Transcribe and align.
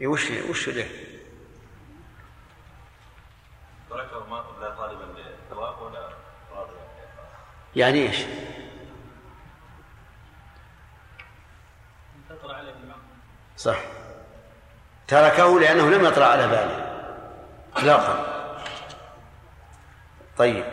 إيه، 0.00 0.06
وش 0.06 0.30
وش 0.30 0.68
له؟ 0.68 0.88
تركه 3.90 4.26
ما 4.26 4.44
لا 4.60 4.74
طالبا 4.74 5.04
للثواب 5.04 5.82
ولا 5.82 6.08
راضيا؟ 6.52 6.80
يعني 7.76 8.08
إيش؟ 8.08 8.24
صح. 13.60 13.78
تركه 15.08 15.60
لأنه 15.60 15.90
لم 15.90 16.04
يطرأ 16.04 16.24
على 16.24 16.48
باله. 16.48 16.86
إطلاقا. 17.76 18.26
طيب. 20.36 20.64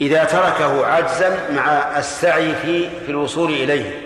إذا 0.00 0.24
تركه 0.24 0.86
عجزا 0.86 1.50
مع 1.50 1.98
السعي 1.98 2.54
في 2.54 3.00
في 3.00 3.10
الوصول 3.10 3.50
إليه. 3.50 4.00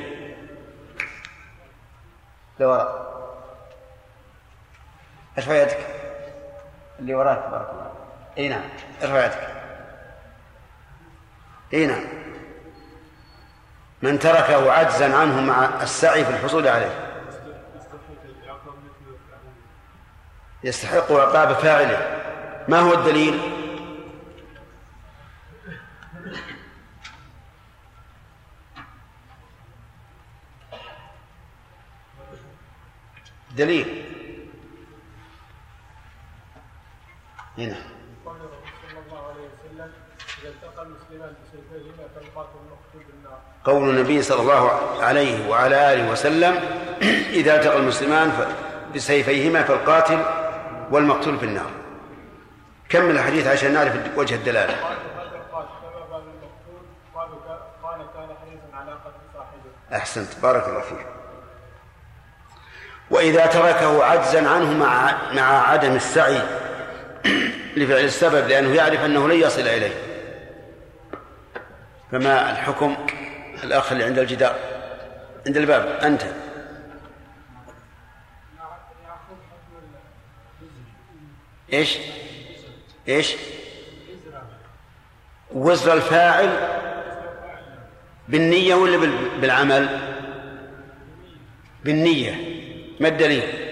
لوراء 2.60 2.97
ارفع 5.38 5.62
يدك 5.62 5.78
اللي 6.98 7.14
وراك 7.14 7.38
بارك 7.50 7.70
الله 7.70 7.92
إي 8.38 8.48
نعم. 8.48 8.68
ارفع 9.02 9.26
يدك 9.26 9.48
إي 11.74 11.86
نعم. 11.86 12.04
من 14.02 14.18
تركه 14.18 14.72
عجزا 14.72 15.16
عنه 15.16 15.40
مع 15.40 15.82
السعي 15.82 16.24
في 16.24 16.30
الحصول 16.30 16.68
عليه. 16.68 17.08
يستحق 20.64 21.12
عقاب 21.12 21.52
فاعله. 21.52 22.20
ما 22.68 22.80
هو 22.80 22.94
الدليل؟ 22.94 23.40
دليل. 33.56 33.97
هنا 37.58 37.76
قول 43.64 43.90
النبي 43.90 44.22
صلى 44.22 44.40
الله 44.40 44.70
عليه 45.00 45.48
وعلى 45.48 45.92
آله 45.92 46.10
وسلم 46.10 46.54
إذا 47.40 47.56
التقى 47.56 47.76
المسلمان 47.76 48.32
بسيفيهما 48.94 49.62
فالقاتل 49.62 50.18
والمقتول 50.90 51.38
في 51.38 51.44
النار. 51.44 51.70
كمل 52.88 53.10
الحديث 53.10 53.46
عشان 53.46 53.72
نعرف 53.72 53.96
وجه 54.16 54.34
الدلالة؟ 54.34 54.74
أحسنت. 59.92 60.28
بارك 60.42 60.68
الله 60.68 60.80
فيك. 60.80 61.06
وإذا 63.10 63.46
تركه 63.46 64.04
عجزا 64.04 64.48
عنه 64.48 64.78
مع 64.78 65.16
مع 65.32 65.70
عدم 65.70 65.92
السعي 65.92 66.67
لفعل 67.76 68.04
السبب 68.04 68.48
لأنه 68.48 68.74
يعرف 68.74 69.04
أنه 69.04 69.28
لن 69.28 69.40
يصل 69.40 69.60
إليه 69.60 69.92
فما 72.12 72.50
الحكم 72.50 72.96
الأخ 73.64 73.92
اللي 73.92 74.04
عند 74.04 74.18
الجدار 74.18 74.56
عند 75.46 75.56
الباب 75.56 75.86
أنت 75.86 76.22
إيش؟ 81.72 81.98
إيش؟ 83.08 83.34
وزر 85.52 85.92
الفاعل 85.92 86.48
بالنية 88.28 88.74
ولا 88.74 88.96
بالعمل؟ 89.40 89.88
بالنية 91.84 92.34
ما 93.00 93.08
الدليل؟ 93.08 93.67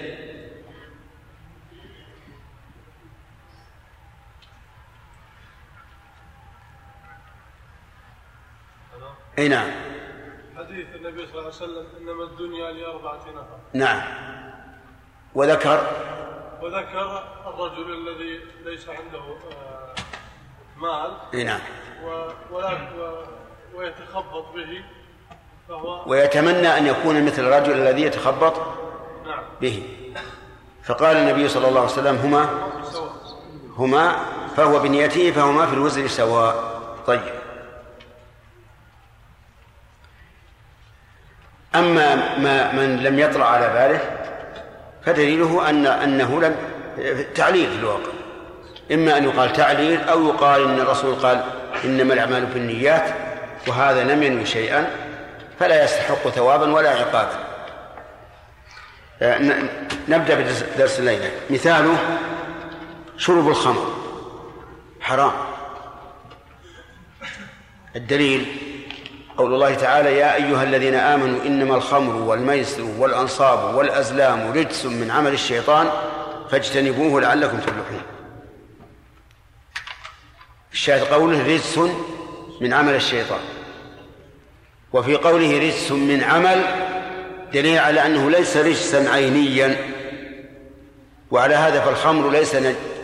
أي 9.37 9.47
نعم. 9.47 9.71
حديث 10.57 10.85
النبي 10.95 11.25
صلى 11.25 11.33
الله 11.33 11.41
عليه 11.41 11.47
وسلم 11.47 11.85
إنما 11.99 12.23
الدنيا 12.23 12.71
لأربعة 12.71 13.15
نفر. 13.15 13.57
نعم. 13.73 14.01
وذكر؟ 15.35 15.87
وذكر 16.61 17.23
الرجل 17.47 17.93
الذي 17.93 18.39
ليس 18.65 18.89
عنده 18.89 19.19
آه، 19.19 19.95
مال. 20.77 21.11
أي 21.33 21.43
نعم. 21.43 21.59
ولا 22.51 22.77
ويتخبط 23.75 24.45
به 24.55 24.83
فهو 25.69 26.09
ويتمنى 26.11 26.77
أن 26.77 26.87
يكون 26.87 27.25
مثل 27.25 27.41
الرجل 27.41 27.73
الذي 27.73 28.01
يتخبط 28.01 28.53
نعم. 29.25 29.43
به. 29.61 29.83
فقال 30.83 31.17
النبي 31.17 31.47
صلى 31.47 31.67
الله 31.67 31.81
عليه 31.81 31.91
وسلم 31.91 32.15
هما 32.15 32.69
هما 33.77 34.15
فهو 34.55 34.79
بنيته 34.79 35.31
فهما 35.31 35.65
في 35.65 35.73
الوزر 35.73 36.07
سواء. 36.07 36.81
طيب. 37.07 37.36
أما 41.79 42.37
ما 42.37 42.71
من 42.71 43.03
لم 43.03 43.19
يطرأ 43.19 43.45
على 43.45 43.67
باله 43.67 43.99
فدليله 45.05 45.69
أن 45.69 45.85
أنه 45.85 46.41
لم 46.41 46.55
تعليل 47.35 47.69
في 47.69 47.75
الواقع. 47.75 48.11
إما 48.91 49.17
أن 49.17 49.23
يقال 49.23 49.53
تعليل 49.53 50.01
أو 50.01 50.27
يقال 50.27 50.63
إن 50.63 50.79
الرسول 50.79 51.15
قال 51.15 51.43
إنما 51.83 52.13
الأعمال 52.13 52.45
بالنيات 52.45 53.03
وهذا 53.67 54.03
لم 54.03 54.23
ينوي 54.23 54.45
شيئا 54.45 54.89
فلا 55.59 55.83
يستحق 55.83 56.29
ثوابا 56.29 56.73
ولا 56.73 56.89
عقابا. 56.89 57.39
آه، 59.21 59.39
نبدأ 60.07 60.35
بدرس 60.75 60.99
الليلة. 60.99 61.31
مثاله 61.49 61.97
شرب 63.17 63.47
الخمر. 63.47 63.93
حرام. 65.01 65.31
الدليل 67.95 68.66
قول 69.37 69.53
الله 69.53 69.73
تعالى 69.73 70.17
يا 70.17 70.35
أيها 70.35 70.63
الذين 70.63 70.95
آمنوا 70.95 71.45
إنما 71.45 71.75
الخمر 71.75 72.15
والميسر 72.15 72.83
والأنصاب 72.97 73.75
والأزلام 73.75 74.51
رجس 74.51 74.85
من 74.85 75.11
عمل 75.11 75.33
الشيطان 75.33 75.89
فاجتنبوه 76.51 77.21
لعلكم 77.21 77.57
تفلحون. 77.57 78.01
الشاهد 80.73 81.03
قوله 81.03 81.47
رجس 81.47 81.79
من 82.61 82.73
عمل 82.73 82.95
الشيطان. 82.95 83.39
وفي 84.93 85.15
قوله 85.15 85.59
رجس 85.59 85.91
من 85.91 86.23
عمل 86.23 86.63
دليل 87.53 87.77
على 87.77 88.05
أنه 88.05 88.29
ليس 88.29 88.57
رجسا 88.57 89.09
عينيا. 89.09 89.77
وعلى 91.31 91.55
هذا 91.55 91.81
فالخمر 91.81 92.29
ليس 92.29 92.55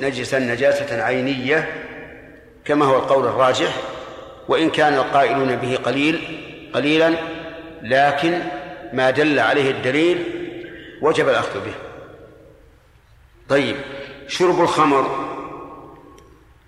نجسا 0.01 0.39
نجاسة 0.39 1.03
عينية 1.03 1.73
كما 2.65 2.85
هو 2.85 2.95
القول 2.95 3.25
الراجح. 3.25 3.92
وإن 4.47 4.69
كان 4.69 4.93
القائلون 4.93 5.55
به 5.55 5.75
قليل 5.75 6.39
قليلا 6.73 7.15
لكن 7.81 8.41
ما 8.93 9.09
دل 9.09 9.39
عليه 9.39 9.71
الدليل 9.71 10.23
وجب 11.01 11.29
الأخذ 11.29 11.65
به. 11.65 11.73
طيب 13.49 13.75
شرب 14.27 14.61
الخمر 14.61 15.29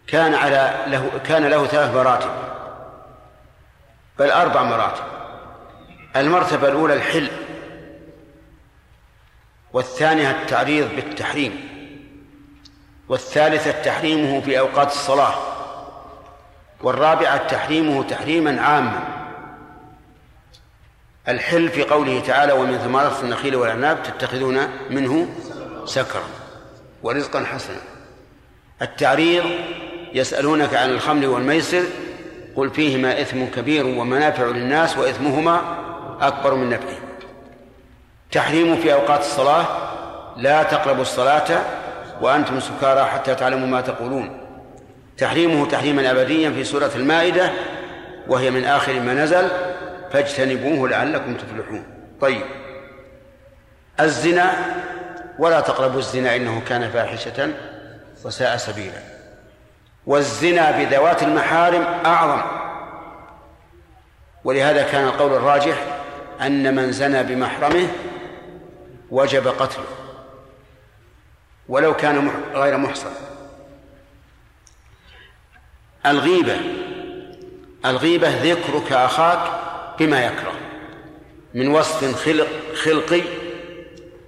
كان 0.07 0.33
على 0.33 0.85
له 0.87 1.11
كان 1.27 1.45
له 1.45 1.65
ثلاث 1.65 1.95
مراتب 1.95 2.29
بل 4.19 4.31
أربع 4.31 4.63
مراتب. 4.63 5.03
المرتبة 6.15 6.67
الأولى 6.67 6.93
الحل 6.93 7.27
والثانية 9.73 10.31
التعريض 10.31 10.95
بالتحريم 10.95 11.69
والثالثة 13.09 13.71
تحريمه 13.71 14.41
في 14.41 14.59
أوقات 14.59 14.87
الصلاة. 14.87 15.54
والرابعة 16.85 17.47
تحريمه 17.47 18.03
تحريما 18.03 18.61
عاما. 18.61 19.03
الحل 21.27 21.69
في 21.69 21.83
قوله 21.83 22.19
تعالى 22.19 22.53
ومن 22.53 22.77
ثمرات 22.77 23.23
النخيل 23.23 23.55
والأعناب 23.55 24.03
تتخذون 24.03 24.67
منه 24.89 25.27
سكرا 25.85 26.23
ورزقا 27.03 27.45
حسنا. 27.45 27.77
التعريض 28.81 29.43
يسألونك 30.13 30.73
عن 30.73 30.89
الخمر 30.89 31.27
والميسر 31.27 31.83
قل 32.55 32.69
فيهما 32.69 33.21
إثم 33.21 33.45
كبير 33.45 33.85
ومنافع 33.85 34.45
للناس 34.45 34.97
وإثمهما 34.97 35.61
أكبر 36.21 36.55
من 36.55 36.69
نفعه. 36.69 36.97
تحريم 38.31 38.75
في 38.75 38.93
أوقات 38.93 39.19
الصلاة 39.19 39.65
لا 40.37 40.63
تقربوا 40.63 41.01
الصلاة 41.01 41.61
وأنتم 42.21 42.59
سكارى 42.59 43.05
حتى 43.05 43.35
تعلموا 43.35 43.67
ما 43.67 43.81
تقولون. 43.81 44.44
تحريمه 45.17 45.67
تحريما 45.67 46.11
أبديا 46.11 46.51
في 46.51 46.63
سورة 46.63 46.91
المائدة 46.95 47.51
وهي 48.27 48.51
من 48.51 48.65
آخر 48.65 48.99
ما 48.99 49.13
نزل 49.13 49.47
فاجتنبوه 50.11 50.89
لعلكم 50.89 51.37
تفلحون. 51.37 51.83
طيب. 52.21 52.43
الزنا 53.99 54.53
ولا 55.39 55.59
تقربوا 55.59 55.99
الزنا 55.99 56.35
إنه 56.35 56.61
كان 56.67 56.89
فاحشة 56.89 57.53
وساء 58.25 58.57
سبيلا. 58.57 58.99
والزنا 60.05 60.71
بذوات 60.71 61.23
المحارم 61.23 61.83
أعظم. 62.05 62.41
ولهذا 64.43 64.83
كان 64.83 65.03
القول 65.03 65.33
الراجح 65.33 65.77
أن 66.41 66.75
من 66.75 66.91
زنى 66.91 67.23
بمحرمه 67.23 67.87
وجب 69.11 69.47
قتله. 69.47 69.85
ولو 71.69 71.93
كان 71.93 72.31
غير 72.53 72.77
محصن. 72.77 73.34
الغيبة. 76.05 76.57
الغيبة 77.85 78.29
ذكرك 78.29 78.91
أخاك 78.91 79.39
بما 79.99 80.25
يكره. 80.25 80.53
من 81.53 81.67
وصف 81.67 82.25
خلق 82.25 82.47
خلقي 82.83 83.21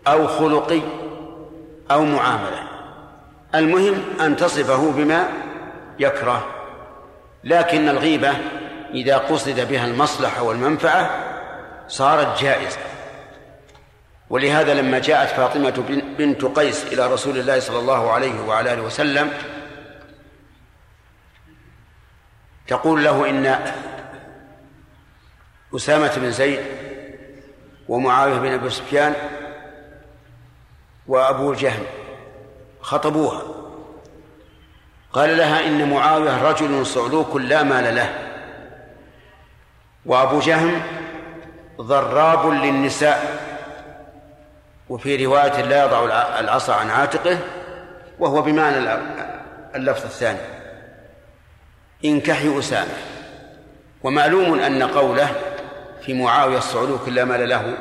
أو 0.07 0.27
خلقي 0.27 0.81
أو 1.91 2.05
معاملة. 2.05 2.63
المهم 3.55 4.03
أن 4.21 4.35
تصفه 4.35 4.91
بما 4.91 5.29
يكره. 5.99 6.47
لكن 7.43 7.89
الغيبة 7.89 8.33
إذا 8.93 9.17
قصد 9.17 9.67
بها 9.69 9.85
المصلحة 9.85 10.43
والمنفعة 10.43 11.09
صارت 11.87 12.41
جائزة. 12.41 12.77
ولهذا 14.29 14.73
لما 14.73 14.99
جاءت 14.99 15.29
فاطمة 15.29 16.01
بنت 16.17 16.45
قيس 16.45 16.93
إلى 16.93 17.13
رسول 17.13 17.37
الله 17.37 17.59
صلى 17.59 17.79
الله 17.79 18.11
عليه 18.11 18.41
وعلى 18.47 18.73
آله 18.73 18.81
وسلم 18.81 19.33
تقول 22.67 23.03
له 23.03 23.29
إن 23.29 23.59
أسامة 25.75 26.15
بن 26.17 26.31
زيد 26.31 26.59
ومعاوية 27.87 28.37
بن 28.37 28.53
أبي 28.53 28.69
سفيان 28.69 29.13
وأبو 31.07 31.53
جهم 31.53 31.83
خطبوها. 32.81 33.41
قال 35.13 35.37
لها 35.37 35.67
إن 35.67 35.89
معاوية 35.89 36.43
رجل 36.43 36.85
صعلوك 36.85 37.35
لا 37.35 37.63
مال 37.63 37.95
له. 37.95 38.13
وأبو 40.05 40.39
جهم 40.39 40.81
ضراب 41.81 42.47
للنساء. 42.47 43.47
وفي 44.89 45.25
رواية 45.25 45.61
لا 45.61 45.85
يضع 45.85 46.05
العصا 46.39 46.73
عن 46.73 46.89
عاتقه 46.89 47.39
وهو 48.19 48.41
بمعنى 48.41 48.77
اللفظ 49.75 50.03
الثاني. 50.03 50.56
انكحي 52.05 52.59
أسامة. 52.59 52.93
ومعلوم 54.03 54.59
أن 54.59 54.83
قوله 54.83 55.35
في 56.01 56.13
معاوية 56.13 56.57
الصعلوك 56.57 57.09
لا 57.09 57.25
مال 57.25 57.49
له 57.49 57.77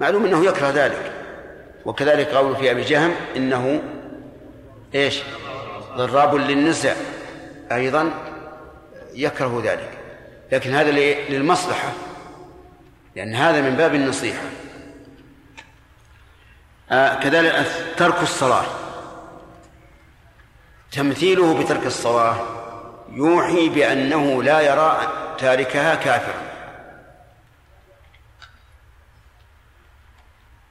معلوم 0.00 0.24
أنه 0.24 0.44
يكره 0.44 0.70
ذلك. 0.70 1.12
وكذلك 1.84 2.28
قوله 2.28 2.54
في 2.54 2.70
أبي 2.70 2.82
جهم 2.82 3.14
إنه 3.36 3.82
إيش؟ 4.94 5.22
ضراب 5.96 6.34
للنساء. 6.34 6.96
أيضا 7.72 8.10
يكره 9.14 9.62
ذلك. 9.64 9.90
لكن 10.52 10.74
هذا 10.74 10.90
للمصلحة. 11.28 11.92
لأن 13.16 13.34
هذا 13.34 13.60
من 13.60 13.76
باب 13.76 13.94
النصيحة. 13.94 14.42
آه 16.90 17.20
كذلك 17.20 17.66
ترك 17.96 18.22
الصلاة. 18.22 18.64
تمثيله 20.92 21.62
بترك 21.62 21.86
الصلاة 21.86 22.61
يوحي 23.12 23.68
بأنه 23.68 24.42
لا 24.42 24.60
يرى 24.60 25.12
تاركها 25.38 25.94
كافرا. 25.94 26.42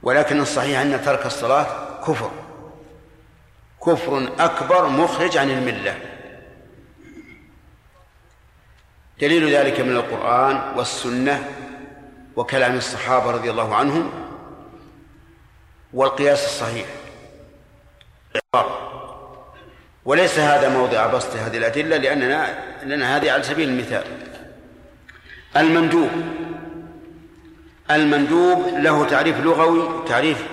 ولكن 0.02 0.40
الصحيح 0.40 0.80
أن 0.80 1.02
ترك 1.04 1.26
الصلاة 1.26 1.66
كفر. 2.06 2.30
كفر 3.86 4.32
أكبر 4.38 4.88
مخرج 4.88 5.36
عن 5.36 5.50
الملة. 5.50 5.98
دليل 9.20 9.54
ذلك 9.54 9.80
من 9.80 9.96
القرآن 9.96 10.78
والسنة 10.78 11.48
وكلام 12.36 12.76
الصحابة 12.76 13.30
رضي 13.30 13.50
الله 13.50 13.74
عنهم 13.74 14.10
والقياس 15.92 16.44
الصحيح. 16.44 16.86
وليس 20.04 20.38
هذا 20.38 20.68
موضع 20.68 21.06
بسط 21.06 21.36
هذه 21.36 21.58
الأدلة 21.58 21.96
لأننا 21.96 22.58
لأن 22.84 23.02
هذه 23.02 23.30
على 23.32 23.42
سبيل 23.42 23.68
المثال. 23.68 24.04
المندوب. 25.56 26.10
المندوب 27.90 28.68
له 28.78 29.06
تعريف 29.06 29.40
لغوي 29.40 30.08
تعريف 30.08 30.46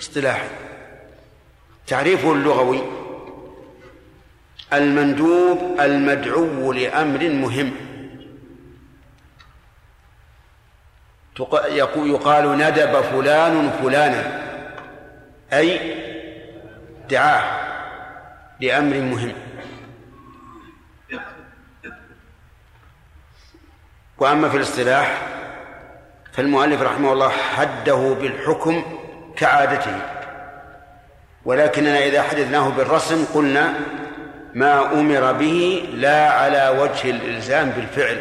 اصطلاحي. 0.00 0.48
تعريفه 1.86 2.32
اللغوي 2.32 2.82
المندوب 4.72 5.80
المدعو 5.80 6.72
لأمر 6.72 7.28
مهم. 7.28 7.72
يقال 11.96 12.58
ندب 12.58 13.00
فلان 13.00 13.70
فلانا 13.82 14.42
أي 15.52 15.94
دعاه. 17.10 17.67
لأمر 18.60 18.96
مهم. 18.96 19.32
وأما 24.18 24.48
في 24.48 24.56
الاصطلاح 24.56 25.22
فالمؤلف 26.32 26.82
رحمه 26.82 27.12
الله 27.12 27.28
حده 27.28 28.16
بالحكم 28.20 28.82
كعادته. 29.36 30.00
ولكننا 31.44 31.98
إذا 31.98 32.22
حدثناه 32.22 32.68
بالرسم 32.68 33.24
قلنا 33.34 33.74
ما 34.54 34.92
أمر 34.92 35.32
به 35.32 35.88
لا 35.92 36.30
على 36.30 36.68
وجه 36.68 37.10
الإلزام 37.10 37.70
بالفعل. 37.70 38.18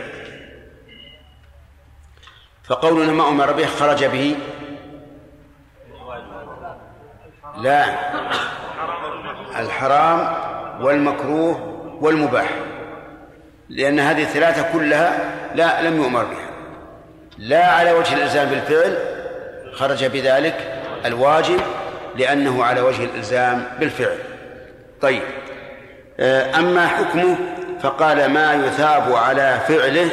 فقولنا 2.64 3.12
ما 3.12 3.30
أمر 3.30 3.52
به 3.52 3.66
خرج 3.66 4.06
به. 4.06 4.36
لا. 7.58 7.96
الحرام 9.60 10.34
والمكروه 10.82 11.78
والمباح 12.02 12.50
لأن 13.70 14.00
هذه 14.00 14.22
الثلاثة 14.22 14.72
كلها 14.74 15.20
لا 15.56 15.82
لم 15.82 15.98
يؤمر 15.98 16.24
بها. 16.24 16.50
لا 17.38 17.66
على 17.66 17.92
وجه 17.92 18.14
الإلزام 18.14 18.50
بالفعل 18.50 18.98
خرج 19.74 20.06
بذلك 20.06 20.84
الواجب 21.06 21.60
لأنه 22.16 22.64
على 22.64 22.82
وجه 22.82 23.04
الإلزام 23.04 23.68
بالفعل. 23.80 24.18
طيب 25.02 25.22
آه، 26.20 26.60
أما 26.60 26.88
حكمه 26.88 27.38
فقال 27.82 28.30
ما 28.30 28.54
يثاب 28.54 29.14
على 29.14 29.60
فعله 29.68 30.10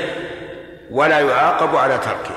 ولا 0.90 1.20
يعاقب 1.20 1.76
على 1.76 1.98
تركه. 1.98 2.36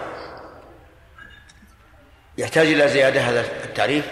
يحتاج 2.37 2.67
إلى 2.67 2.87
زيادة 2.87 3.21
هذا 3.21 3.45
التعريف؟ 3.65 4.05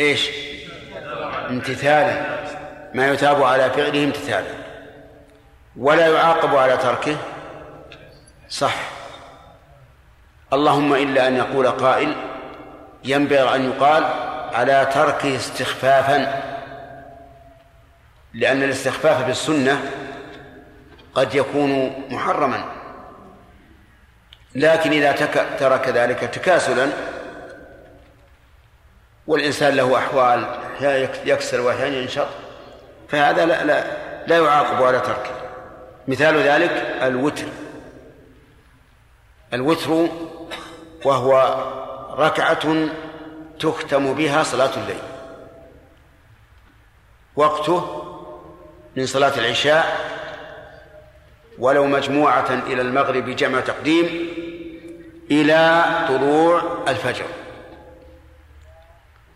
إيش؟ 0.00 0.30
امتثالا 1.52 2.42
ما 2.94 3.08
يثاب 3.08 3.42
على 3.42 3.70
فعله 3.70 4.04
امتثالا 4.04 4.54
ولا 5.76 6.06
يعاقب 6.06 6.56
على 6.56 6.76
تركه 6.76 7.16
صح. 8.48 8.74
اللهم 10.52 10.94
إلا 10.94 11.28
أن 11.28 11.36
يقول 11.36 11.66
قائل 11.66 12.16
ينبغي 13.04 13.56
أن 13.56 13.70
يقال 13.70 14.04
على 14.54 14.88
تركه 14.94 15.36
استخفافا 15.36 16.42
لأن 18.34 18.62
الاستخفاف 18.62 19.26
بالسنة 19.26 19.90
قد 21.14 21.34
يكون 21.34 22.02
محرما. 22.10 22.64
لكن 24.54 24.90
إذا 24.90 25.12
ترك 25.58 25.88
ذلك 25.88 26.18
تكاسلا 26.18 26.88
والإنسان 29.26 29.74
له 29.74 29.98
أحوال 29.98 30.46
يكسر 31.24 31.60
وأحيانا 31.60 31.96
ينشط. 31.96 32.26
فهذا 33.08 33.46
لا, 33.46 33.64
لا, 33.64 33.84
لا 34.26 34.38
يعاقب 34.38 34.82
على 34.82 35.00
تركه 35.00 35.30
مثال 36.08 36.36
ذلك 36.36 36.70
الوتر. 37.02 37.46
الوتر 39.54 40.08
وهو 41.04 41.56
ركعة 42.18 42.88
تختم 43.60 44.14
بها 44.14 44.42
صلاة 44.42 44.70
الليل. 44.76 45.02
وقته 47.36 48.02
من 48.96 49.06
صلاة 49.06 49.38
العشاء 49.38 49.96
ولو 51.58 51.86
مجموعة 51.86 52.62
إلى 52.66 52.82
المغرب 52.82 53.30
جمع 53.30 53.60
تقديم 53.60 54.28
إلى 55.30 55.84
طلوع 56.08 56.62
الفجر. 56.88 57.24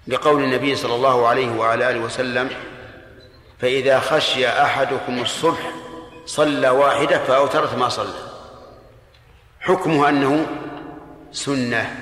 لقول 0.07 0.45
النبي 0.45 0.77
صلى 0.77 0.95
الله 0.95 1.29
عليه 1.29 1.57
وعلى 1.57 1.91
آله 1.91 2.01
وسلم 2.01 2.51
فإذا 3.59 4.01
خشي 4.01 4.49
أحدكم 4.49 5.23
الصبح 5.23 5.73
صلى 6.27 6.69
واحدة 6.69 7.19
فاوترت 7.19 7.75
ما 7.75 7.89
صلى. 7.89 8.15
حكمه 9.61 10.09
أنه 10.09 10.47
سنة. 11.33 11.97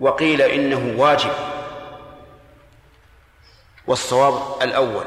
وقيل 0.00 0.42
إنه 0.42 0.94
واجب. 0.96 1.30
والصواب 3.86 4.62
الأول. 4.62 5.04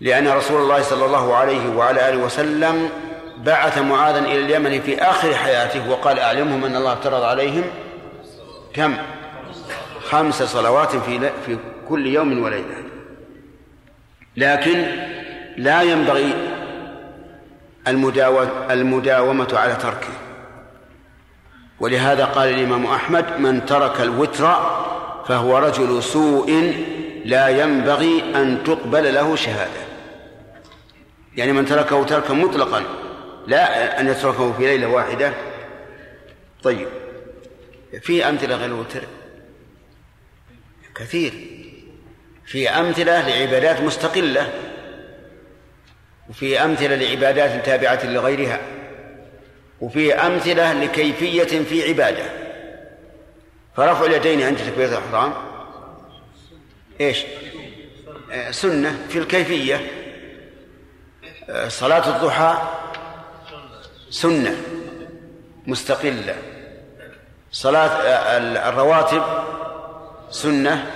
لأن 0.00 0.28
رسول 0.28 0.62
الله 0.62 0.82
صلى 0.82 1.04
الله 1.04 1.34
عليه 1.36 1.76
وعلى 1.76 2.08
آله 2.08 2.24
وسلم 2.24 2.90
بعث 3.38 3.78
معاذا 3.78 4.18
إلى 4.18 4.38
اليمن 4.38 4.80
في 4.80 5.02
آخر 5.02 5.34
حياته 5.34 5.90
وقال 5.90 6.18
أعلمهم 6.18 6.64
أن 6.64 6.76
الله 6.76 6.92
افترض 6.92 7.22
عليهم 7.22 7.64
كم؟ 8.74 8.96
خمس 10.12 10.42
صلوات 10.42 10.96
في 10.96 11.30
في 11.46 11.58
كل 11.88 12.06
يوم 12.06 12.42
وليلة. 12.42 12.84
لكن 14.36 14.86
لا 15.56 15.82
ينبغي 15.82 16.34
المداومة 18.70 19.58
على 19.58 19.74
تركه. 19.74 20.12
ولهذا 21.80 22.24
قال 22.24 22.48
الإمام 22.48 22.86
أحمد 22.86 23.40
من 23.40 23.66
ترك 23.66 24.00
الوتر 24.00 24.56
فهو 25.28 25.58
رجل 25.58 26.02
سوء 26.02 26.74
لا 27.24 27.48
ينبغي 27.48 28.22
أن 28.34 28.64
تقبل 28.64 29.14
له 29.14 29.36
شهادة. 29.36 29.82
يعني 31.36 31.52
من 31.52 31.66
تركه 31.66 32.04
تركا 32.04 32.34
مطلقا 32.34 32.82
لا 33.46 34.00
أن 34.00 34.08
يتركه 34.08 34.52
في 34.52 34.62
ليلة 34.66 34.86
واحدة. 34.86 35.32
طيب 36.62 36.88
في 38.02 38.28
أمثلة 38.28 38.56
غير 38.56 38.66
الوتر؟ 38.66 39.02
كثير. 40.94 41.32
في 42.46 42.70
أمثلة 42.70 43.28
لعبادات 43.28 43.80
مستقلة 43.80 44.52
وفي 46.30 46.64
أمثلة 46.64 46.94
لعبادات 46.94 47.66
تابعة 47.66 48.06
لغيرها 48.06 48.60
وفي 49.80 50.14
أمثلة 50.14 50.72
لكيفية 50.72 51.62
في 51.64 51.88
عبادة. 51.88 52.24
فرفع 53.76 54.04
اليدين 54.04 54.42
عند 54.42 54.58
تكبيرة 54.58 54.88
الإحرام؟ 54.88 55.32
آه، 58.32 58.50
سنة 58.50 59.06
في 59.08 59.18
الكيفية. 59.18 59.90
صلاة 61.68 62.16
الضحى 62.16 62.68
سنة 64.10 64.56
مستقلة. 65.66 66.36
صلاة 67.52 67.88
الرواتب 68.68 69.22
سنة 70.32 70.90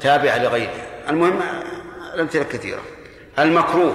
تابعة 0.00 0.38
لغيرها 0.38 1.10
المهم 1.10 1.40
الأمثلة 2.14 2.42
كثيرة. 2.42 2.80
المكروه. 3.38 3.94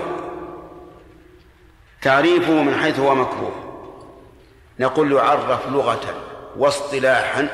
تعريفه 2.02 2.54
من 2.54 2.76
حيث 2.76 3.00
هو 3.00 3.16
مكروه. 3.16 3.54
نقول 4.80 5.12
يعرف 5.12 5.68
لغة 5.68 6.16
واصطلاحا. 6.58 7.48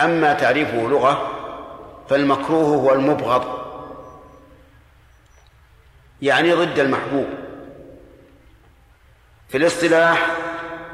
أما 0.00 0.32
تعريفه 0.32 0.88
لغة 0.88 1.30
فالمكروه 2.10 2.66
هو 2.66 2.92
المبغض. 2.92 3.62
يعني 6.22 6.52
ضد 6.52 6.78
المحبوب. 6.78 7.26
في 9.48 9.56
الاصطلاح 9.58 10.26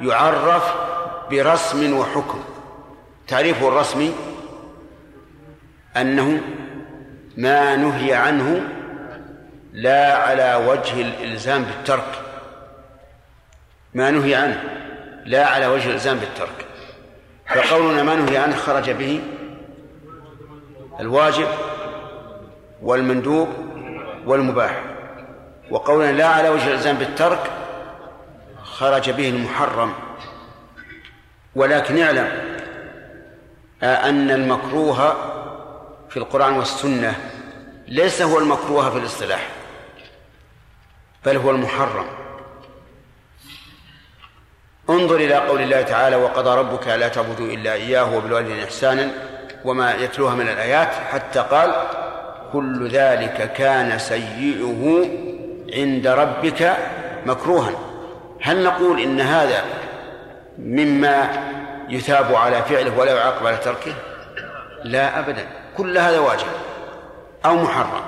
يعرف 0.00 0.74
برسم 1.30 1.96
وحكم. 1.98 2.44
تعريفه 3.28 3.68
الرسمي 3.68 4.14
أنه 5.96 6.40
ما 7.36 7.76
نهي 7.76 8.14
عنه 8.14 8.62
لا 9.72 10.16
على 10.16 10.54
وجه 10.54 11.00
الإلزام 11.00 11.64
بالترك. 11.64 12.22
ما 13.94 14.10
نهي 14.10 14.34
عنه 14.34 14.62
لا 15.24 15.46
على 15.46 15.66
وجه 15.66 15.86
الإلزام 15.86 16.18
بالترك. 16.18 16.66
فقولنا 17.46 18.02
ما 18.02 18.14
نهي 18.14 18.36
عنه 18.36 18.56
خرج 18.56 18.90
به 18.90 19.20
الواجب 21.00 21.48
والمندوب 22.82 23.48
والمباح. 24.26 24.82
وقولنا 25.70 26.12
لا 26.12 26.26
على 26.26 26.48
وجه 26.48 26.66
الإلزام 26.68 26.96
بالترك 26.96 27.50
خرج 28.62 29.10
به 29.10 29.28
المحرم. 29.28 29.92
ولكن 31.54 31.98
اعلم 31.98 32.28
أن 33.82 34.30
المكروه 34.30 35.16
في 36.18 36.24
القرآن 36.24 36.52
والسنة 36.52 37.16
ليس 37.88 38.22
هو 38.22 38.38
المكروه 38.38 38.90
في 38.90 38.98
الاصطلاح 38.98 39.48
بل 41.24 41.36
هو 41.36 41.50
المحرم. 41.50 42.06
انظر 44.90 45.16
إلى 45.16 45.34
قول 45.34 45.60
الله 45.62 45.82
تعالى 45.82 46.16
وقضى 46.16 46.58
ربك 46.58 46.88
لا 46.88 47.08
تعبدوا 47.08 47.46
إلا 47.46 47.72
إياه 47.72 48.16
وبالوالدين 48.16 48.62
إحسانا 48.62 49.10
وما 49.64 49.94
يتلوها 49.94 50.34
من 50.34 50.48
الآيات 50.48 50.88
حتى 50.88 51.40
قال 51.40 51.74
كل 52.52 52.88
ذلك 52.88 53.52
كان 53.52 53.98
سيئه 53.98 55.10
عند 55.74 56.06
ربك 56.06 56.76
مكروها. 57.26 57.72
هل 58.42 58.64
نقول 58.64 59.00
إن 59.00 59.20
هذا 59.20 59.64
مما 60.58 61.30
يثاب 61.88 62.34
على 62.34 62.62
فعله 62.62 62.98
ولا 62.98 63.14
يعاقب 63.14 63.46
على 63.46 63.56
تركه؟ 63.56 63.94
لا 64.84 65.18
أبدا. 65.18 65.46
كل 65.78 65.98
هذا 65.98 66.18
واجب 66.18 66.46
أو 67.44 67.56
محرم. 67.56 68.02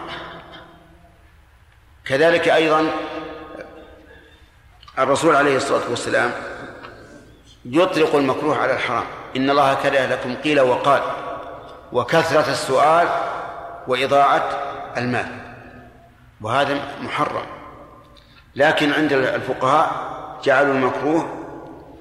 كذلك 2.04 2.48
أيضا 2.48 2.86
الرسول 4.98 5.36
عليه 5.36 5.56
الصلاة 5.56 5.90
والسلام 5.90 6.32
يطلق 7.64 8.14
المكروه 8.14 8.56
على 8.56 8.72
الحرام. 8.72 9.04
إن 9.36 9.50
الله 9.50 9.74
كره 9.74 10.06
لكم 10.06 10.36
قيل 10.36 10.60
وقال 10.60 11.02
وكثرة 11.92 12.50
السؤال 12.50 13.08
وإضاعة 13.86 14.48
المال. 14.96 15.26
وهذا 16.40 16.78
محرم. 17.02 17.46
لكن 18.56 18.92
عند 18.92 19.12
الفقهاء 19.12 19.90
جعلوا 20.44 20.74
المكروه 20.74 21.36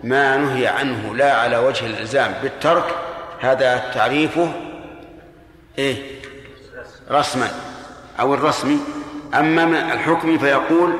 ما 0.03 0.37
نهي 0.37 0.67
عنه 0.67 1.15
لا 1.15 1.33
على 1.33 1.57
وجه 1.57 1.85
الإلزام 1.85 2.33
بالترك 2.41 2.95
هذا 3.39 3.77
تعريفه 3.77 4.68
إيه؟ 5.79 5.95
رسما. 7.11 7.51
أو 8.19 8.33
الرسمي. 8.33 8.79
أما 9.33 9.93
الحكم 9.93 10.37
فيقول 10.37 10.93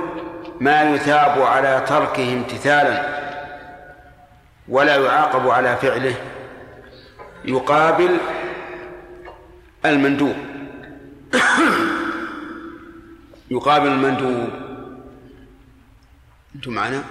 ما 0.60 0.84
يثاب 0.84 1.42
على 1.42 1.84
تركه 1.88 2.34
امتثالا 2.34 3.20
ولا 4.68 4.96
يعاقب 4.96 5.50
على 5.50 5.76
فعله. 5.76 6.16
يقابل 7.46 8.18
المندوب. 9.86 10.36
يقابل 13.52 13.88
المندوب. 13.88 14.50
أنتم 16.56 16.72
معنا؟ 16.72 17.04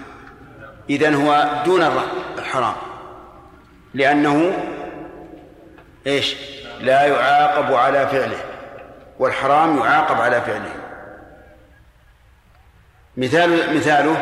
إذن 0.90 1.14
هو 1.14 1.62
دون 1.66 1.82
الحرام. 2.38 2.74
لأنه 3.94 4.52
إيش؟ 6.06 6.36
لا 6.80 7.06
يعاقب 7.06 7.74
على 7.74 8.06
فعله 8.06 8.40
والحرام 9.18 9.78
يعاقب 9.78 10.20
على 10.20 10.40
فعله. 10.40 10.74
مثال 13.16 13.76
مثاله 13.76 14.16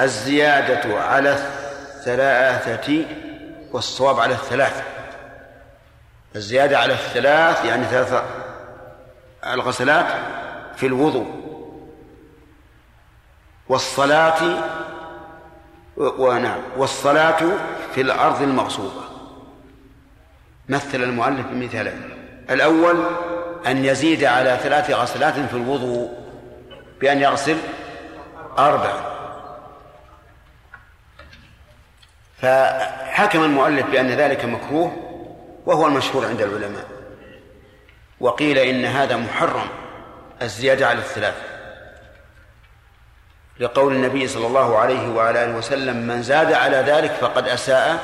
الزيادة 0.00 1.00
على 1.00 1.32
الثلاثة 1.32 3.04
والصواب 3.72 4.20
على 4.20 4.34
الثلاث. 4.34 4.82
الزيادة 6.36 6.78
على 6.78 6.92
الثلاث 6.92 7.64
يعني 7.64 7.84
ثلاث 7.84 8.22
الغسلات 9.46 10.06
في 10.76 10.86
الوضوء 10.86 11.38
والصلاة 13.68 14.40
ونعم 15.96 16.60
والصلاة 16.76 17.40
في 17.94 18.00
الأرض 18.00 18.42
المغصوبة. 18.42 19.07
مثل 20.68 21.02
المؤلف 21.02 21.46
بمثالين 21.46 22.10
الأول 22.50 23.04
أن 23.66 23.84
يزيد 23.84 24.24
على 24.24 24.58
ثلاث 24.62 24.90
غسلات 24.90 25.34
في 25.34 25.54
الوضوء 25.54 26.10
بأن 27.00 27.20
يغسل 27.22 27.56
أربعا 28.58 29.00
فحكم 32.42 33.44
المؤلف 33.44 33.86
بأن 33.86 34.08
ذلك 34.08 34.44
مكروه 34.44 34.92
وهو 35.66 35.86
المشهور 35.86 36.26
عند 36.26 36.40
العلماء. 36.40 36.84
وقيل 38.20 38.58
إن 38.58 38.84
هذا 38.84 39.16
محرم 39.16 39.68
الزيادة 40.42 40.86
على 40.86 40.98
الثلاث. 40.98 41.34
لقول 43.60 43.94
النبي 43.94 44.28
صلى 44.28 44.46
الله 44.46 44.78
عليه 44.78 45.08
وعلى 45.08 45.44
آله 45.44 45.56
وسلم 45.56 45.96
من 45.96 46.22
زاد 46.22 46.52
على 46.52 46.76
ذلك 46.76 47.10
فقد 47.10 47.48
أساء 47.48 47.98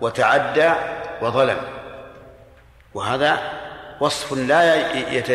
وتعدى 0.00 0.72
وظلم. 1.22 1.79
وهذا 2.94 3.60
وصف 4.00 4.32
لا 4.32 4.92
يت... 5.12 5.30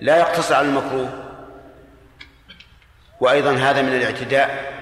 لا 0.00 0.18
يقتصر 0.18 0.54
على 0.54 0.68
المكروه. 0.68 1.26
وأيضا 3.20 3.52
هذا 3.52 3.82
من 3.82 3.96
الاعتداء 3.96 4.72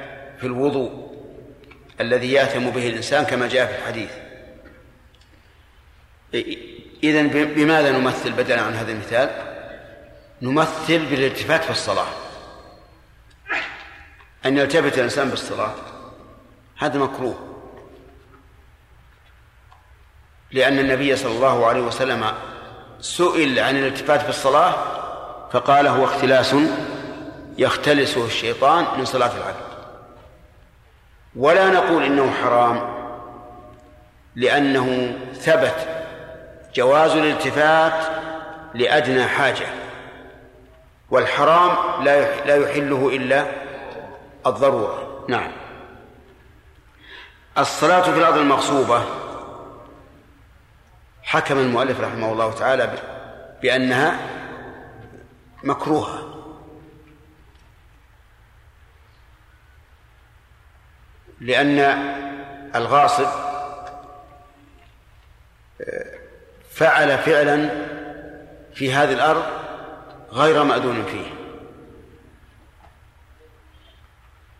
في 0.40 0.46
الوضوء 0.46 1.08
الذي 2.00 2.32
يأثم 2.32 2.70
به 2.70 2.88
الإنسان 2.88 3.24
كما 3.24 3.48
جاء 3.48 3.66
في 3.66 3.78
الحديث. 3.78 4.10
إذن 7.04 7.28
بماذا 7.28 7.92
نمثل 7.92 8.32
بدلا 8.32 8.60
عن 8.60 8.74
هذا 8.74 8.92
المثال؟ 8.92 9.30
نمثل 10.42 11.06
بالالتفات 11.06 11.64
في 11.64 11.70
الصلاة. 11.70 12.08
أن 14.46 14.58
يلتفت 14.58 14.98
الإنسان 14.98 15.28
بالصلاة 15.30 15.74
هذا 16.76 16.98
مكروه. 16.98 17.57
لأن 20.52 20.78
النبي 20.78 21.16
صلى 21.16 21.32
الله 21.32 21.66
عليه 21.66 21.80
وسلم 21.80 22.24
سئل 23.00 23.58
عن 23.58 23.76
الالتفات 23.76 24.22
في 24.22 24.28
الصلاة 24.28 24.74
فقال 25.52 25.86
هو 25.86 26.04
اختلاس 26.04 26.54
يختلسه 27.58 28.26
الشيطان 28.26 28.86
من 28.98 29.04
صلاة 29.04 29.30
العبد. 29.36 29.68
ولا 31.36 31.70
نقول 31.70 32.04
إنه 32.04 32.30
حرام 32.30 32.98
لأنه 34.36 35.18
ثبت 35.34 35.88
جواز 36.74 37.10
الالتفات 37.10 38.06
لأدنى 38.74 39.24
حاجة 39.24 39.66
والحرام 41.10 42.04
لا 42.04 42.44
لا 42.44 42.56
يحله 42.56 43.08
إلا 43.08 43.46
الضرورة. 44.46 45.24
نعم. 45.28 45.52
الصلاة 47.58 48.02
في 48.02 48.18
الأرض 48.18 48.36
المغصوبة 48.36 49.02
حكم 51.28 51.58
المؤلف 51.58 52.00
رحمه 52.00 52.32
الله 52.32 52.52
تعالى 52.52 52.98
بأنها 53.62 54.18
مكروهة. 55.64 56.34
لأن 61.40 61.78
الغاصب 62.74 63.28
فعل 66.70 67.18
فعلا 67.18 67.70
في 68.74 68.92
هذه 68.92 69.12
الأرض 69.12 69.44
غير 70.32 70.64
مأذون 70.64 71.04
فيه. 71.04 71.30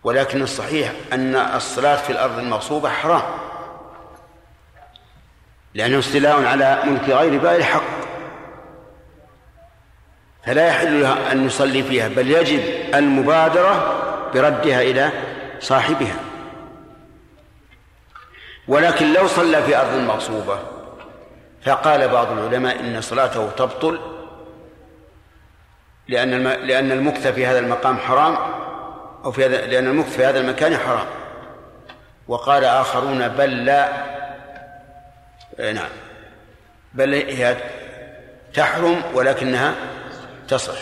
ولكن 0.05 0.43
الصحيح 0.43 0.93
أن 1.13 1.35
الصلاة 1.35 1.97
في 1.97 2.11
الأرض 2.11 2.39
المغصوبة 2.39 2.91
حرام. 2.91 3.48
لأنه 5.75 5.99
استيلاء 5.99 6.45
على 6.45 6.83
ملك 6.85 7.09
غير 7.09 7.41
بغير 7.41 7.63
حق 7.63 7.83
فلا 10.47 10.67
يحل 10.67 11.01
لها 11.01 11.33
أن 11.33 11.47
يصلي 11.47 11.83
فيها 11.83 12.09
بل 12.09 12.31
يجب 12.31 12.61
المبادرة 12.95 13.95
بردها 14.35 14.83
إلى 14.83 15.11
صاحبها 15.61 16.17
ولكن 18.69 19.13
لو 19.13 19.27
صلى 19.27 19.63
في 19.63 19.77
أرض 19.77 19.95
مغصوبة 19.95 20.59
فقال 21.65 22.09
بعض 22.09 22.33
العلماء 22.33 22.81
إن 22.81 23.01
صلاته 23.01 23.51
تبطل 23.51 24.01
لأن. 26.09 26.43
لأن 26.43 26.93
المكث 26.93 27.27
في 27.27 27.47
هذا 27.47 27.59
المقام 27.59 27.99
حرام 27.99 28.37
أو 29.25 29.33
في 29.33 29.45
هذا 29.45 29.67
لأن 29.67 29.87
المكث 29.87 30.17
في 30.17 30.25
هذا 30.25 30.41
المكان 30.41 30.77
حرام 30.77 31.07
وقال 32.29 32.65
آخرون 32.65 33.29
بل 33.29 33.65
لا 33.65 34.18
نعم. 35.59 35.89
بل 36.95 37.15
هي 37.15 37.57
تحرم 38.55 39.03
ولكنها 39.15 39.75
تصح. 40.49 40.79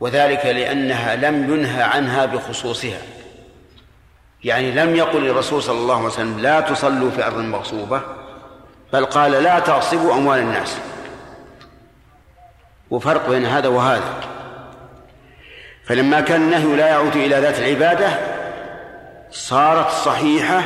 وذلك 0.00 0.46
لأنها 0.46 1.16
لم 1.16 1.54
ينهى 1.54 1.82
عنها 1.82 2.26
بخصوصها. 2.26 2.98
يعني 4.44 4.70
لم 4.70 4.96
يقل 4.96 5.30
الرسول 5.30 5.62
صلى 5.62 5.78
الله 5.78 5.96
عليه 5.96 6.06
وسلم 6.06 6.40
لا 6.40 6.60
تصلوا 6.60 7.10
في 7.10 7.26
أرض 7.26 7.38
مغصوبة 7.38 8.02
بل 8.92 9.04
قال 9.04 9.32
لا 9.32 9.58
تعصبوا 9.58 10.14
أموال 10.14 10.38
الناس. 10.38 10.76
وفرق 12.90 13.28
بين 13.28 13.46
هذا 13.46 13.68
وهذا. 13.68 14.20
فلما 15.84 16.20
كان 16.20 16.42
النهي 16.42 16.76
لا 16.76 16.88
يعود 16.88 17.16
إلى 17.16 17.36
ذات 17.36 17.58
العبادة 17.58 18.08
صارت 19.30 19.90
صحيحة 19.90 20.62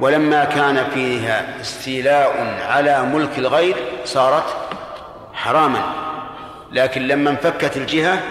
ولما 0.00 0.44
كان 0.44 0.90
فيها 0.90 1.60
استيلاء 1.60 2.60
على 2.68 3.02
ملك 3.02 3.38
الغير 3.38 3.76
صارت 4.04 4.44
حراما 5.32 5.94
لكن 6.72 7.08
لما 7.08 7.30
انفكت 7.30 7.76
الجهة 7.76 8.22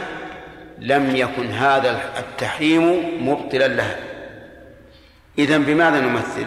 لم 0.80 1.16
يكن 1.16 1.52
هذا 1.52 2.20
التحريم 2.20 3.14
مبطلا 3.30 3.68
لها 3.68 4.00
إذن 5.38 5.64
بماذا 5.64 6.00
نمثل؟ 6.00 6.46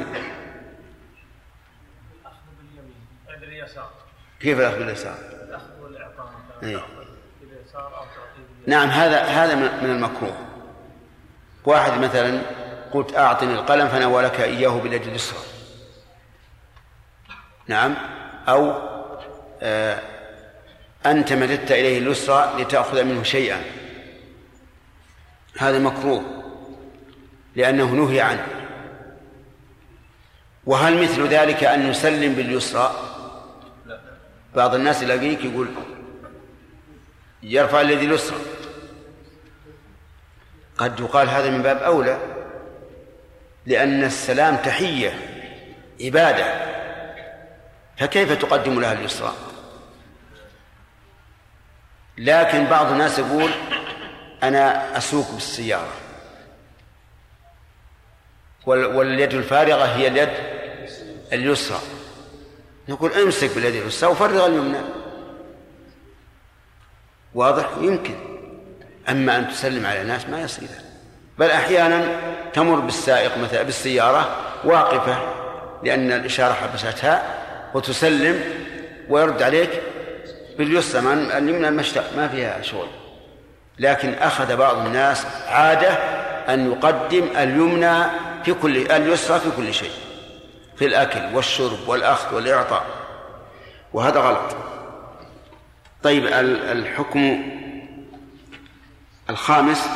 كيف 4.41 4.61
الأخذ 4.61 4.79
باليسار؟ 4.79 5.15
الأخذ 5.49 5.83
والإعطاء؟ 5.83 6.31
نعم 8.67 8.89
هذا 8.89 9.23
هذا 9.23 9.55
من 9.55 9.91
المكروه 9.91 10.37
واحد 11.65 12.01
مثلا 12.01 12.41
قلت 12.93 13.17
أعطني 13.17 13.55
القلم 13.55 13.89
فناولك 13.89 14.41
إياه 14.41 14.71
باليد 14.71 15.03
اليسرى. 15.03 15.39
نعم. 17.69 17.95
أو 18.49 18.75
آه 19.63 20.03
أنت 21.07 21.33
مددت 21.33 21.73
إليه 21.73 21.99
اليسرى 21.99 22.53
لتأخذ 22.59 23.05
منه 23.05 23.23
شيئا. 23.23 23.63
هذا 25.59 25.79
مكروه 25.79 26.25
لأنه 27.57 27.85
نهي 27.85 28.21
عنه. 28.21 28.47
وهل 30.67 31.03
مثل 31.03 31.27
ذلك 31.27 31.65
أن 31.65 31.91
نسلم 31.91 32.35
باليسرى؟ 32.35 32.93
بعض 34.55 34.75
الناس 34.75 35.03
يلاقيك 35.03 35.45
يقول 35.45 35.69
يرفع 37.43 37.81
الذي 37.81 38.07
اليسرى. 38.07 38.39
قد 40.79 41.01
يقال 41.01 41.29
هذا 41.29 41.51
من 41.51 41.63
باب 41.63 41.77
أولى. 41.77 42.36
لأن 43.67 44.05
السلام 44.05 44.57
تحية 44.57 45.15
عبادة 46.01 46.67
فكيف 47.97 48.33
تقدم 48.33 48.81
لها 48.81 48.93
اليسرى 48.93 49.33
لكن 52.19 52.65
بعض 52.65 52.87
الناس 52.87 53.19
يقول 53.19 53.51
أنا 54.43 54.97
أسوق 54.99 55.31
بالسيارة. 55.31 55.93
واليد 58.67 59.35
الفارغة 59.35 59.85
هي 59.85 60.09
اليد 60.09 60.29
اليسرى. 61.33 61.81
نقول 62.89 63.13
امسك 63.13 63.55
باليد 63.55 63.75
اليسرى 63.75 64.11
وفرغ 64.11 64.47
اليمنى. 64.47 64.79
واضح؟ 67.35 67.71
يمكن. 67.81 68.17
أما 69.09 69.39
أن 69.39 69.49
تسلم 69.49 69.87
على 69.87 70.03
الناس 70.03 70.27
ما 70.27 70.41
يصير. 70.41 70.69
بل 71.39 71.51
أحيانا 71.51 72.09
تمر 72.55 72.81
بالسائق 72.81 73.39
مثلا 73.39 73.63
بالسيارة 73.63 74.37
واقفة 74.65 75.19
لأن 75.83 76.13
الإشارة 76.13 76.53
حبستها 76.53 77.23
وتسلم 77.75 78.41
ويرد 79.09 79.43
عليك 79.43 79.71
باليسرى 80.59 81.01
ما 81.01 81.39
اليمنى 81.39 81.71
ما 82.17 82.29
فيها 82.29 82.63
شغل. 82.63 82.89
لكن 83.79 84.15
أخذ 84.15 84.57
بعض 84.57 84.87
الناس 84.87 85.27
عادة 85.49 85.91
أن 86.49 86.73
يقدم 86.73 87.25
اليمنى 87.37 88.05
في 88.45 88.55
كل 88.55 88.77
اليسرى 88.77 89.41
في 89.41 89.51
كل 89.57 89.75
شيء 89.75 89.91
في 90.77 90.87
الأكل 90.87 91.35
والشرب 91.35 91.79
والأخذ 91.89 92.35
والإعطاء. 92.35 92.85
وهذا 93.93 94.21
غلط. 94.21 94.57
طيب 96.03 96.27
الحكم 96.27 97.53
الخامس 99.31 99.89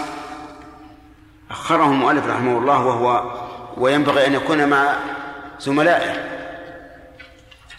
أخره 1.51 1.85
المؤلف 1.85 2.27
رحمه 2.27 2.59
الله 2.59 2.87
وهو 2.87 3.23
وينبغي 3.77 4.27
أن 4.27 4.35
يكون 4.35 4.69
مع 4.69 4.95
زملائه 5.61 6.31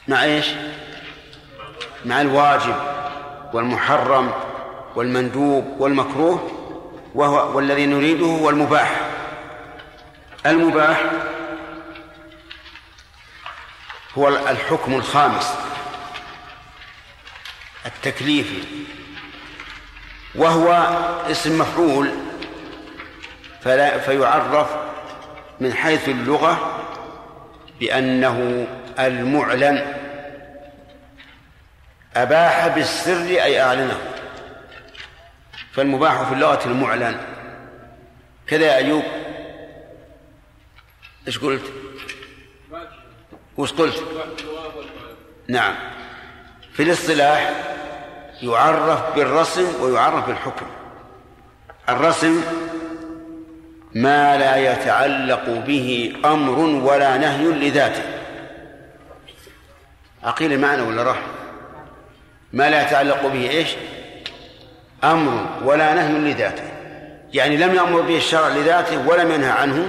مع 0.07 0.23
إيش؟ 0.23 0.45
مع 2.05 2.21
الواجب 2.21 2.75
والمحرم 3.53 4.31
والمندوب 4.95 5.75
والمكروه 5.79 6.51
وهو 7.15 7.57
والذي 7.57 7.86
نريده 7.86 8.25
هو 8.25 8.49
المباح 8.49 9.01
المباح 10.45 11.03
هو 14.17 14.27
الحكم 14.27 14.93
الخامس 14.93 15.53
التكليفي 17.86 18.63
وهو 20.36 20.71
اسم 21.31 21.60
مفعول 21.60 22.12
فلا 23.62 23.97
فيعرف 23.97 24.67
من 25.60 25.74
حيث 25.74 26.10
اللغة 26.10 26.82
بأنه 27.80 28.67
المعلن 29.00 29.93
أباح 32.15 32.67
بالسر 32.67 33.26
أي 33.26 33.62
أعلنه. 33.62 33.97
فالمباح 35.74 36.24
في 36.24 36.34
اللغة 36.34 36.65
المعلن. 36.65 37.21
كذا 38.47 38.65
يا 38.65 38.76
أيوب. 38.76 39.04
إيش 41.28 41.39
قلت؟ 41.39 41.74
وش 43.58 43.74
قلت؟ 43.74 44.04
نعم. 45.47 45.76
في 46.74 46.84
الاصطلاح 46.84 47.54
يعرف 48.41 49.15
بالرسم 49.15 49.82
ويعرف 49.82 50.28
بالحكم. 50.28 50.65
الرسم 51.89 52.43
ما 53.95 54.38
لا 54.38 54.71
يتعلق 54.71 55.49
به 55.49 56.13
أمر 56.25 56.60
ولا 56.60 57.17
نهي 57.17 57.45
لذاته. 57.45 58.04
عقيل 60.23 60.60
معنى 60.60 60.82
ولا 60.82 61.04
راح؟ 61.04 61.21
ما 62.54 62.69
لا 62.69 62.82
يتعلق 62.82 63.27
به 63.27 63.49
إيش؟ 63.49 63.67
أمر 65.04 65.45
ولا 65.63 65.93
نهي 65.93 66.34
لذاته. 66.34 66.63
يعني 67.34 67.58
لم 67.58 67.75
يأمر 67.75 68.01
به 68.01 68.17
الشرع 68.17 68.47
لذاته 68.47 69.08
ولم 69.08 69.32
ينهى 69.32 69.51
عنه 69.51 69.88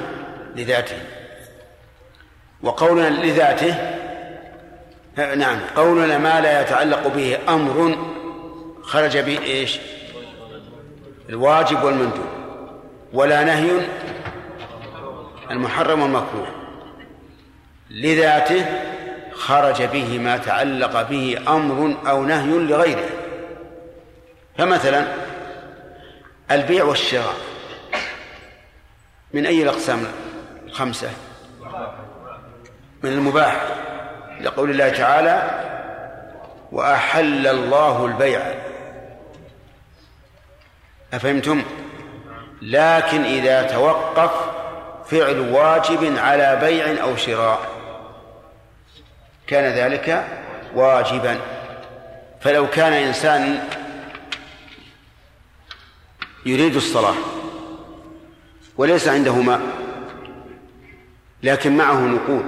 لذاته. 0.56 0.96
وقولنا 2.62 3.10
لذاته 3.10 3.74
نعم 5.16 5.58
قولنا 5.76 6.18
ما 6.18 6.40
لا 6.40 6.60
يتعلق 6.60 7.06
به 7.06 7.38
أمر 7.48 7.98
خرج 8.82 9.18
به 9.18 9.38
إيش 9.38 9.78
الواجب 11.28 11.82
والمندوب. 11.82 12.41
ولا 13.12 13.44
نهي 13.44 13.70
المحرم 15.50 16.02
والمكروه. 16.02 16.46
لذاته 17.90 18.66
خرج 19.32 19.82
به 19.82 20.18
ما 20.18 20.36
تعلق 20.36 21.02
به 21.02 21.38
أمر 21.48 21.96
أو 22.08 22.24
نهي 22.24 22.58
لغيره. 22.58 23.08
فمثلا 24.58 25.04
البيع 26.50 26.84
والشراء. 26.84 27.34
من 29.32 29.46
أي 29.46 29.62
الأقسام 29.62 30.04
الخمسة؟ 30.66 31.10
من 33.02 33.12
المباح 33.12 33.66
لقول 34.40 34.70
الله 34.70 34.88
تعالى 34.88 35.60
وأحل 36.72 37.46
الله 37.46 38.06
البيع. 38.06 38.54
أفهمتم؟ 41.14 41.62
لكن 42.62 43.24
إذا 43.24 43.62
توقف 43.62 44.30
فعل 45.06 45.40
واجب 45.40 46.18
على 46.18 46.58
بيع 46.60 47.02
أو 47.02 47.16
شراء. 47.16 47.68
كان 49.46 49.72
ذلك 49.72 50.26
واجبا. 50.74 51.38
فلو 52.40 52.70
كان 52.70 52.92
إنسان 52.92 53.68
يريد 56.46 56.76
الصلاة 56.76 57.14
وليس 58.76 59.08
عنده 59.08 59.34
ماء 59.34 59.60
لكن 61.42 61.76
معه 61.76 62.00
نقود 62.00 62.44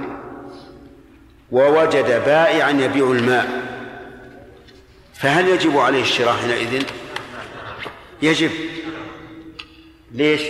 ووجد 1.51 2.25
بائعا 2.25 2.69
يبيع 2.69 3.11
الماء 3.11 3.47
فهل 5.13 5.47
يجب 5.47 5.77
عليه 5.77 6.01
الشراء 6.01 6.33
حينئذ؟ 6.33 6.83
يجب. 8.21 8.51
ليش؟ 10.11 10.41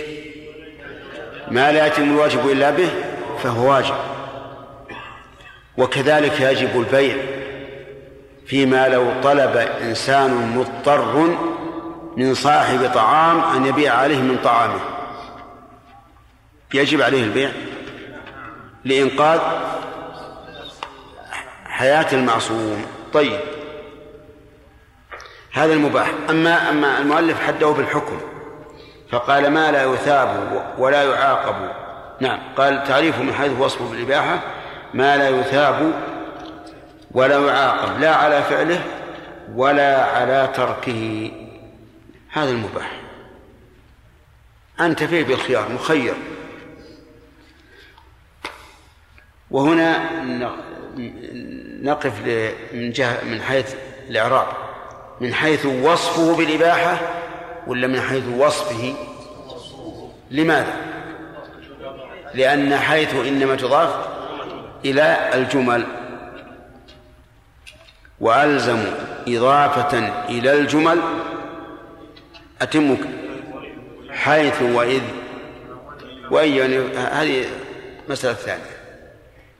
ما 1.50 1.72
لا 1.72 1.86
يتم 1.86 2.02
الواجب 2.02 2.50
إلا 2.50 2.70
به 2.70 2.90
فهو 3.42 3.70
واجب. 3.70 3.94
وكذلك 5.76 6.40
يجب 6.40 6.80
البيع 6.80 7.16
فيما 8.46 8.88
لو 8.88 9.12
طلب 9.22 9.56
إنسان 9.56 10.56
مضطر 10.56 11.36
من 12.16 12.34
صاحب 12.34 12.90
طعام 12.94 13.40
أن 13.40 13.66
يبيع 13.66 13.94
عليه 13.94 14.18
من 14.18 14.38
طعامه. 14.44 14.80
يجب 16.74 17.02
عليه 17.02 17.24
البيع 17.24 17.50
لإنقاذ 18.84 19.40
حياة 21.64 22.06
المعصوم. 22.12 22.86
طيب 23.12 23.40
هذا 25.52 25.72
المباح. 25.72 26.10
أما 26.30 26.70
أما 26.70 26.98
المؤلف 26.98 27.40
حده 27.40 27.68
بالحكم. 27.68 28.20
فقال 29.10 29.50
ما 29.50 29.72
لا 29.72 29.84
يثاب 29.84 30.62
ولا 30.78 31.02
يعاقب. 31.02 31.54
نعم. 32.20 32.38
قال 32.56 32.84
تعريفه 32.84 33.22
من 33.22 33.34
حيث 33.34 33.52
وصفه 33.58 33.90
بالإباحة 33.90 34.40
ما 34.94 35.16
لا 35.16 35.28
يثاب 35.28 35.92
ولا 37.10 37.38
يعاقب 37.38 38.00
لا 38.00 38.14
على 38.14 38.42
فعله 38.42 38.82
ولا 39.54 40.04
على 40.04 40.48
تركه. 40.54 41.30
هذا 42.32 42.50
المباح. 42.50 42.92
أنت 44.80 45.02
فيه 45.02 45.24
بالخيار 45.24 45.72
مخير. 45.72 46.14
وهنا 49.50 50.10
نقف 51.82 52.12
من 52.72 52.90
جهة 52.90 53.24
من 53.24 53.42
حيث 53.42 53.74
الإعراب 54.08 54.46
من 55.20 55.34
حيث 55.34 55.66
وصفه 55.66 56.36
بالإباحة 56.36 56.98
ولا 57.66 57.86
من 57.86 58.00
حيث 58.00 58.24
وصفه؟ 58.38 58.94
لماذا؟ 60.30 60.76
لأن 62.34 62.76
حيث 62.76 63.14
إنما 63.14 63.56
تضاف 63.56 63.94
إلى 64.84 65.30
الجمل. 65.34 65.84
وألزم 68.20 68.78
إضافة 69.28 69.98
إلى 70.28 70.52
الجمل. 70.52 71.00
أتم 72.62 72.96
حيث 74.10 74.62
وإذ. 74.62 75.02
وأي 76.30 76.56
يعني 76.56 76.78
هذه 76.96 77.44
مسألة 78.08 78.34
ثانية. 78.34 78.76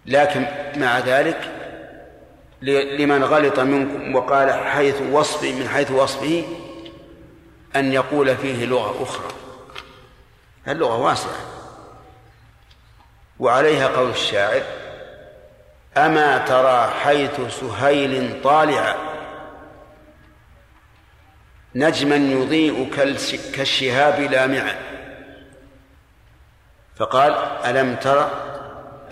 لكن 0.06 0.46
مع 0.76 0.98
ذلك 0.98 1.52
لمن 2.98 3.24
غلط 3.24 3.60
منكم 3.60 4.14
وقال 4.14 4.52
حيث 4.52 4.94
وصفه 5.12 5.52
من 5.52 5.68
حيث 5.68 5.90
وصفه 5.90 6.44
أن 7.78 7.92
يقول 7.92 8.36
فيه 8.36 8.66
لغة 8.66 9.02
أخرى. 9.02 9.28
اللغة 10.68 10.96
واسعة. 10.96 11.40
وعليها 13.38 13.88
قول 13.88 14.10
الشاعر 14.10 14.62
أما 15.96 16.38
ترى 16.38 16.90
حيث 16.90 17.40
سهيل 17.60 18.42
طالعا 18.42 18.94
نجما 21.74 22.16
يضيء 22.16 22.90
كالشهاب 23.54 24.20
لامعا 24.20 24.76
فقال 26.96 27.32
ألم 27.64 27.96
ترى؟ 27.96 28.30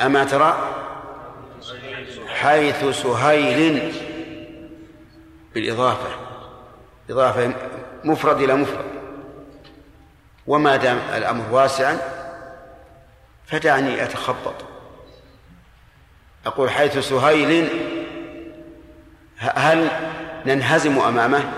أما 0.00 0.24
ترى؟ 0.24 0.74
حيث 2.26 2.84
سهيل. 2.84 3.94
بالإضافة 5.54 6.08
إضافة 7.10 7.54
مفرد 8.04 8.40
إلى 8.40 8.54
مفرد. 8.54 8.84
وما 10.46 10.76
دام 10.76 10.98
الأمر 11.16 11.44
واسعا 11.50 11.98
فدعني 13.46 14.04
أتخبط. 14.04 14.54
أقول 16.46 16.70
حيث 16.70 16.98
سهيل 16.98 17.68
هل 19.38 19.88
ننهزم 20.46 20.98
أمامه؟ 20.98 21.52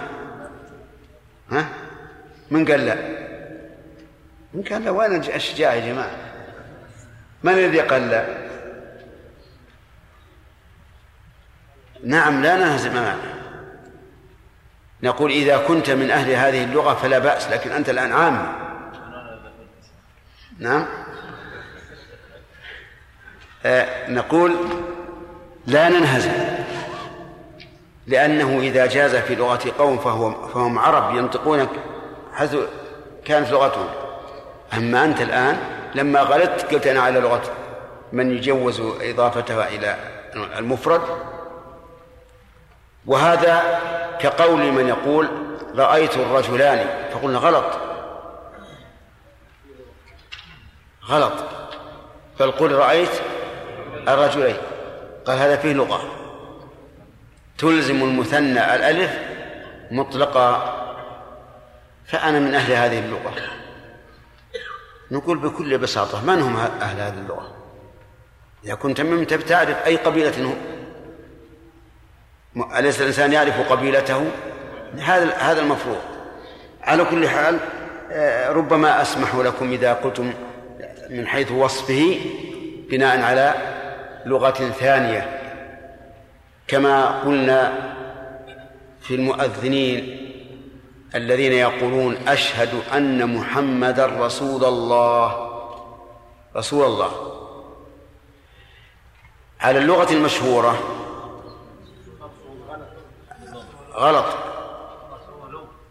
ها؟ 1.51 1.69
من 2.51 2.65
قال 2.65 2.87
لا؟ 2.87 2.97
من 4.55 4.63
قال 4.63 4.85
لا 4.85 4.91
وين 4.91 5.15
الشجاع 5.15 5.75
يا 5.75 5.93
جماعة. 5.93 6.17
من 7.43 7.53
الذي 7.53 7.81
قال 7.81 8.09
لا؟ 8.09 8.47
نعم 12.05 12.43
لا 12.43 12.57
ننهزم 12.57 12.91
أمامه. 12.91 13.36
نقول 15.03 15.31
إذا 15.31 15.57
كنت 15.57 15.91
من 15.91 16.11
أهل 16.11 16.31
هذه 16.31 16.65
اللغة 16.65 16.95
فلا 16.95 17.19
بأس 17.19 17.49
لكن 17.49 17.73
أنت 17.73 17.89
الآن 17.89 18.13
عام. 18.13 18.53
نعم. 20.59 20.87
آه 23.67 24.11
نقول 24.11 24.57
لا 25.67 25.89
ننهزم 25.89 26.33
لأنه 28.07 28.61
إذا 28.61 28.87
جاز 28.87 29.17
في 29.17 29.35
لغة 29.35 29.73
قوم 29.79 29.99
فهو 29.99 30.49
فهم 30.49 30.79
عرب 30.79 31.17
ينطقون 31.17 31.69
حيث 32.33 32.57
كانت 33.25 33.51
لغتهم. 33.51 33.89
أما 34.77 35.05
أنت 35.05 35.21
الآن 35.21 35.59
لما 35.95 36.21
غلطت 36.21 36.75
قلت 36.75 36.87
أنا 36.87 37.01
على 37.01 37.21
لغة 37.21 37.43
من 38.13 38.31
يجوز 38.31 38.81
إضافتها 39.01 39.69
إلى 39.69 39.97
المفرد. 40.59 41.03
وهذا 43.07 43.63
كقول 44.21 44.73
من 44.73 44.89
يقول 44.89 45.29
رأيت 45.77 46.17
الرجلان 46.17 47.11
فقلنا 47.13 47.39
غلط. 47.39 47.81
غلط. 51.05 51.33
بل 52.41 52.51
قل 52.51 52.73
رأيت 52.73 53.11
الرجلين. 54.09 54.57
قال 55.27 55.39
هذا 55.39 55.57
فيه 55.57 55.73
لغة. 55.73 56.03
تلزم 57.59 58.03
المثنى 58.03 58.75
الألف 58.75 59.19
مطلقا. 59.91 60.77
فأنا 62.07 62.39
من 62.39 62.55
أهل 62.55 62.73
هذه 62.73 62.99
اللغة. 62.99 63.33
نقول 65.11 65.39
بكل 65.39 65.79
بساطة 65.79 66.25
من 66.25 66.43
هم 66.43 66.57
أهل 66.57 67.01
هذه 67.01 67.19
اللغة؟ 67.19 67.57
إذا 68.65 68.75
كنت 68.75 69.01
ممن 69.01 69.27
تعرف 69.27 69.87
أي 69.87 69.97
قبيلة 69.97 70.57
أليس 72.65 73.01
الإنسان 73.01 73.33
يعرف 73.33 73.73
قبيلته؟ 73.73 74.31
هذا 74.99 75.35
هذا 75.35 75.61
المفروض. 75.61 75.99
على 76.83 77.05
كل 77.05 77.29
حال 77.29 77.59
آه، 78.13 78.53
ربما 78.53 79.03
أسمح 79.03 79.35
لكم 79.35 79.73
إذا 79.73 79.93
قلتم 79.93 80.33
من 81.11 81.27
حيث 81.27 81.53
وصفه 81.53 82.21
بناء 82.91 83.23
على 83.23 83.55
لغة 84.27 84.71
ثانية. 84.81 85.41
كما 86.69 87.07
قلنا 87.07 87.73
في 89.01 89.15
المؤذنين 89.15 90.23
الذين 91.15 91.53
يقولون 91.53 92.17
أشهد 92.29 92.69
أن 92.95 93.37
محمدا 93.37 94.07
رسول 94.07 94.65
الله. 94.65 95.51
رسول 96.57 96.85
الله. 96.85 97.11
على 99.61 99.79
اللغة 99.79 100.13
المشهورة 100.13 100.79
غلط. 103.97 104.27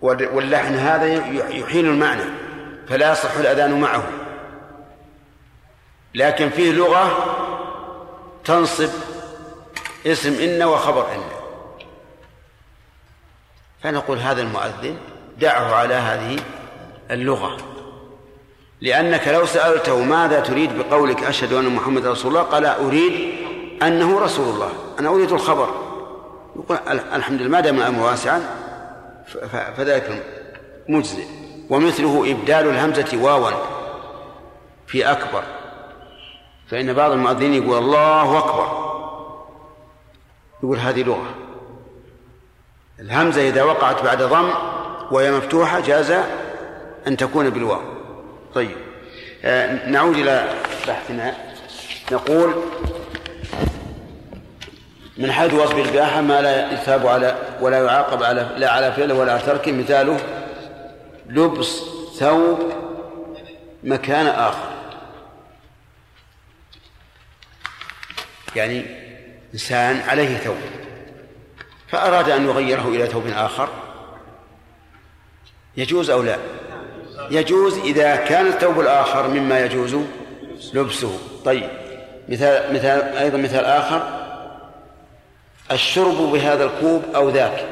واللحن 0.02 0.76
هذا 0.76 1.06
يحيل 1.50 1.86
المعنى 1.86 2.24
فلا 2.89 3.12
يصح 3.12 3.36
الأذان 3.36 3.82
معه. 3.82 4.04
لكن 6.15 6.50
فيه 6.50 6.72
لغة 6.72 7.36
تنصب 8.44 8.89
اسم 10.06 10.34
إن 10.34 10.63
وخبر 10.63 11.02
إن. 11.02 11.24
فنقول 13.84 14.18
هذا 14.18 14.41
المؤذن 14.41 14.98
دعه 15.38 15.76
على 15.76 15.94
هذه 15.94 16.39
اللغة. 17.12 17.58
لأنك 18.82 19.28
لو 19.28 19.46
سألته 19.46 20.04
ماذا 20.04 20.39
تريد 20.39 20.78
بقولك 20.78 21.24
أشهد 21.24 21.54
أن 21.54 21.76
محمد 21.76 22.06
رسول 22.06 22.32
الله 22.32 22.44
قال 22.44 22.65
أريد 22.65 23.36
أنه 23.84 24.20
رسول 24.20 24.54
الله 24.54 24.72
أنا 25.00 25.10
أريد 25.10 25.32
الخبر. 25.32 25.85
يقول 26.56 26.78
الحمد 27.13 27.41
لله 27.41 27.50
ما 27.50 27.60
دام 27.60 27.78
الأمر 27.78 28.04
واسعا 28.04 28.41
فذلك 29.78 30.24
مجزئ 30.89 31.26
ومثله 31.70 32.32
إبدال 32.32 32.70
الهمزة 32.70 33.24
واوا 33.24 33.52
في 34.88 35.12
أكبر. 35.12 35.44
فإن 36.68 36.94
بعض 36.94 37.12
المؤذنين 37.12 37.63
يقول 37.63 37.78
الله 37.78 38.38
أكبر. 38.38 38.86
يقول 40.63 40.78
هذه 40.78 41.04
لغة. 41.04 41.36
الهمزة 43.00 43.50
إذا 43.50 43.63
وقعت 43.63 44.04
بعد 44.04 44.24
ضم 44.24 44.50
وهي 45.12 45.32
مفتوحة 45.32 45.80
جاز 45.80 46.13
أن 47.08 47.18
تكون 47.18 47.50
بالواو. 47.50 47.82
طيب. 48.54 48.78
آه 49.44 49.89
نعود 49.89 50.15
إلى 50.18 50.50
بحثنا. 50.88 51.34
نقول 52.12 52.54
من 55.17 55.32
حيث 55.32 55.54
وصف 55.54 55.78
الإباحة 55.78 56.21
ما 56.21 56.41
لا 56.41 56.73
يثاب 56.73 57.08
على 57.08 57.36
ولا 57.62 57.84
يعاقب 57.86 58.23
على 58.23 58.49
لا 58.58 58.71
على 58.71 58.91
فعله 58.91 59.13
ولا 59.13 59.32
على 59.32 59.41
تركه 59.41 59.71
مثاله 59.71 60.19
لبس 61.30 61.82
ثوب 62.19 62.73
مكان 63.84 64.28
آخر. 64.28 64.69
يعني 68.56 68.86
إنسان 69.54 70.01
عليه 70.01 70.38
ثوب 70.38 70.58
فأراد 71.88 72.30
أن 72.30 72.45
يغيره 72.45 72.88
إلى 72.88 73.08
ثوب 73.08 73.28
آخر. 73.28 73.69
يجوز 75.78 76.10
أو 76.10 76.23
لا؟ 76.23 76.38
يجوز 77.32 77.78
إذا 77.78 78.15
كان 78.15 78.47
الثوب 78.47 78.80
الآخر 78.80 79.28
مما 79.28 79.60
يجوز 79.60 79.97
لبسه. 80.73 81.19
طيب 81.45 81.69
مثال 82.30 82.73
مثال 82.73 83.01
أيضا 83.01 83.38
مثال 83.38 83.65
آخر. 83.65 84.25
الشرب 85.71 86.15
بهذا 86.15 86.63
الكوب 86.63 87.04
أو 87.15 87.30
ذاك. 87.30 87.65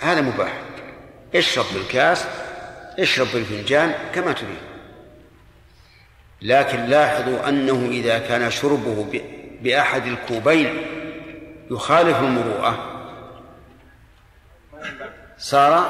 هذا 0.00 0.20
مباح. 0.20 0.52
اشرب 1.34 1.64
بالكاس 1.74 2.26
اشرب 2.98 3.26
بالفنجان 3.34 3.94
كما 4.14 4.32
تريد. 4.32 4.58
لكن 6.42 6.84
لاحظوا 6.86 7.48
أنه 7.48 7.88
إذا 7.90 8.18
كان 8.18 8.50
شربه 8.50 9.22
بأحد 9.62 10.06
الكوبين 10.06 10.86
يخالف 11.70 12.18
المروءة. 12.18 12.92
صار 15.38 15.86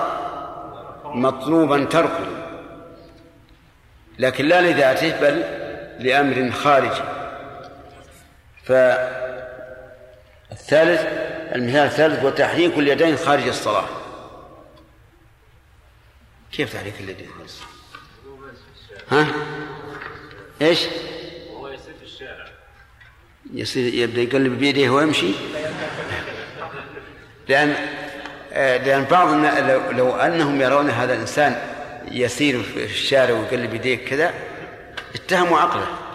مطلوبا 1.05 1.85
تركه. 1.85 2.27
لكن 4.19 4.45
لا 4.45 4.61
لذاته 4.61 5.21
بل 5.21 5.45
لأمر 5.99 6.51
خارجي. 6.51 7.16
فالثالث 8.67 9.77
المثال 11.55 11.87
الثالث 11.87 12.25
وتحريك 12.25 12.79
اليدين 12.79 13.17
خارج 13.17 13.49
الصلاة. 13.49 13.87
كيف 16.53 16.73
تحريك 16.73 16.95
اليدين 17.01 17.31
ها؟ 19.11 19.27
إيش؟ 20.63 20.81
وهو 21.51 21.69
يسير 21.69 21.95
في 21.99 22.05
الشارع. 22.05 22.47
يصير 23.53 23.95
يبدأ 23.95 24.21
يقلب 24.21 24.59
بيده 24.59 24.91
ويمشي؟ 24.91 25.33
لأن 27.49 27.75
آه، 28.53 28.77
لأن 28.77 29.05
بعض 29.05 29.29
لو, 29.69 29.91
لو 29.91 30.17
أنهم 30.17 30.61
يرون 30.61 30.91
هذا 30.91 31.15
الإنسان 31.15 31.63
يسير 32.11 32.63
في 32.63 32.85
الشارع 32.85 33.35
ويقلب 33.35 33.75
يديه 33.75 34.07
كذا 34.07 34.35
اتهموا 35.15 35.59
عقله. 35.59 36.06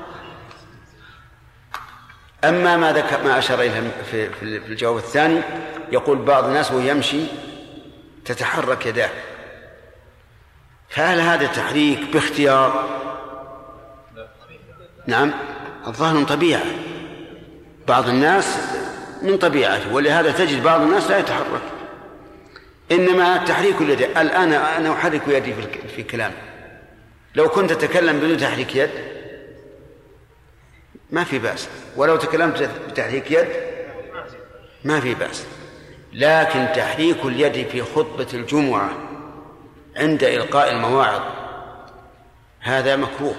أما 2.44 2.78
ما 2.78 2.94
ذكر 2.94 3.24
ما 3.24 3.40
أشار 3.40 3.62
إليه 3.62 3.92
في 4.12 4.30
في 4.30 4.44
الجواب 4.44 4.98
الثاني 4.98 5.42
يقول 5.92 6.18
بعض 6.18 6.44
الناس 6.46 6.72
وهو 6.72 6.80
يمشي 6.80 7.24
تتحرك 8.26 8.86
يداه. 8.86 9.10
فهل 10.90 11.20
هذا 11.20 11.46
تحريك 11.46 12.00
باختيار؟ 12.14 12.90
نعم 15.08 15.32
الظاهر 15.88 16.16
من 16.16 16.26
طبيعة. 16.26 16.66
بعض 17.88 18.08
الناس 18.08 18.58
من 19.22 19.38
طبيعته 19.38 19.94
ولهذا 19.94 20.32
تجد 20.32 20.64
بعض 20.64 20.82
الناس 20.82 21.10
لا 21.10 21.18
يتحرك. 21.20 21.62
إنما 22.92 23.38
تحريك 23.38 23.82
اليد. 23.82 24.02
الآن 24.02 24.54
أنا 24.54 24.94
أحرك 24.94 25.22
يدي 25.28 25.54
في 25.96 26.04
كلامي 26.04 26.36
لو 27.36 27.50
كنت 27.50 27.72
أتكلم 27.72 28.20
بدون 28.20 28.38
تحريك 28.38 28.76
يد 28.76 28.90
ما 31.12 31.24
في 31.24 31.40
بأس. 31.40 31.70
ولو 31.96 32.16
تكلمت 32.16 32.70
بتحريك 32.90 33.32
يد 33.32 33.48
ما 34.84 35.00
في 35.00 35.14
بأس. 35.14 35.46
لكن 36.14 36.68
تحريك 36.76 37.26
اليد 37.26 37.68
في 37.68 37.82
خطبة 37.82 38.28
الجمعة 38.34 38.90
عند 39.96 40.24
إلقاء 40.24 40.72
المواعظ 40.72 41.22
هذا 42.60 42.96
مكروه. 42.96 43.36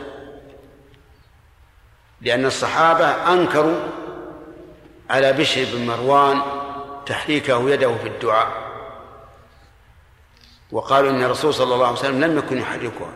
لأن 2.21 2.47
الصحابة 2.47 3.07
أنكروا 3.07 3.81
على 5.11 5.33
بشر 5.33 5.67
بن 5.73 5.87
مروان 5.87 6.43
تحريكه 7.07 7.71
يده 7.71 7.97
في 7.97 8.09
الدعاء. 8.09 8.73
وقالوا 10.73 11.11
إن 11.11 11.23
الرسول 11.23 11.55
صلى 11.55 11.75
الله 11.75 11.87
عليه 11.87 11.99
وسلم 11.99 12.25
لم 12.25 12.39
يكن 12.39 12.59
يحركها. 12.59 13.13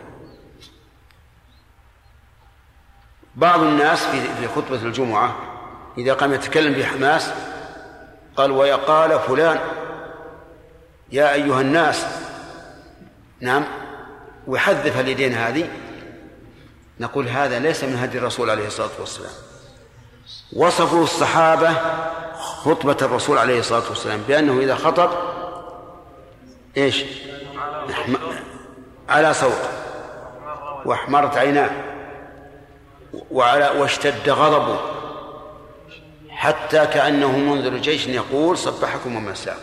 بعض 3.37 3.59
الناس 3.59 4.03
في 4.03 4.21
في 4.21 4.47
خطبة 4.47 4.75
الجمعة 4.75 5.35
إذا 5.97 6.13
قام 6.13 6.33
يتكلم 6.33 6.73
بحماس 6.73 7.29
قال 8.37 8.51
ويقال 8.51 9.19
فلان 9.19 9.59
يا 11.11 11.33
أيها 11.33 11.61
الناس 11.61 12.05
نعم 13.41 13.63
ويحذف 14.47 14.99
اليدين 14.99 15.33
هذه 15.33 15.69
نقول 16.99 17.27
هذا 17.27 17.59
ليس 17.59 17.83
من 17.83 17.95
هدي 17.95 18.17
الرسول 18.17 18.49
عليه 18.49 18.67
الصلاة 18.67 18.89
والسلام 18.99 19.31
وصفوا 20.53 21.03
الصحابة 21.03 21.73
خطبة 22.39 22.97
الرسول 23.01 23.37
عليه 23.37 23.59
الصلاة 23.59 23.89
والسلام 23.89 24.21
بأنه 24.27 24.59
إذا 24.59 24.75
خطب 24.75 25.09
إيش؟ 26.77 27.03
على 29.09 29.33
صوت. 29.33 29.69
واحمرت 30.85 31.37
عيناه. 31.37 31.69
وعلى 33.31 33.69
واشتد 33.79 34.29
غضبه. 34.29 34.79
حتى 36.29 36.85
كأنه 36.85 37.37
منذر 37.37 37.77
جيش 37.77 38.07
يقول 38.07 38.57
صبحكم 38.57 39.15
ومساكم 39.15 39.59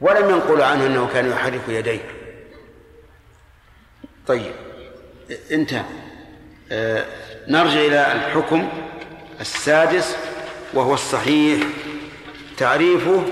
ولم 0.00 0.30
ينقل 0.30 0.62
عنه 0.62 0.86
أنه 0.86 1.08
كان 1.14 1.30
يحرك 1.30 1.60
يديه. 1.68 2.10
طيب 4.26 4.52
انتهى 5.50 5.84
آه 6.72 7.04
نرجع 7.48 7.80
إلى 7.80 8.12
الحكم 8.12 8.68
السادس 9.40 10.16
وهو 10.74 10.94
الصحيح. 10.94 11.66
تعريفه 12.56 13.22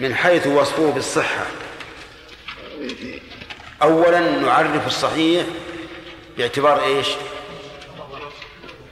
من 0.00 0.14
حيث 0.14 0.46
وصفه 0.46 0.90
بالصحة. 0.90 1.46
أولا 3.82 4.20
نعرف 4.20 4.86
الصحيح 4.86 5.46
باعتبار 6.38 6.84
إيش؟ 6.84 7.08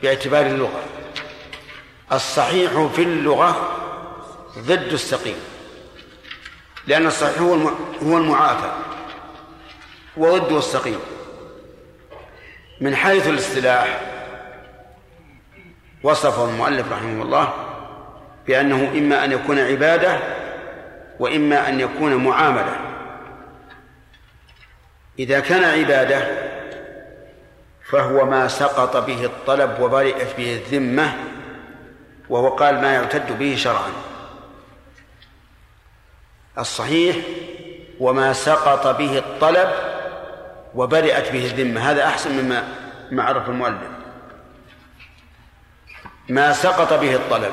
باعتبار 0.03 0.47
اللغة. 0.47 0.83
الصحيح 2.13 2.87
في 2.95 3.03
اللغة 3.03 3.77
ضد 4.59 4.93
السقيم. 4.93 5.37
لأن 6.87 7.07
الصحيح 7.07 7.39
هو 7.39 7.55
هو 8.03 8.19
المعافى 8.19 8.73
وضده 10.17 10.59
السقيم. 10.59 11.01
من 12.81 12.97
حيث 12.97 13.29
الاصطلاح 13.29 14.01
وصفه 16.03 16.45
المؤلف 16.45 16.93
رحمه 16.93 17.23
الله 17.23 17.55
بأنه 18.47 18.93
إما 18.99 19.25
أن 19.25 19.33
يكون 19.33 19.59
عبادة 19.59 20.19
وإما 21.19 21.69
أن 21.69 21.81
يكون 21.81 22.15
معاملة. 22.15 22.81
إذا 25.19 25.41
كان 25.41 25.65
عبادة 25.65 26.36
فهو 27.91 28.27
ما 28.27 28.49
سقط 28.49 28.97
به 28.97 29.25
الطلب 29.25 29.81
وبرئت 29.81 30.37
به 30.37 30.55
الذمة 30.55 31.15
وهو 32.29 32.49
قال 32.49 32.81
ما 32.81 32.93
يعتد 32.93 33.39
به 33.39 33.57
شرعا. 33.57 33.91
الصحيح 36.59 37.17
وما 38.01 38.33
سقط 38.33 38.97
به 38.97 39.19
الطلب 39.19 39.71
وبرئت 40.75 41.33
به 41.33 41.47
الذمة. 41.47 41.91
هذا 41.91 42.05
أحسن 42.05 42.43
مما 42.43 42.69
ما 43.11 43.23
عرف 43.23 43.49
المؤلف. 43.49 43.91
ما 46.29 46.53
سقط 46.53 46.93
به 46.93 47.15
الطلب 47.15 47.53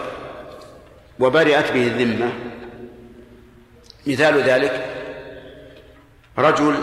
وبرئت 1.19 1.71
به 1.71 1.87
الذمة. 1.87 2.31
مثال 4.07 4.41
ذلك 4.41 4.85
رجل 6.37 6.75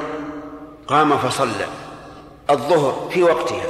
قام 0.87 1.19
فصلى. 1.19 1.80
الظهر 2.51 3.09
في 3.13 3.23
وقتها. 3.23 3.67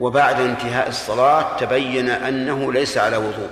وبعد 0.00 0.40
انتهاء 0.40 0.88
الصلاة 0.88 1.56
تبين 1.56 2.08
أنه 2.10 2.72
ليس 2.72 2.98
على 2.98 3.16
وضوء. 3.16 3.50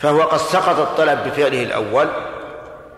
فهو 0.00 0.22
قد 0.22 0.38
سقط 0.38 0.78
الطلب 0.78 1.24
بفعله 1.24 1.62
الأول 1.62 2.08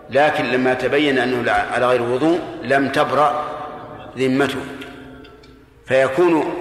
لكن 0.09 0.45
لما 0.45 0.73
تبين 0.73 1.17
أنه 1.17 1.51
على 1.51 1.87
غير 1.87 2.01
وضوء 2.01 2.39
لم 2.61 2.91
تبرأ 2.91 3.45
ذمته. 4.17 4.65
فيكون 5.87 6.53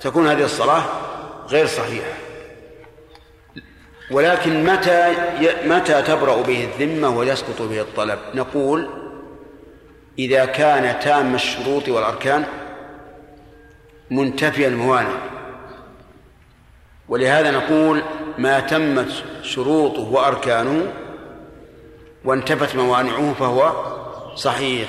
تكون 0.00 0.28
هذه 0.28 0.44
الصلاة 0.44 0.82
غير 1.48 1.66
صحيحة. 1.66 2.27
ولكن 4.10 4.64
متى 4.64 5.14
متى 5.64 6.02
تبرأ 6.02 6.42
به 6.42 6.64
الذمة 6.64 7.16
ويسقط 7.18 7.62
به 7.62 7.80
الطلب؟ 7.80 8.18
نقول 8.34 8.88
إذا 10.18 10.44
كان 10.44 11.00
تام 11.00 11.34
الشروط 11.34 11.88
والأركان 11.88 12.44
منتفي 14.10 14.66
الموانع. 14.66 15.18
ولهذا 17.08 17.50
نقول 17.50 18.02
ما 18.38 18.60
تمت 18.60 19.24
شروطه 19.42 20.02
وأركانه 20.02 20.92
وانتفت 22.24 22.76
موانعه 22.76 23.34
فهو 23.38 23.72
صحيح. 24.34 24.88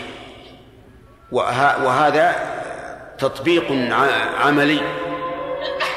وهذا 1.31 2.35
تطبيق 3.17 3.71
عملي 4.39 4.81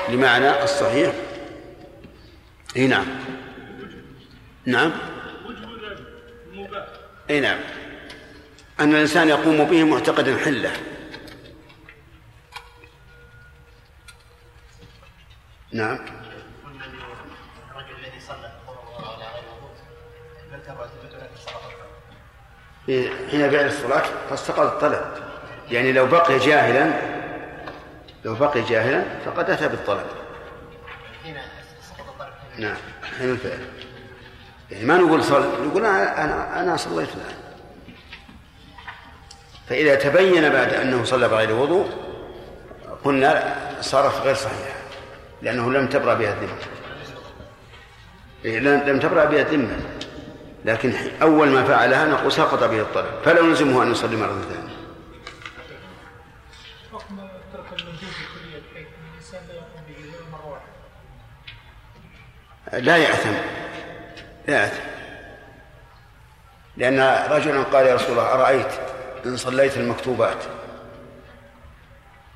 لمعنى 0.09 0.63
الصحيح. 0.63 1.13
إي 2.77 2.87
نعم. 2.87 3.07
نعم. 4.67 4.93
إي 7.31 7.41
نعم. 7.41 7.61
أن 8.81 8.95
الإنسان 8.95 9.29
يقوم 9.29 9.65
به 9.65 9.85
معتقدا 9.85 10.39
حلة. 10.39 10.73
نعم. 15.73 15.99
حين 23.31 23.51
فعل 23.51 23.67
الصلاة 23.67 24.05
فاستقل 24.31 24.63
الطلب. 24.63 25.15
يعني 25.71 25.93
لو 25.93 26.07
بقي 26.07 26.39
جاهلا 26.39 26.93
لو 28.25 28.35
بقي 28.35 28.63
جاهلا 28.63 29.05
فقد 29.25 29.51
أتى 29.51 29.69
بالطلب. 29.69 30.22
نعم. 32.59 32.77
حين 33.19 33.31
الفعل 33.31 33.59
يعني 34.71 34.85
ما 34.85 34.97
نقول 34.97 35.25
صل 35.25 35.45
نقول 35.67 35.85
أنا 35.85 36.63
أنا, 36.63 36.77
صليت 36.77 37.09
الآن. 37.09 37.37
فإذا 39.69 39.95
تبين 39.95 40.49
بعد 40.49 40.73
أنه 40.75 41.05
صلى 41.05 41.29
بغير 41.29 41.53
وضوء 41.53 41.91
قلنا 43.05 43.57
صارت 43.81 44.15
غير 44.15 44.35
صحيحة 44.35 44.75
لأنه 45.43 45.73
لم 45.73 45.87
تبرأ 45.87 46.15
بها 46.15 46.33
الذمة. 46.33 46.57
إيه، 48.45 48.59
لم 48.59 48.99
تبرأ 48.99 49.25
بها 49.25 49.43
الذمة. 49.43 49.77
لكن 50.65 50.93
أول 51.23 51.49
ما 51.49 51.65
فعلها 51.65 52.05
نقول 52.05 52.33
سقط 52.33 52.65
به 52.65 52.81
الطلب. 52.81 53.15
فلا 53.25 53.43
نلزمه 53.43 53.83
أن 53.83 53.93
يصلي 53.93 54.17
مرة 54.17 54.43
ثانية. 54.49 54.72
لا 62.73 62.97
يأثم. 62.97 63.35
لا 64.49 64.63
يأثم. 64.63 64.83
لأن 66.77 67.01
رجلا 67.31 67.63
قال 67.63 67.87
يا 67.87 67.95
رسول 67.95 68.11
الله 68.11 68.33
أرأيت 68.35 68.73
إن 69.27 69.37
صليت 69.37 69.77
المكتوبات؟ 69.77 70.39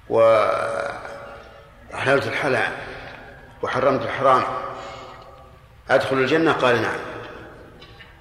وأحللت 0.08 1.06
الحلال 2.26 2.72
وحرمت 3.62 4.02
الحرام. 4.02 4.42
أدخل 5.90 6.16
الجنة؟ 6.16 6.52
قال 6.52 6.82
نعم. 6.82 6.98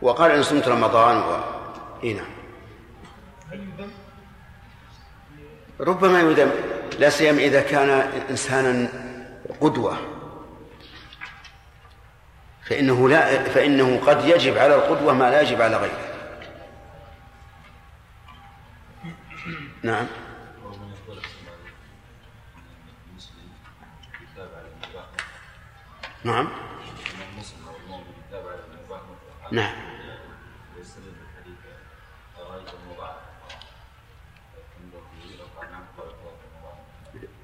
وقال 0.02 0.32
إن 0.32 0.44
صمت 0.44 0.68
رمضان 0.68 1.18
و... 1.18 1.40
إيه 2.04 2.16
نعم. 2.16 2.36
ربما 5.80 6.20
يذم 6.20 6.52
لا 7.00 7.10
سيما 7.10 7.38
إذا 7.42 7.62
كان 7.62 7.90
إنسانا 8.30 8.88
قدوة. 9.62 10.15
فإنه 12.66 13.10
لا 13.10 13.44
فإنه 13.44 14.02
قد 14.06 14.26
يجب 14.26 14.58
على 14.58 14.76
القدوة 14.76 15.14
ما 15.14 15.30
لا 15.30 15.42
يجب 15.42 15.62
على 15.62 15.78
غيره 15.78 16.16
نعم 19.84 20.08
نعم 26.24 26.48
نعم 29.52 29.76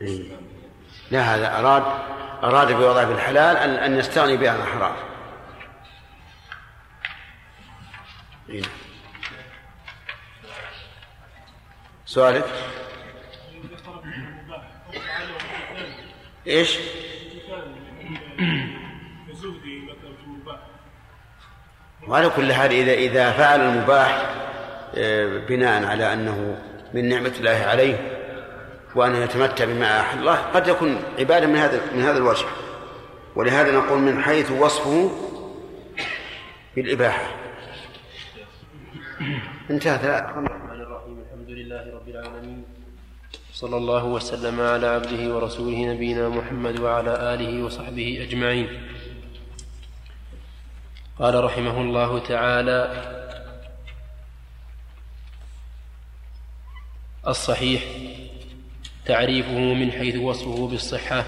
إيه. 0.02 0.38
لا 1.12 1.22
هذا 1.22 1.60
أراد 1.60 1.84
أراد 2.44 2.72
بوضع 2.72 3.02
الحلال 3.02 3.58
أن 3.58 3.70
أن 3.70 4.00
يستغني 4.00 4.38
بها 4.38 4.52
عن 4.52 4.60
الحرام. 4.60 5.11
إيه. 8.52 8.62
سؤالك؟ 12.06 12.46
إيش؟ 16.48 16.78
وعلى 22.08 22.30
كل 22.30 22.54
حال 22.54 22.72
إذا 22.72 22.94
إذا 22.94 23.32
فعل 23.32 23.62
المباح 23.62 24.26
آه، 24.96 25.38
بناء 25.38 25.86
على 25.86 26.14
أنه 26.14 26.58
من 26.94 27.10
نعمة 27.10 27.34
الله 27.40 27.66
عليه 27.68 28.22
وأن 28.96 29.16
يتمتع 29.16 29.66
بما 29.66 30.00
أحل 30.00 30.20
الله 30.20 30.36
قد 30.36 30.68
يكون 30.68 31.04
عبادة 31.20 31.48
من 31.48 31.56
هذا 31.56 31.82
من 31.96 32.02
هذا 32.02 32.18
الوجه 32.18 32.46
ولهذا 33.36 33.72
نقول 33.72 34.00
من 34.00 34.24
حيث 34.24 34.52
وصفه 34.52 35.12
بالإباحة 36.76 37.40
انتهى 39.22 40.19
الرحمن 40.19 40.82
الرحيم. 40.82 41.17
الحمد 41.26 41.50
لله 41.50 41.84
رب 41.94 42.08
العالمين. 42.10 42.63
صلى 43.54 43.78
الله 43.78 44.06
وسلم 44.06 44.62
على 44.62 44.88
عبده 44.88 45.36
ورسوله 45.36 45.94
نبينا 45.94 46.30
محمد 46.30 46.80
وعلى 46.80 47.34
آله 47.34 47.63
وصحبه 47.63 48.28
أجمعين. 48.28 48.67
قال 51.19 51.44
رحمه 51.44 51.82
الله 51.82 52.19
تعالى 52.19 52.80
الصحيح 57.28 57.82
تعريفه 59.06 59.60
من 59.74 59.92
حيث 59.92 60.15
وصفه 60.15 60.67
بالصحة 60.67 61.26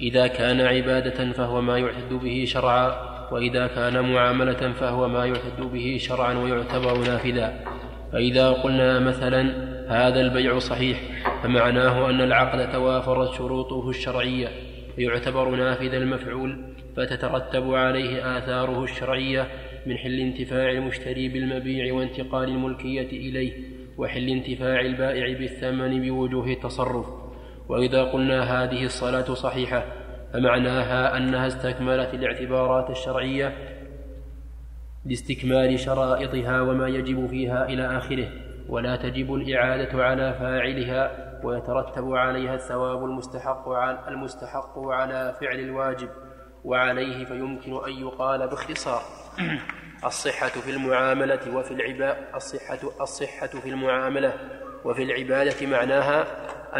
إذا 0.00 0.26
كان 0.26 0.60
عبادة 0.60 1.32
فهو 1.32 1.60
ما 1.60 1.78
يعتد 1.78 2.12
به 2.12 2.44
شرعا 2.48 3.09
وإذا 3.32 3.66
كان 3.66 4.12
معاملة 4.12 4.72
فهو 4.72 5.08
ما 5.08 5.26
يعتد 5.26 5.60
به 5.72 5.96
شرعا 6.00 6.34
ويعتبر 6.34 6.98
نافذا. 6.98 7.60
فإذا 8.12 8.50
قلنا 8.50 8.98
مثلا 9.00 9.70
هذا 9.88 10.20
البيع 10.20 10.58
صحيح 10.58 11.00
فمعناه 11.42 12.10
أن 12.10 12.20
العقد 12.20 12.72
توافرت 12.72 13.32
شروطه 13.32 13.90
الشرعية 13.90 14.48
فيعتبر 14.96 15.50
نافذ 15.50 15.94
المفعول 15.94 16.74
فتترتب 16.96 17.74
عليه 17.74 18.38
آثاره 18.38 18.84
الشرعية 18.84 19.48
من 19.86 19.96
حل 19.96 20.20
انتفاع 20.20 20.70
المشتري 20.70 21.28
بالمبيع 21.28 21.94
وانتقال 21.94 22.48
الملكية 22.48 23.08
إليه 23.08 23.52
وحل 23.98 24.28
انتفاع 24.28 24.80
البائع 24.80 25.38
بالثمن 25.38 26.00
بوجوه 26.00 26.46
التصرف. 26.46 27.06
وإذا 27.68 28.04
قلنا 28.04 28.42
هذه 28.42 28.84
الصلاة 28.84 29.34
صحيحة 29.34 29.99
فمعناها 30.32 31.16
أنها 31.16 31.46
استكملت 31.46 32.14
الاعتبارات 32.14 32.90
الشرعية 32.90 33.54
لاستكمال 35.04 35.78
شرائطها 35.78 36.60
وما 36.60 36.88
يجب 36.88 37.26
فيها 37.26 37.64
إلى 37.64 37.98
آخره 37.98 38.28
ولا 38.68 38.96
تجب 38.96 39.34
الإعادة 39.34 40.04
على 40.04 40.34
فاعلها 40.34 41.30
ويترتب 41.44 42.14
عليها 42.14 42.54
الثواب 42.54 43.04
المستحق 43.04 43.68
على, 43.68 44.08
المستحق 44.08 44.78
على 44.78 45.36
فعل 45.40 45.58
الواجب 45.58 46.08
وعليه 46.64 47.24
فيمكن 47.24 47.72
أن 47.72 47.92
يقال 47.92 48.48
باختصار. 48.48 49.02
الصحة 50.04 50.48
في 50.48 50.70
المعاملة 50.70 51.56
وفي 51.56 51.70
العبادة 51.70 52.36
الصحة 52.36 52.78
الصحة 53.00 53.46
في 53.46 53.68
المعاملة 53.68 54.34
وفي 54.84 55.02
العبادة 55.02 55.66
معناها 55.66 56.26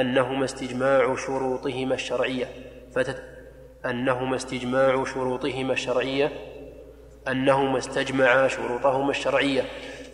أنهما 0.01 0.45
استجماع 0.45 1.15
شروطهما 1.17 1.95
الشرعية 1.95 2.47
أنهما 3.87 4.37
استجماع 4.37 5.05
شروطهما 5.05 5.73
الشرعية 5.73 6.33
أنهما 7.29 7.79
استجمعا 7.79 8.49
شروطهما 8.49 9.11
الشرعية 9.11 9.63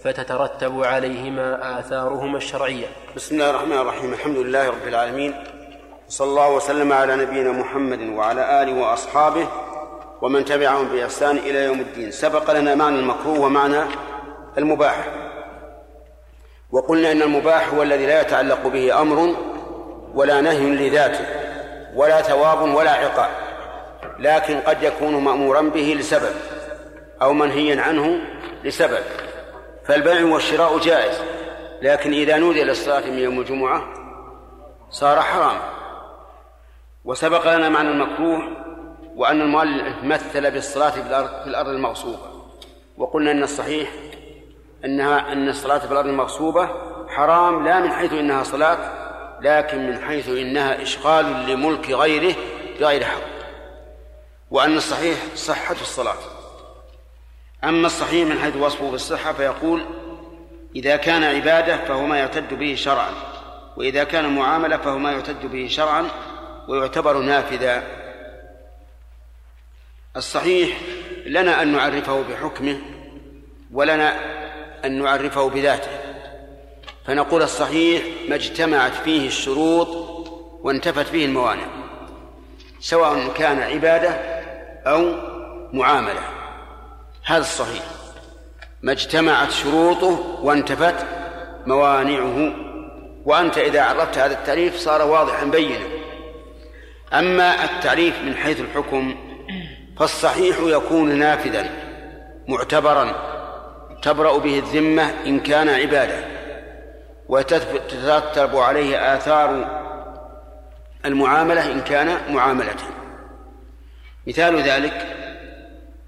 فتترتب 0.04 0.84
عليهما 0.84 1.78
آثارهما 1.80 2.36
الشرعية. 2.36 2.86
بسم 3.16 3.34
الله 3.34 3.50
الرحمن 3.50 3.78
الرحيم. 3.78 4.12
الحمد 4.12 4.36
لله 4.36 4.68
رب 4.68 4.88
العالمين. 4.88 5.34
صلى 6.08 6.28
الله 6.28 6.54
وسلم 6.54 6.92
على 6.92 7.16
نبينا 7.16 7.52
محمد 7.52 8.00
وعلى 8.00 8.62
آله 8.62 8.80
وأصحابه 8.80 9.48
ومن 10.22 10.44
تبعهم 10.44 10.88
بإحسان 10.88 11.36
إلى 11.36 11.64
يوم 11.64 11.80
الدين. 11.80 12.10
سبق 12.10 12.50
لنا 12.50 12.74
معنى 12.74 12.96
المكروه 12.98 13.40
ومعنى 13.40 13.80
المباح. 14.58 15.08
وقلنا 16.72 17.12
إن 17.12 17.22
المباح 17.22 17.74
هو 17.74 17.82
الذي 17.82 18.06
لا 18.06 18.20
يتعلق 18.20 18.66
به 18.66 19.00
أمر 19.00 19.36
ولا 20.14 20.40
نهي 20.40 20.88
لذاته 20.88 21.26
ولا 21.94 22.22
ثواب 22.22 22.74
ولا 22.74 22.90
عقاب. 22.90 23.45
لكن 24.18 24.60
قد 24.60 24.82
يكون 24.82 25.24
مأمورا 25.24 25.60
به 25.60 25.96
لسبب 25.98 26.34
أو 27.22 27.32
منهيا 27.32 27.82
عنه 27.82 28.20
لسبب. 28.64 29.02
فالبيع 29.84 30.24
والشراء 30.24 30.78
جائز 30.78 31.20
لكن 31.82 32.12
إذا 32.12 32.36
نودي 32.36 32.64
للصلاة 32.64 33.06
من 33.06 33.18
يوم 33.18 33.40
الجمعة 33.40 33.84
صار 34.90 35.20
حرام. 35.20 35.56
وسبق 37.04 37.56
لنا 37.56 37.68
معنى 37.68 37.88
المكروه 37.88 38.42
وأن 39.16 39.40
المؤلف 39.40 40.04
مثل 40.04 40.50
بالصلاة 40.50 40.90
في 40.90 41.00
الأرض, 41.00 41.28
في 41.28 41.46
الأرض 41.46 41.68
المغصوبة. 41.68 42.18
وقلنا 42.98 43.30
أن 43.30 43.42
الصحيح 43.42 43.88
أنها 44.84 45.32
أن 45.32 45.48
الصلاة 45.48 45.78
في 45.78 45.92
الأرض 45.92 46.06
المغصوبة 46.06 46.68
حرام 47.08 47.64
لا 47.64 47.80
من 47.80 47.92
حيث 47.92 48.12
إنها 48.12 48.42
صلاة 48.42 48.78
لكن 49.40 49.86
من 49.86 49.98
حيث 49.98 50.28
إنها 50.28 50.82
إشغال 50.82 51.50
لملك 51.50 51.90
غيره 51.90 52.34
بغير 52.80 53.04
حق. 53.04 53.35
وأن 54.50 54.76
الصحيح 54.76 55.18
صحة 55.34 55.76
الصلاة. 55.80 56.18
أما 57.64 57.86
الصحيح 57.86 58.28
من 58.28 58.38
حيث 58.38 58.56
وصفه 58.56 58.90
بالصحة 58.90 59.32
فيقول 59.32 59.84
إذا 60.76 60.96
كان 60.96 61.24
عبادة 61.24 61.84
فهو 61.84 62.06
ما 62.06 62.18
يعتد 62.18 62.54
به 62.54 62.74
شرعا 62.74 63.10
وإذا 63.76 64.04
كان 64.04 64.34
معاملة 64.36 64.76
فهو 64.76 64.98
ما 64.98 65.12
يعتد 65.12 65.46
به 65.46 65.68
شرعا 65.68 66.08
ويعتبر 66.68 67.18
نافذا. 67.18 67.82
الصحيح 70.16 70.78
لنا 71.26 71.62
أن 71.62 71.72
نعرفه 71.72 72.22
بحكمه 72.22 72.78
ولنا 73.72 74.16
أن 74.84 75.02
نعرفه 75.02 75.48
بذاته. 75.48 75.90
فنقول 77.06 77.42
الصحيح 77.42 78.02
ما 78.28 78.34
اجتمعت 78.34 78.94
فيه 78.94 79.26
الشروط 79.26 79.88
وانتفت 80.62 81.06
فيه 81.06 81.24
الموانع 81.24 81.66
سواء 82.80 83.32
كان 83.32 83.58
عبادة 83.58 84.35
أو 84.86 85.12
معاملة. 85.72 86.22
هذا 87.24 87.40
الصحيح. 87.40 87.82
ما 88.82 88.92
اجتمعت 88.92 89.50
شروطه 89.50 90.38
وانتفت 90.42 91.06
موانعه 91.66 92.52
وأنت 93.24 93.58
إذا 93.58 93.82
عرفت 93.82 94.18
هذا 94.18 94.34
التعريف 94.34 94.76
صار 94.76 95.02
واضحا 95.02 95.44
بينا. 95.44 95.86
أما 97.12 97.64
التعريف 97.64 98.22
من 98.22 98.36
حيث 98.36 98.60
الحكم 98.60 99.16
فالصحيح 99.98 100.56
يكون 100.60 101.18
نافذا 101.18 101.70
معتبرا 102.48 103.12
تبرأ 104.02 104.38
به 104.38 104.58
الذمة 104.58 105.10
إن 105.26 105.40
كان 105.40 105.68
عبادة. 105.68 106.24
وتترتب 107.28 108.56
عليه 108.56 109.16
آثار 109.16 109.80
المعاملة 111.04 111.72
إن 111.72 111.80
كان 111.80 112.34
معاملة. 112.34 112.76
مثال 114.26 114.62
ذلك 114.62 115.06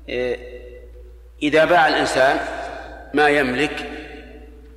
إيه، 0.09 0.39
إذا 1.43 1.65
باع 1.65 1.89
الإنسان 1.89 2.41
ما 3.15 3.29
يملك 3.29 3.91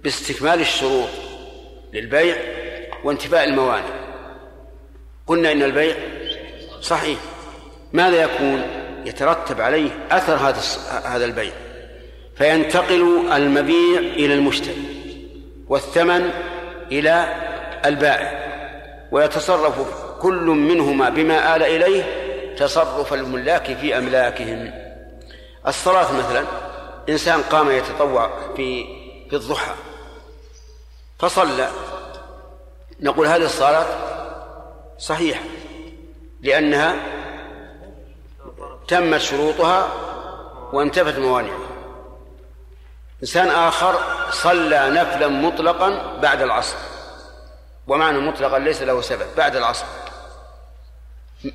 باستكمال 0.03 0.59
الشروط 0.59 1.09
للبيع 1.93 2.35
وانتفاء 3.03 3.43
الموانع. 3.43 4.01
قلنا 5.27 5.51
إن 5.51 5.63
البيع 5.63 5.95
صحيح. 6.81 7.19
ماذا 7.93 8.23
يكون؟ 8.23 8.63
يترتب 9.05 9.61
عليه 9.61 9.89
أثر 10.11 10.35
هذا 10.35 10.61
هذا 11.05 11.25
البيع. 11.25 11.51
فينتقل 12.37 13.31
المبيع 13.33 13.99
إلى 13.99 14.33
المشتري 14.33 14.83
والثمن 15.67 16.29
إلى 16.91 17.35
البائع 17.85 18.51
ويتصرف 19.11 19.75
كل 20.21 20.43
منهما 20.43 21.09
بما 21.09 21.55
آل 21.55 21.63
إليه 21.63 22.20
تصرف 22.61 23.13
الملاك 23.13 23.77
في 23.77 23.97
أملاكهم. 23.97 24.73
الصلاة 25.67 26.11
مثلا 26.11 26.45
إنسان 27.09 27.41
قام 27.41 27.71
يتطوع 27.71 28.29
في 28.55 28.85
في 29.29 29.35
الضحى 29.35 29.71
فصلى. 31.19 31.69
نقول 32.99 33.27
هذه 33.27 33.45
الصلاة 33.45 33.85
صحيحة 34.99 35.43
لأنها 36.41 36.95
تمت 38.87 39.21
شروطها 39.21 39.87
وانتفت 40.73 41.19
موانعها. 41.19 41.67
إنسان 43.21 43.47
آخر 43.47 43.95
صلى 44.31 44.89
نفلا 44.89 45.27
مطلقا 45.27 46.17
بعد 46.17 46.41
العصر. 46.41 46.77
ومعنى 47.87 48.19
مطلقا 48.19 48.59
ليس 48.59 48.81
له 48.81 49.01
سبب 49.01 49.25
بعد 49.37 49.55
العصر. 49.55 49.85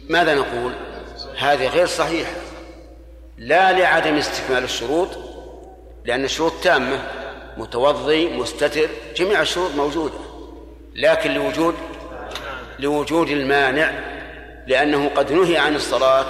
ماذا 0.08 0.34
نقول؟ 0.34 0.95
هذه 1.38 1.68
غير 1.68 1.86
صحيحة. 1.86 2.32
لا 3.38 3.72
لعدم 3.72 4.14
استكمال 4.14 4.64
الشروط 4.64 5.08
لأن 6.04 6.24
الشروط 6.24 6.52
تامة 6.62 7.02
متوضي 7.56 8.28
مستتر 8.28 8.88
جميع 9.16 9.40
الشروط 9.40 9.70
موجودة. 9.70 10.18
لكن 10.94 11.30
لوجود 11.30 11.74
لوجود 12.78 13.30
المانع 13.30 13.90
لأنه 14.66 15.10
قد 15.16 15.32
نهي 15.32 15.56
عن 15.56 15.76
الصلاة 15.76 16.26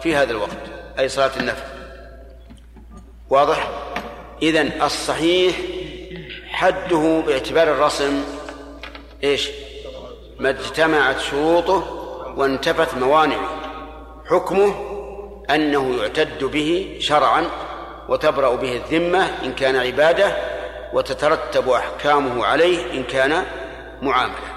في 0.00 0.16
هذا 0.16 0.30
الوقت 0.30 0.56
أي 0.98 1.08
صلاة 1.08 1.30
النفل. 1.36 1.62
واضح؟ 3.30 3.70
إذن 4.42 4.82
الصحيح 4.82 5.56
حده 6.48 7.22
باعتبار 7.26 7.68
الرسم 7.68 8.24
إيش؟ 9.24 9.48
ما 10.38 10.50
اجتمعت 10.50 11.20
شروطه 11.20 11.76
وانتفت 12.36 12.94
موانعه. 12.94 13.59
حكمه 14.30 14.74
أنه 15.50 16.02
يعتد 16.02 16.44
به 16.44 16.96
شرعا 17.00 17.50
وتبرأ 18.08 18.56
به 18.56 18.76
الذمة 18.76 19.44
إن 19.44 19.52
كان 19.54 19.76
عبادة 19.76 20.36
وتترتب 20.92 21.68
أحكامه 21.68 22.46
عليه 22.46 22.92
إن 22.92 23.04
كان 23.04 23.44
معاملة. 24.02 24.50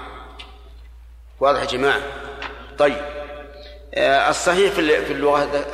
واضح 1.40 1.60
يا 1.60 1.66
جماعة؟ 1.66 2.00
طيب. 2.78 3.00
آه، 3.94 4.30
الصحيح 4.30 4.72
في 4.72 5.12
اللغة 5.12 5.66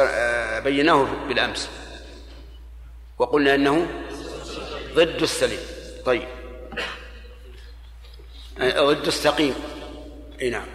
آه، 0.00 0.60
بيناه 0.60 1.06
بالأمس. 1.28 1.70
وقلنا 3.18 3.54
أنه 3.54 3.86
ضد 4.94 5.22
السليم. 5.22 5.60
طيب. 6.04 6.28
آه، 8.60 8.92
ضد 8.92 9.06
السقيم. 9.06 9.54
إي 10.42 10.50
نعم. 10.50 10.66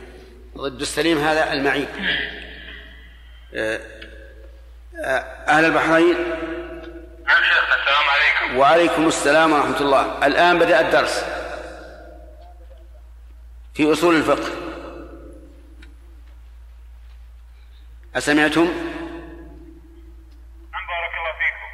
ضد 0.57 0.81
السليم 0.81 1.17
هذا 1.17 1.53
المعيب 1.53 1.87
أهل 5.47 5.65
البحرين. 5.65 6.17
نعم 7.27 7.43
شيخنا 7.43 7.75
السلام 7.75 8.09
عليكم. 8.09 8.57
وعليكم 8.57 9.07
السلام 9.07 9.53
ورحمة 9.53 9.81
الله. 9.81 10.27
الآن 10.27 10.59
بدأ 10.59 10.79
الدرس. 10.81 11.25
في 13.73 13.91
أصول 13.93 14.15
الفقه. 14.15 14.49
أسمعتم؟ 18.15 18.65
نعم 20.73 20.87
بارك 20.87 21.13
الله 21.19 21.33
فيكم. 21.39 21.67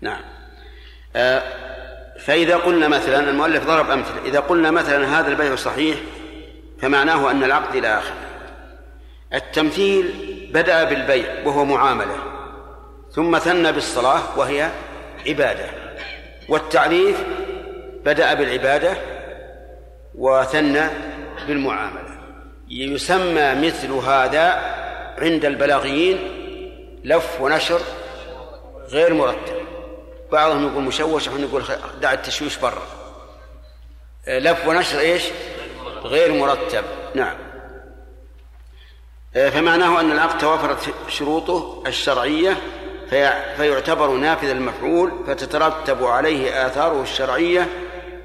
نعم. 0.00 0.22
آه 1.16 1.70
فإذا 2.18 2.56
قلنا 2.56 2.88
مثلا 2.88 3.30
المؤلف 3.30 3.64
ضرب 3.64 3.90
أمثلة. 3.90 4.24
إذا 4.24 4.40
قلنا 4.40 4.70
مثلا 4.70 5.20
هذا 5.20 5.28
البيع 5.28 5.56
صحيح 5.56 5.98
فمعناه 6.82 7.30
أن 7.30 7.44
العقد 7.44 7.76
إلى 7.76 7.98
آخره. 7.98 8.29
التمثيل 9.34 10.14
بدأ 10.54 10.84
بالبيع 10.84 11.26
وهو 11.44 11.64
معاملة 11.64 12.16
ثم 13.12 13.38
ثنى 13.38 13.72
بالصلاة 13.72 14.38
وهي 14.38 14.70
عبادة 15.26 15.66
والتعريف 16.48 17.24
بدأ 18.04 18.34
بالعبادة 18.34 18.96
وثنى 20.14 20.82
بالمعاملة. 21.46 22.20
يسمى 22.68 23.54
مثل 23.54 23.92
هذا 23.92 24.46
عند 25.18 25.44
البلاغيين 25.44 26.18
لف 27.04 27.40
ونشر 27.40 27.80
غير 28.88 29.14
مرتب. 29.14 29.60
بعضهم 30.32 30.66
يقول 30.66 30.82
مشوش 30.82 31.28
وحنا 31.28 31.46
نقول 31.46 31.62
دع 32.00 32.12
التشويش 32.12 32.58
برا. 32.58 32.82
لف 34.28 34.66
ونشر 34.66 34.98
إيش؟ 34.98 35.22
غير 36.02 36.32
مرتب. 36.32 36.84
نعم. 37.14 37.49
فمعناه 39.34 40.00
أن 40.00 40.12
العقد 40.12 40.38
توافرت 40.38 40.94
شروطه 41.08 41.82
الشرعية 41.86 42.56
فيعتبر 43.56 44.10
نافذ 44.10 44.48
المفعول 44.48 45.12
فتترتب 45.26 46.04
عليه 46.04 46.66
آثاره 46.66 47.02
الشرعية 47.02 47.68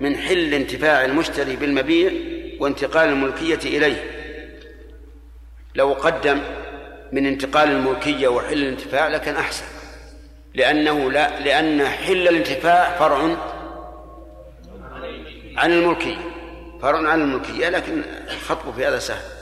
من 0.01 0.17
حل 0.17 0.53
انتفاع 0.53 1.05
المشتري 1.05 1.55
بالمبيع 1.55 2.11
وانتقال 2.59 3.09
الملكية 3.09 3.77
إليه. 3.77 4.11
لو 5.75 5.93
قدم 5.93 6.41
من 7.11 7.25
انتقال 7.25 7.71
الملكية 7.71 8.27
وحل 8.27 8.53
الانتفاع 8.53 9.07
لكان 9.07 9.35
أحسن 9.35 9.65
لأنه 10.53 11.11
لا 11.11 11.39
لأن 11.39 11.87
حل 11.87 12.27
الانتفاع 12.27 12.97
فرع 12.99 13.37
عن 15.57 15.73
الملكية 15.73 16.17
فرع 16.81 17.09
عن 17.09 17.21
الملكية 17.21 17.69
لكن 17.69 18.01
الخطب 18.31 18.73
في 18.73 18.85
هذا 18.85 18.99
سهل. 18.99 19.34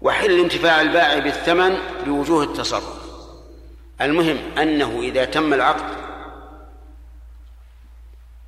وحل 0.00 0.40
انتفاع 0.40 0.80
البائع 0.80 1.18
بالثمن 1.18 1.78
بوجوه 2.06 2.44
التصرف. 2.44 2.98
المهم 4.00 4.38
أنه 4.58 5.00
إذا 5.02 5.24
تم 5.24 5.54
العقد 5.54 5.98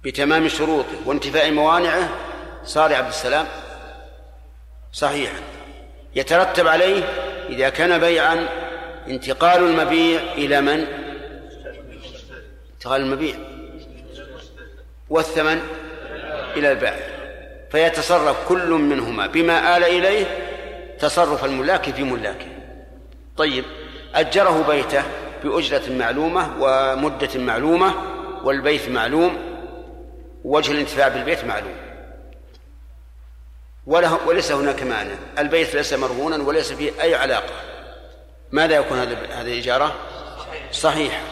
بتمام 0.04 0.48
شروطه 0.48 1.06
وانتفاء 1.06 1.50
موانعه 1.50 2.08
صار 2.64 2.94
عبد 2.94 3.08
السلام 3.08 3.46
صحيحا. 4.92 5.40
يترتب 6.14 6.66
عليه 6.68 7.02
إذا 7.48 7.68
كان 7.68 7.98
بيعا 7.98 8.48
انتقال 9.08 9.62
المبيع 9.62 10.20
إلى 10.20 10.60
من؟ 10.60 10.86
انتقال 12.74 13.00
المبيع. 13.00 13.34
والثمن 15.10 15.62
إلى 16.56 16.72
البائع 16.72 17.06
فيتصرف 17.70 18.48
كل 18.48 18.68
منهما 18.68 19.26
بما 19.26 19.76
آل 19.76 19.84
إليه 19.84 20.49
تصرف 21.00 21.44
الملاك 21.44 21.90
في 21.90 22.02
ملاكه 22.02 22.46
طيب 23.36 23.64
أجره 24.14 24.64
بيته 24.68 25.02
بأجرة 25.44 25.92
معلومة 25.92 26.56
ومدة 26.60 27.40
معلومة 27.40 27.94
والبيت 28.44 28.88
معلوم 28.88 29.36
وجه 30.44 30.72
الانتفاع 30.72 31.08
بالبيت 31.08 31.44
معلوم. 31.44 31.74
وله 33.86 34.26
وليس 34.26 34.52
هناك 34.52 34.82
مانع. 34.82 35.14
البيت 35.38 35.74
ليس 35.74 35.92
مرهونا 35.92 36.36
وليس 36.36 36.72
فيه 36.72 37.02
أي 37.02 37.14
علاقة. 37.14 37.54
ماذا 38.52 38.76
يكون 38.76 38.98
هذه 38.98 39.40
الإجارة؟ 39.40 39.94
صحيحة 40.72 41.22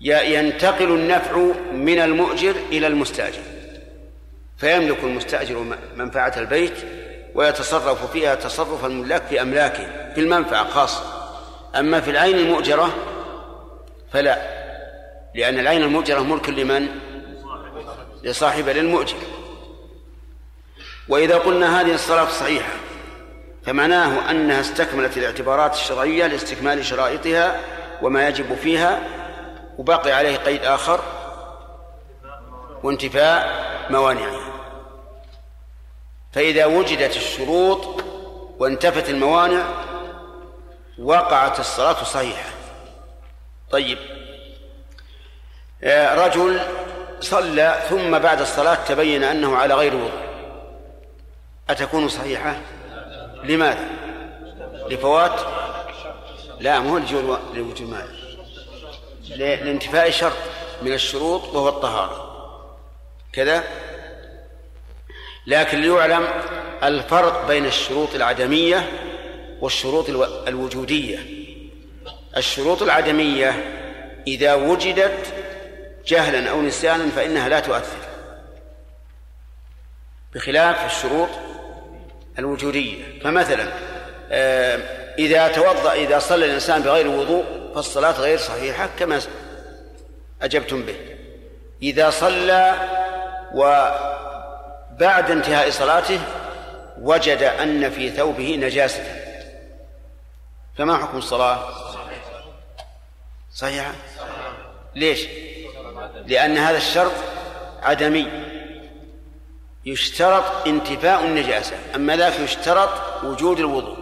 ينتقل 0.00 0.90
النفع 0.92 1.36
من 1.72 1.98
المؤجر 1.98 2.54
إلى 2.72 2.86
المستأجر. 2.86 3.42
فيملك 4.56 5.04
المستأجر 5.04 5.76
منفعة 5.96 6.32
البيت 6.36 6.74
ويتصرف 7.34 8.12
فيها 8.12 8.34
تصرف 8.34 8.84
الملاك 8.84 9.22
في 9.22 9.42
أملاكه 9.42 10.12
في 10.14 10.20
المنفعة 10.20 10.68
خاصة. 10.68 11.04
أما 11.76 12.00
في 12.00 12.10
العين 12.10 12.38
المؤجرة 12.38 12.90
فلا 14.12 14.38
لأن 15.34 15.58
العين 15.58 15.82
المؤجرة 15.82 16.20
ملك 16.20 16.48
لمن؟ 16.48 16.88
لصاحب 18.22 18.68
للمؤجر. 18.68 19.16
وإذا 21.08 21.38
قلنا 21.38 21.80
هذه 21.80 21.94
الصلاة 21.94 22.28
صحيحة 22.28 22.72
فمعناه 23.66 24.30
أنها 24.30 24.60
استكملت 24.60 25.16
الاعتبارات 25.16 25.74
الشرعية 25.74 26.26
لاستكمال 26.26 26.84
شرائطها 26.84 27.60
وما 28.02 28.28
يجب 28.28 28.54
فيها 28.54 29.00
وبقي 29.78 30.12
عليه 30.12 30.36
قيد 30.36 30.64
آخر 30.64 31.00
وانتفاء 32.82 33.64
موانعها. 33.90 34.51
فإذا 36.32 36.66
وجدت 36.66 37.16
الشروط 37.16 38.04
وانتفت 38.58 39.10
الموانع 39.10 39.64
وقعت 40.98 41.60
الصلاة 41.60 42.04
صحيحة. 42.04 42.50
طيب. 43.70 43.98
آه، 45.84 46.26
رجل 46.26 46.60
صلى 47.20 47.82
ثم 47.88 48.18
بعد 48.18 48.40
الصلاة 48.40 48.74
تبين 48.74 49.24
أنه 49.24 49.56
على 49.56 49.74
غير 49.74 49.94
وضوء. 49.94 50.22
أتكون 51.70 52.08
صحيحة؟ 52.08 52.60
لماذا؟ 53.44 53.88
لفوات؟ 54.88 55.40
لا 56.60 56.80
مو 56.80 56.98
لوجود 57.54 57.80
الماء. 57.80 58.08
لانتفاء 59.28 60.10
شرط 60.10 60.36
من 60.82 60.92
الشروط 60.92 61.54
وهو 61.54 61.68
الطهارة. 61.68 62.32
كذا؟ 63.32 63.64
لكن 65.46 65.80
ليعلم 65.80 66.28
الفرق 66.82 67.46
بين 67.46 67.66
الشروط 67.66 68.14
العدمية 68.14 68.90
والشروط 69.60 70.08
الوجودية. 70.48 71.18
الشروط 72.36 72.82
العدمية 72.82 73.54
إذا 74.26 74.54
وجدت 74.54 75.34
جهلا 76.06 76.50
أو 76.50 76.62
نسيانا 76.62 77.08
فإنها 77.16 77.48
لا 77.48 77.60
تؤثر. 77.60 77.98
بخلاف 80.34 80.84
الشروط 80.84 81.28
الوجودية. 82.38 83.20
فمثلا 83.24 83.68
آه، 84.30 84.76
إذا 85.18 85.48
توضأ 85.48 85.92
إذا 85.92 86.18
صلى 86.18 86.44
الإنسان 86.44 86.82
بغير 86.82 87.08
وضوء 87.08 87.44
فالصلاة 87.74 88.20
غير 88.20 88.38
صحيحة 88.38 88.88
كما 88.98 89.20
أجبتم 90.42 90.82
به. 90.82 90.96
إذا 91.82 92.10
صلى 92.10 92.74
وبعد 94.92 95.30
انتهاء 95.30 95.70
صلاته 95.70 96.20
وجد 97.00 97.42
أن 97.42 97.90
في 97.90 98.10
ثوبه 98.10 98.56
نجاسة. 98.56 99.04
فما 100.78 100.96
حكم 100.96 101.18
الصلاة؟ 101.18 101.68
صحيحة؟ 103.54 103.92
ليش؟ 104.94 105.26
لأن 106.26 106.58
هذا 106.58 106.76
الشرط 106.76 107.12
عدمي. 107.82 108.28
يشترط 109.84 110.66
انتفاء 110.66 111.24
النجاسة 111.24 111.76
أما 111.94 112.16
ذاك 112.16 112.40
يشترط 112.40 113.24
وجود 113.24 113.58
الوضوء. 113.58 113.96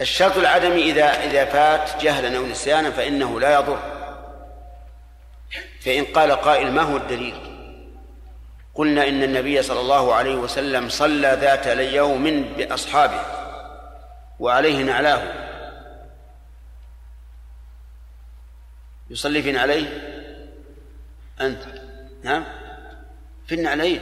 الشرط 0.00 0.36
العدمي 0.36 0.82
إذا 0.82 1.24
إذا 1.24 1.44
فات 1.44 2.02
جهلا 2.02 2.38
أو 2.38 2.46
نسيانا 2.46 2.90
فإنه 2.90 3.40
لا 3.40 3.54
يضر. 3.54 3.78
فإن 5.80 6.04
قال 6.04 6.32
قائل 6.32 6.72
ما 6.72 6.82
هو 6.82 6.96
الدليل؟ 6.96 7.47
قلنا 8.78 9.08
إن 9.08 9.22
النبي 9.22 9.62
صلى 9.62 9.80
الله 9.80 10.14
عليه 10.14 10.34
وسلم 10.34 10.88
صلى 10.88 11.38
ذات 11.40 11.66
يوم 11.66 12.42
بأصحابه 12.56 13.20
وعليه 14.38 14.82
نعلاه. 14.82 15.22
يصلي 19.10 19.42
في 19.42 19.52
نعليه؟ 19.52 19.86
أنت. 21.40 21.62
نعم. 22.22 22.44
في 23.46 23.54
النعلين. 23.54 24.00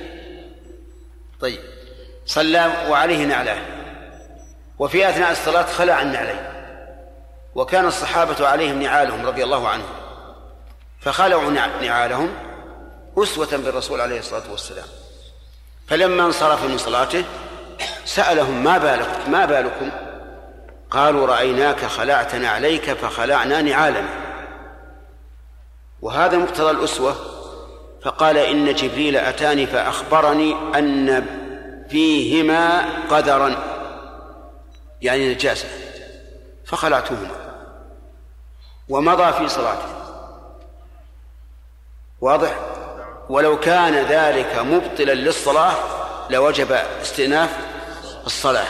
طيب. 1.41 1.61
صلى 2.27 2.73
وعليه 2.89 3.27
نعلاه. 3.27 3.59
وفي 4.79 5.09
أثناء 5.09 5.33
الصلاة 5.33 5.63
خلع 5.63 6.03
النعلين 6.03 6.47
وكان 7.55 7.87
الصحابة 7.87 8.49
عليهم 8.49 8.83
نعالهم 8.83 9.27
رضي 9.27 9.45
الله 9.45 9.69
عنهم. 9.69 9.95
فخلعوا 11.01 11.51
نعالهم. 11.83 12.56
أسوة 13.19 13.57
بالرسول 13.57 14.01
عليه 14.01 14.19
الصلاة 14.19 14.51
والسلام. 14.51 14.87
فلما 15.89 16.27
انصرف 16.27 16.65
من 16.65 16.79
صلاته 16.79 17.25
سألهم 18.05 18.65
ما 18.65 18.79
بالك 18.79 19.29
ما 19.29 19.45
بالكم؟ 19.45 19.91
قالوا 20.91 21.27
رأيناك 21.27 21.85
خلعت 21.85 22.35
نعليك 22.35 22.93
فخلعنا 22.93 23.63
نعالنا 23.63 24.09
وهذا 26.03 26.37
مقتضى 26.37 26.71
الأسوة. 26.71 27.17
فقال 28.03 28.39
إن 28.39 28.75
جبريل 28.75 29.17
أتاني 29.17 29.67
فأخبرني 29.67 30.79
أن 30.79 31.27
فيهما 31.91 32.85
قدرا 33.11 33.57
يعني 35.03 35.35
نجاسة 35.35 35.69
فخلعتهما. 36.67 37.31
ومضى 38.89 39.33
في 39.33 39.49
صلاته. 39.49 39.89
واضح؟ 42.21 42.76
ولو 43.29 43.61
كان 43.61 43.95
ذلك 43.95 44.57
مبطلا 44.57 45.13
للصلاة 45.13 45.75
لوجب 46.31 46.73
استئناف 47.03 47.51
الصلاة 48.27 48.67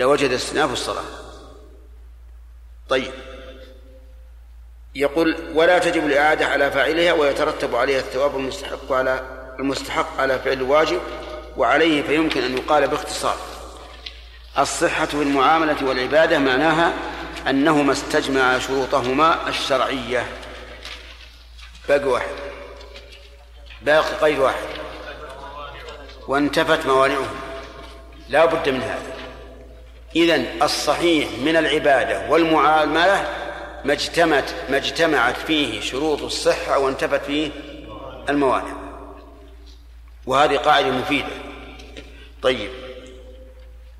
لوجد 0.00 0.30
استئناف 0.30 0.72
الصلاة. 0.72 1.04
طيب. 2.88 3.12
يقول 4.94 5.36
ولا 5.54 5.78
تجب 5.78 6.06
الإعادة 6.06 6.46
على 6.46 6.70
فاعلها 6.70 7.12
ويترتب 7.12 7.74
عليها 7.74 7.98
الثواب 7.98 8.36
المستحق 8.36 8.92
على 8.92 9.22
المستحق 9.58 10.20
على 10.20 10.38
فعل 10.38 10.52
الواجب 10.52 11.00
وعليه 11.56 12.02
فيمكن 12.02 12.42
أن 12.42 12.58
يقال 12.58 12.88
باختصار. 12.88 13.36
الصحة 14.58 15.06
في 15.06 15.14
المعاملة 15.14 15.88
والعبادة 15.88 16.38
معناها 16.38 16.92
أنهما 17.48 17.92
استجمعا 17.92 18.58
شروطهما 18.58 19.48
الشرعية. 19.48 20.26
باقي 21.88 22.04
واحد. 22.04 22.43
باقي 23.84 24.14
قيد 24.20 24.38
واحد. 24.38 24.68
وانتفت 26.28 26.86
موانعه 26.86 27.26
لا 28.28 28.44
بد 28.44 28.68
من 28.68 28.80
هذا. 28.80 29.14
إذن 30.16 30.62
الصحيح 30.62 31.28
من 31.38 31.56
العبادة 31.56 32.30
والمعاملة 32.30 33.26
ما 33.84 33.92
اجتمعت 33.92 34.50
ما 34.68 34.76
اجتمعت 34.76 35.36
فيه 35.36 35.80
شروط 35.80 36.22
الصحة 36.22 36.78
وانتفت 36.78 37.24
فيه 37.24 37.50
الموانع. 38.28 38.76
وهذه 40.26 40.56
قاعدة 40.56 40.90
مفيدة. 40.90 41.32
طيب. 42.42 42.70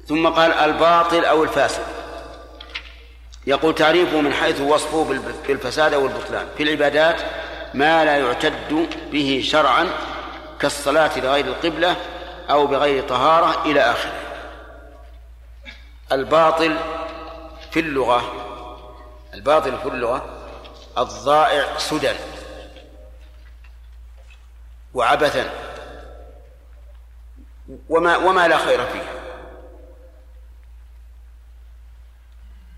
ثم 0.08 0.28
قال 0.28 0.52
الباطل 0.52 1.24
أو 1.24 1.42
الفاسد. 1.44 1.84
يقول 3.46 3.74
تعريفه 3.74 4.20
من 4.20 4.32
حيث 4.32 4.60
وصفه 4.60 5.20
بالفساد 5.48 5.94
أو 5.94 6.06
البطلان 6.06 6.46
في 6.56 6.62
العبادات 6.62 7.22
ما 7.74 8.04
لا 8.04 8.16
يعتد 8.16 8.88
به 9.12 9.42
شرعا 9.44 9.88
كالصلاة 10.60 11.18
لغير 11.18 11.46
القبلة 11.46 11.96
أو 12.50 12.66
بغير 12.66 13.08
طهارة 13.08 13.64
إلى 13.64 13.80
آخره. 13.80 14.20
الباطل 16.12 16.76
في 17.70 17.80
اللغة 17.80 18.22
الباطل 19.34 19.78
في 19.78 19.88
اللغة 19.88 20.40
الضائع 20.98 21.78
سدى 21.78 22.12
وعبثا 24.94 25.50
وما 27.88 28.16
وما 28.16 28.48
لا 28.48 28.58
خير 28.58 28.86
فيه. 28.86 29.02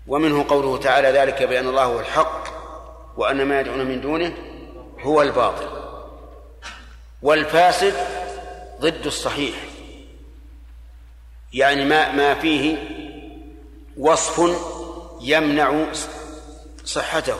ومنه 0.07 0.45
قوله 0.49 0.77
تعالى 0.77 1.07
ذلك 1.11 1.43
بأن 1.43 1.67
الله 1.67 1.83
هو 1.83 1.99
الحق 1.99 2.43
وأن 3.17 3.45
ما 3.45 3.59
يدعون 3.59 3.85
من 3.85 4.01
دونه 4.01 4.56
هو 5.01 5.21
الباطل. 5.21 5.69
والفاسد 7.21 7.93
ضد 8.81 9.05
الصحيح. 9.05 9.55
يعني 11.53 11.85
ما 11.85 12.11
ما 12.11 12.33
فيه 12.33 12.77
وصف 13.97 14.57
يمنع 15.21 15.85
صحته. 16.85 17.37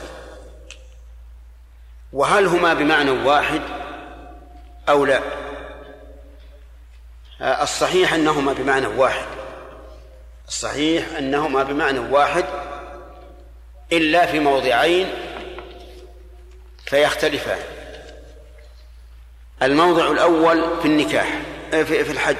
وهل 2.12 2.46
هما 2.46 2.74
بمعنى 2.74 3.10
واحد 3.10 3.62
أو 4.88 5.04
لا؟ 5.04 5.20
الصحيح 7.40 8.14
أنهما 8.14 8.52
بمعنى 8.52 8.86
واحد. 8.86 9.26
الصحيح 10.48 11.16
أنهما 11.18 11.62
بمعنى 11.62 11.98
واحد 11.98 12.44
إلا 13.92 14.26
في 14.26 14.40
موضعين 14.40 15.06
فيختلفان. 16.88 17.58
الموضع 19.62 20.10
الأول 20.10 20.80
في 20.82 20.88
النكاح 20.88 21.40
في 21.70 22.10
الحج 22.12 22.36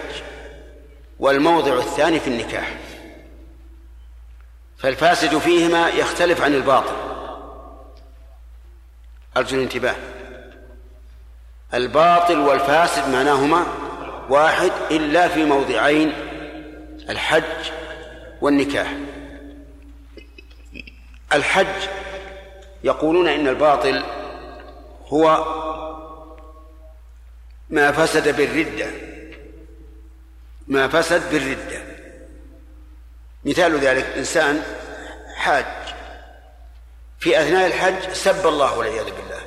والموضع 1.19 1.79
الثاني 1.79 2.21
في 2.21 2.29
النكاح. 2.29 2.77
فالفاسد 4.79 5.39
فيهما 5.39 5.89
يختلف 5.89 6.43
عن 6.43 6.55
الباطل. 6.55 6.97
أرجو 9.37 9.57
الانتباه. 9.57 9.97
الباطل 11.75 12.39
والفاسد 12.39 13.09
معناهما 13.09 13.67
واحد 14.29 14.73
إلا 14.91 15.29
في 15.29 15.45
موضعين 15.45 16.13
الحج 17.11 17.71
والنكاح. 18.41 18.95
الحج 21.33 21.89
يقولون 22.85 23.29
إن 23.29 23.49
الباطل 23.49 24.18
هو 25.09 25.45
ما 27.71 27.93
فسد 27.93 28.37
بالردة. 28.37 28.91
ما 30.69 30.89
فسد 30.89 31.31
بالردة. 31.31 31.83
مثال 33.45 33.81
ذلك 33.81 34.05
إنسان 34.05 34.63
حاج. 35.35 35.65
في 37.21 37.41
أثناء 37.41 37.67
الحج 37.67 38.13
سب 38.13 38.47
الله 38.47 38.79
والعياذ 38.79 39.05
بالله. 39.05 39.41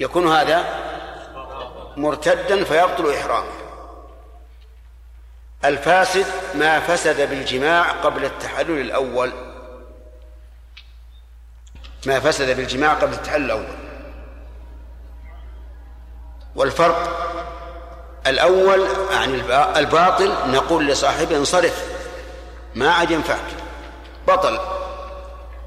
يكون 0.00 0.32
هذا 0.32 0.64
مرتدا 1.96 2.64
فيبطل 2.64 3.14
إحرامه. 3.14 3.52
الفاسد 5.64 6.26
ما 6.54 6.80
فسد 6.80 7.30
بالجماع 7.30 7.90
قبل 7.92 8.24
التحلل 8.24 8.80
الأول. 8.80 9.32
ما 12.06 12.20
فسد 12.20 12.56
بالجماع 12.56 12.94
قبل 12.94 13.12
التحلل 13.12 13.44
الأول. 13.44 13.85
والفرق 16.56 17.22
الأول 18.26 18.86
عن 19.12 19.34
الباطل 19.76 20.34
نقول 20.46 20.86
لصاحبه 20.86 21.36
انصرف 21.36 21.84
ما 22.74 22.90
عاد 22.90 23.10
ينفعك 23.10 23.38
بطل 24.28 24.58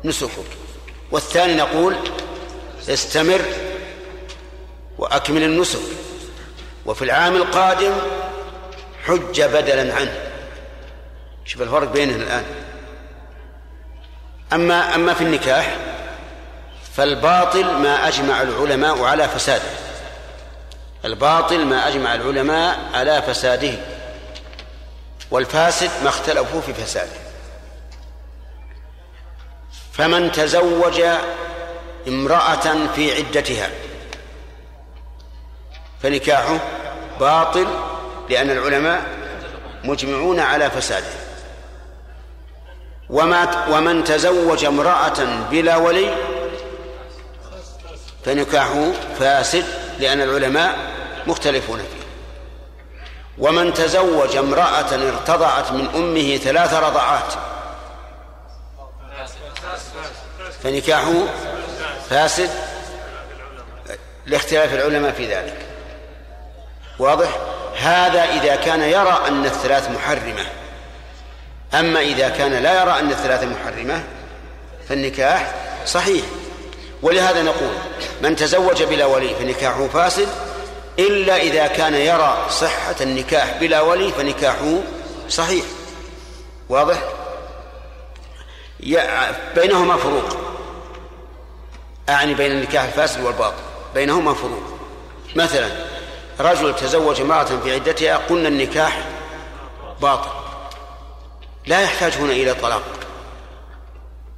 نسكك. 0.03 0.29
والثاني 1.11 1.55
نقول 1.55 1.95
استمر 2.89 3.41
وأكمل 4.97 5.43
النسك. 5.43 5.79
وفي 6.85 7.01
العام 7.01 7.35
القادم 7.35 7.93
حج 9.05 9.41
بدلا 9.41 9.95
عنه. 9.95 10.31
شوف 11.45 11.61
الفرق 11.61 11.91
بينهم 11.91 12.21
الآن. 12.21 12.45
أما 14.53 14.95
أما 14.95 15.13
في 15.13 15.23
النكاح 15.23 15.77
فالباطل 16.93 17.65
ما 17.65 18.07
أجمع 18.07 18.41
العلماء 18.41 19.03
على 19.03 19.27
فساده. 19.27 19.88
الباطل 21.05 21.65
ما 21.65 21.87
أجمع 21.87 22.15
العلماء 22.15 22.79
على 22.93 23.21
فساده 23.21 23.73
والفاسد 25.31 25.89
ما 26.03 26.09
اختلفوا 26.09 26.61
في 26.61 26.73
فساده. 26.73 27.19
فمن 29.93 30.31
تزوج 30.31 31.01
امرأة 32.07 32.87
في 32.95 33.15
عدتها 33.15 33.69
فنكاحه 36.03 36.59
باطل 37.19 37.67
لأن 38.29 38.49
العلماء 38.49 39.01
مجمعون 39.83 40.39
على 40.39 40.69
فساده. 40.69 41.19
وما 43.09 43.67
ومن 43.69 44.03
تزوج 44.03 44.65
امرأة 44.65 45.47
بلا 45.51 45.75
ولي 45.75 46.15
فنكاحه 48.25 48.91
فاسد 49.19 49.65
لأن 49.99 50.21
العلماء 50.21 50.88
مختلفون. 51.29 51.79
فيه 51.79 52.09
ومن 53.37 53.73
تزوج 53.73 54.35
امرأة 54.35 55.09
ارتضعت 55.09 55.71
من 55.71 55.87
أمه 55.95 56.37
ثلاث 56.37 56.73
رضعات. 56.73 57.33
فنكاحه 60.63 61.13
فاسد. 62.09 62.49
لاختلاف 64.25 64.73
العلماء 64.73 65.11
في 65.11 65.35
ذلك. 65.35 65.57
واضح؟ 66.99 67.29
هذا 67.81 68.23
إذا 68.23 68.55
كان 68.55 68.81
يرى 68.81 69.21
أن 69.27 69.45
الثلاث 69.45 69.89
محرمة. 69.89 70.45
أما 71.73 71.99
إذا 71.99 72.29
كان 72.29 72.53
لا 72.53 72.81
يرى 72.81 72.99
أن 72.99 73.11
الثلاث 73.11 73.43
محرمة 73.43 74.03
فالنكاح 74.89 75.55
صحيح. 75.85 76.25
ولهذا 77.01 77.41
نقول 77.41 77.73
من 78.21 78.35
تزوج 78.35 78.83
بلا 78.83 79.05
ولي 79.05 79.35
فنكاحه 79.35 79.87
فاسد 79.87 80.27
إلا 80.99 81.37
إذا 81.37 81.67
كان 81.67 81.93
يرى 81.93 82.45
صحة 82.49 82.95
النكاح 83.01 83.57
بلا 83.59 83.81
ولي 83.81 84.11
فنكاحه 84.11 84.79
صحيح. 85.29 85.65
واضح؟ 86.69 86.97
بينهما 89.55 89.97
فروق. 89.97 90.37
أعني 92.09 92.33
بين 92.33 92.51
النكاح 92.51 92.83
الفاسد 92.83 93.21
والباطل. 93.21 93.63
بينهما 93.93 94.33
فروق. 94.33 94.63
مثلا 95.35 95.69
رجل 96.39 96.75
تزوج 96.75 97.21
امرأة 97.21 97.43
في 97.43 97.73
عدتها 97.73 98.17
قلنا 98.17 98.47
النكاح 98.47 99.03
باطل. 100.01 100.29
لا 101.65 101.81
يحتاج 101.81 102.13
هنا 102.13 102.31
إلى 102.31 102.53
طلاق. 102.53 102.83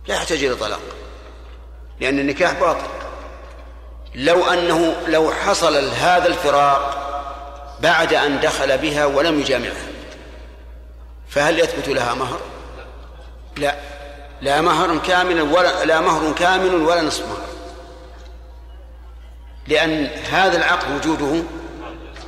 لا 0.07 0.15
يحتاج 0.15 0.43
إلى 0.43 0.55
طلاق. 0.55 0.81
لأن 1.99 2.19
النكاح 2.19 2.53
باطل. 2.59 2.87
لو 4.15 4.45
أنه 4.45 4.95
لو 5.07 5.31
حصل 5.31 5.89
هذا 5.89 6.27
الفراق 6.27 7.01
بعد 7.81 8.13
أن 8.13 8.39
دخل 8.39 8.77
بها 8.77 9.05
ولم 9.05 9.39
يجامعها 9.39 9.87
فهل 11.29 11.59
يثبت 11.59 11.89
لها 11.89 12.13
مهر؟ 12.13 12.39
لا 13.57 13.75
لا 14.41 14.61
مهر 14.61 14.97
كامل 14.97 15.41
ولا 15.41 15.85
لا 15.85 16.01
مهر 16.01 16.33
كامل 16.33 16.75
ولا 16.75 17.01
نصف 17.01 17.27
مهر 17.27 17.47
لأن 19.67 20.05
هذا 20.31 20.57
العقد 20.57 20.95
وجوده 20.95 21.43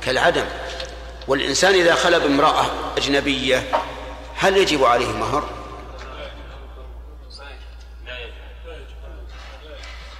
كالعدم 0.02 0.44
والإنسان 1.28 1.74
إذا 1.74 1.94
خلى 1.94 2.20
بامرأة 2.20 2.66
أجنبية 2.96 3.62
هل 4.36 4.56
يجب 4.56 4.84
عليه 4.84 5.12
مهر؟ 5.12 5.44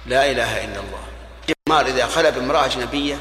لا 0.05 0.31
إله 0.31 0.65
إلا 0.65 0.79
الله 0.79 1.14
مال 1.75 1.87
إذا 1.87 2.05
خلى 2.05 2.31
بامرأة 2.31 2.65
أجنبية؟ 2.65 3.17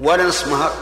ولا 0.00 0.24
نصف 0.24 0.48
مهر. 0.48 0.72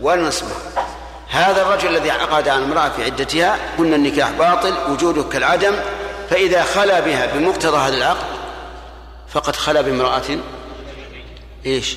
ولا 0.00 0.22
نصف 0.22 0.42
مهر. 0.42 0.84
هذا 1.28 1.62
الرجل 1.62 1.96
الذي 1.96 2.10
عقد 2.10 2.48
على 2.48 2.64
امرأة 2.64 2.88
في 2.88 3.04
عدتها 3.04 3.58
قلنا 3.78 3.96
النكاح 3.96 4.30
باطل 4.30 4.74
وجوده 4.90 5.22
كالعدم 5.22 5.74
فإذا 6.30 6.62
خلا 6.62 7.00
بها 7.00 7.26
بمقتضى 7.26 7.76
هذا 7.76 7.96
العقد 7.96 8.26
فقد 9.28 9.56
خلا 9.56 9.80
بامرأة 9.80 10.38
إيش؟ 11.66 11.96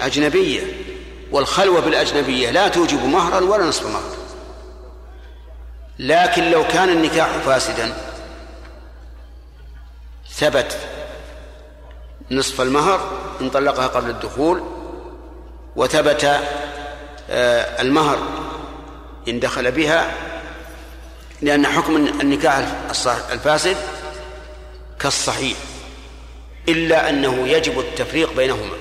أجنبية. 0.00 0.62
والخلوة 1.32 1.80
بالأجنبية 1.80 2.50
لا 2.50 2.68
توجب 2.68 3.04
مهرا 3.04 3.40
ولا 3.40 3.64
نصف 3.64 3.86
مهر. 3.86 4.16
لكن 5.98 6.50
لو 6.50 6.64
كان 6.64 6.88
النكاح 6.88 7.28
فاسدا 7.28 7.92
ثبت 10.30 10.89
نصف 12.30 12.60
المهر 12.60 13.00
إن 13.40 13.50
طلقها 13.50 13.86
قبل 13.86 14.10
الدخول 14.10 14.62
وثبت 15.76 16.24
آه، 17.30 17.82
المهر 17.82 18.18
إن 19.28 19.40
دخل 19.40 19.72
بها 19.72 20.12
لأن 21.42 21.66
حكم 21.66 21.96
النكاح 21.96 22.68
الفاسد 23.32 23.76
كالصحيح 24.98 25.56
إلا 26.68 27.08
أنه 27.08 27.48
يجب 27.48 27.78
التفريق 27.78 28.32
بينهما. 28.36 28.76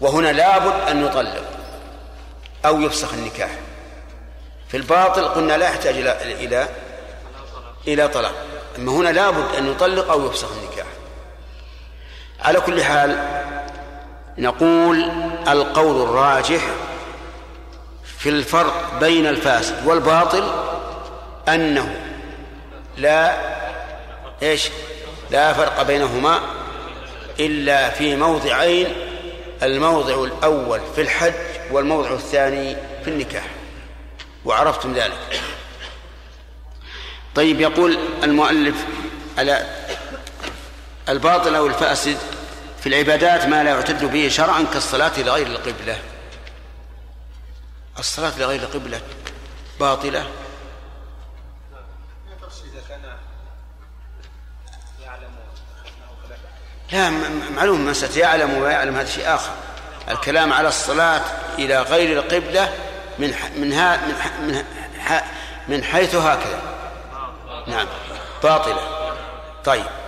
وهنا 0.00 0.32
لابد 0.32 0.88
أن 0.88 1.06
يطلق 1.06 1.44
أو 2.66 2.80
يفسخ 2.80 3.12
النكاح. 3.12 3.50
في 4.68 4.76
الباطل 4.76 5.24
قلنا 5.24 5.58
لا 5.58 5.66
يحتاج 5.66 5.94
إلى 5.96 6.68
إلى 7.88 8.08
طلاق. 8.08 8.34
أما 8.78 8.92
هنا 8.92 9.08
لابد 9.08 9.54
أن 9.58 9.70
يطلق 9.70 10.10
أو 10.10 10.26
يفسخ 10.26 10.48
النكاح. 10.52 10.86
على 12.42 12.60
كل 12.60 12.82
حال 12.82 13.18
نقول 14.38 15.10
القول 15.48 16.02
الراجح 16.02 16.60
في 18.18 18.28
الفرق 18.28 18.98
بين 19.00 19.26
الفاسد 19.26 19.86
والباطل 19.86 20.44
أنه 21.48 22.00
لا 22.96 23.36
إيش؟ 24.42 24.68
لا 25.30 25.52
فرق 25.52 25.82
بينهما 25.82 26.40
إلا 27.40 27.90
في 27.90 28.16
موضعين 28.16 28.86
الموضع 29.62 30.24
الأول 30.24 30.80
في 30.94 31.00
الحج 31.00 31.34
والموضع 31.70 32.12
الثاني 32.12 32.76
في 33.04 33.10
النكاح. 33.10 33.44
وعرفتم 34.44 34.92
ذلك. 34.92 35.40
طيب 37.34 37.60
يقول 37.60 37.98
المؤلف 38.22 38.84
على 39.38 39.66
الباطل 41.10 41.54
أو 41.54 41.66
الفاسد 41.66 42.16
في 42.80 42.88
العبادات 42.88 43.46
ما 43.46 43.64
لا 43.64 43.70
يعتد 43.70 44.04
به 44.04 44.28
شرعا 44.28 44.64
كالصلاة 44.72 45.20
لغير 45.20 45.46
القبلة. 45.46 45.98
الصلاة 47.98 48.38
لغير 48.38 48.62
القبلة 48.62 49.00
باطلة. 49.80 50.30
لا 56.92 57.10
معلوم 57.56 57.80
من 57.80 57.94
ستيعلم 57.94 58.58
ويعلم 58.58 58.96
هذا 58.96 59.10
شيء 59.10 59.34
آخر. 59.34 59.52
الكلام 60.08 60.52
على 60.52 60.68
الصلاة 60.68 61.22
إلى 61.58 61.82
غير 61.82 62.18
القبلة 62.18 62.72
من 63.18 63.34
من 63.56 63.72
ها 63.72 63.96
من 64.06 64.14
من, 64.46 64.64
من 65.68 65.84
حيث 65.84 66.14
هكذا. 66.14 66.62
نعم. 67.66 67.86
باطلة. 68.42 69.14
طيب. 69.64 69.99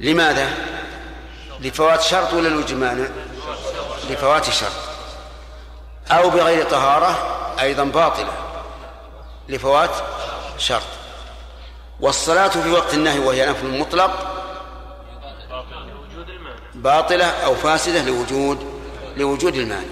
لماذا؟ 0.00 0.48
لفوات 1.60 2.02
شرط 2.02 2.32
ولا 2.32 2.48
لوجود 2.48 2.72
مانع؟ 2.72 3.08
لفوات 4.10 4.50
شرط. 4.50 4.72
أو 6.10 6.30
بغير 6.30 6.64
طهارة 6.64 7.16
أيضا 7.60 7.84
باطلة. 7.84 8.32
لفوات 9.48 9.90
شرط. 10.58 10.82
والصلاة 12.00 12.48
في 12.48 12.70
وقت 12.70 12.94
النهي 12.94 13.18
وهي 13.18 13.46
نفل 13.46 13.78
مطلق 13.78 14.40
باطلة 16.74 17.24
أو 17.24 17.54
فاسدة 17.54 18.02
لوجود 18.02 18.80
لوجود 19.16 19.54
المانع. 19.54 19.88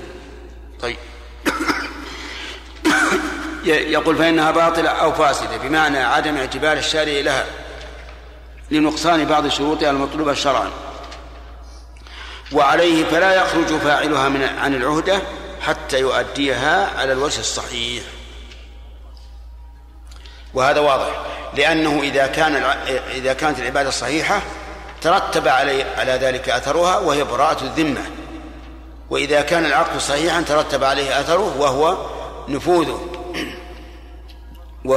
طيب. 0.81 0.97
يقول 3.65 4.17
فإنها 4.17 4.51
باطلة 4.51 4.89
أو 4.89 5.13
فاسدة 5.13 5.57
بمعنى 5.57 5.99
عدم 5.99 6.37
اعتبار 6.37 6.77
الشارع 6.77 7.21
لها. 7.21 7.62
لنقصان 8.73 9.25
بعض 9.25 9.49
شروطها 9.49 9.91
المطلوبة 9.91 10.35
شرعا. 10.35 10.71
وعليه 12.53 13.05
فلا 13.05 13.35
يخرج 13.35 13.67
فاعلها 13.67 14.29
من 14.29 14.43
عن 14.43 14.75
العهدة 14.75 15.23
حتى 15.61 16.01
يؤديها 16.01 16.99
على 16.99 17.13
الوجه 17.13 17.41
الصحيح. 17.41 18.03
وهذا 20.55 20.81
واضح 20.81 21.23
لأنه 21.55 22.01
إذا 22.03 22.27
كان 22.27 22.55
إذا 23.15 23.33
كانت 23.33 23.59
العبادة 23.59 23.91
صحيحة 23.91 24.43
ترتب 25.03 25.49
علي 25.49 25.83
على 25.83 26.13
ذلك 26.13 26.49
أثرها 26.49 26.99
وهي 26.99 27.25
براءة 27.25 27.65
الذمة. 27.65 28.05
وإذا 29.11 29.41
كان 29.41 29.67
العقد 29.67 29.99
صحيحا 29.99 30.43
ترتب 30.43 30.85
عليه 30.85 31.21
أثره 31.21 31.57
وهو 31.59 31.97
نفوذه. 32.49 33.09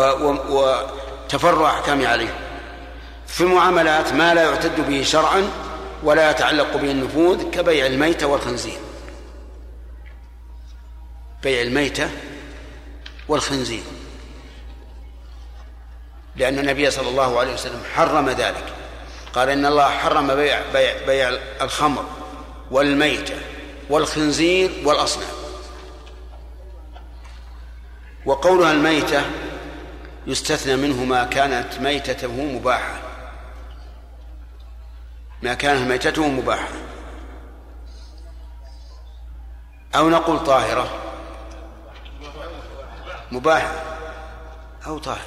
وتفرع 0.50 1.70
أحكامه 1.70 2.08
عليه. 2.08 2.45
في 3.36 3.42
المعاملات 3.42 4.14
ما 4.14 4.34
لا 4.34 4.44
يعتد 4.44 4.88
به 4.88 5.04
شرعا 5.04 5.50
ولا 6.04 6.32
يتعلق 6.32 6.78
به 6.78 6.92
النفوذ 6.92 7.50
كبيع 7.52 7.86
الميتة 7.86 8.28
والخنزير. 8.28 8.80
بيع 11.44 11.62
الميتة 11.62 12.10
والخنزير. 13.28 13.84
لأن 16.36 16.60
النبي 16.60 16.92
صلى 16.92 17.10
الله 17.10 17.40
عليه 17.40 17.54
وسلم 17.54 17.84
حرم 17.96 18.30
ذلك. 18.30 18.74
قال 19.34 19.50
إن 19.50 19.66
الله 19.66 19.90
حرم 19.90 20.36
بيع, 20.36 20.62
بيع, 20.74 21.06
بيع 21.06 21.40
الخمر 21.62 22.06
والميتة 22.72 23.36
والخنزير 23.90 24.72
والأصنام. 24.84 25.36
وقولها 28.26 28.72
الميتة 28.72 29.22
يستثنى 30.28 30.76
منه 30.76 31.04
ما 31.04 31.24
كانت 31.24 31.80
ميتته 31.80 32.32
مباحة. 32.32 33.05
ما 35.46 35.54
كانت 35.54 35.90
ميتته 35.90 36.28
مباحة. 36.28 36.68
أو 39.96 40.10
نقول 40.10 40.40
طاهرة. 40.44 40.88
مباحة. 43.32 43.72
أو 44.88 44.98
طاهرة. 44.98 45.20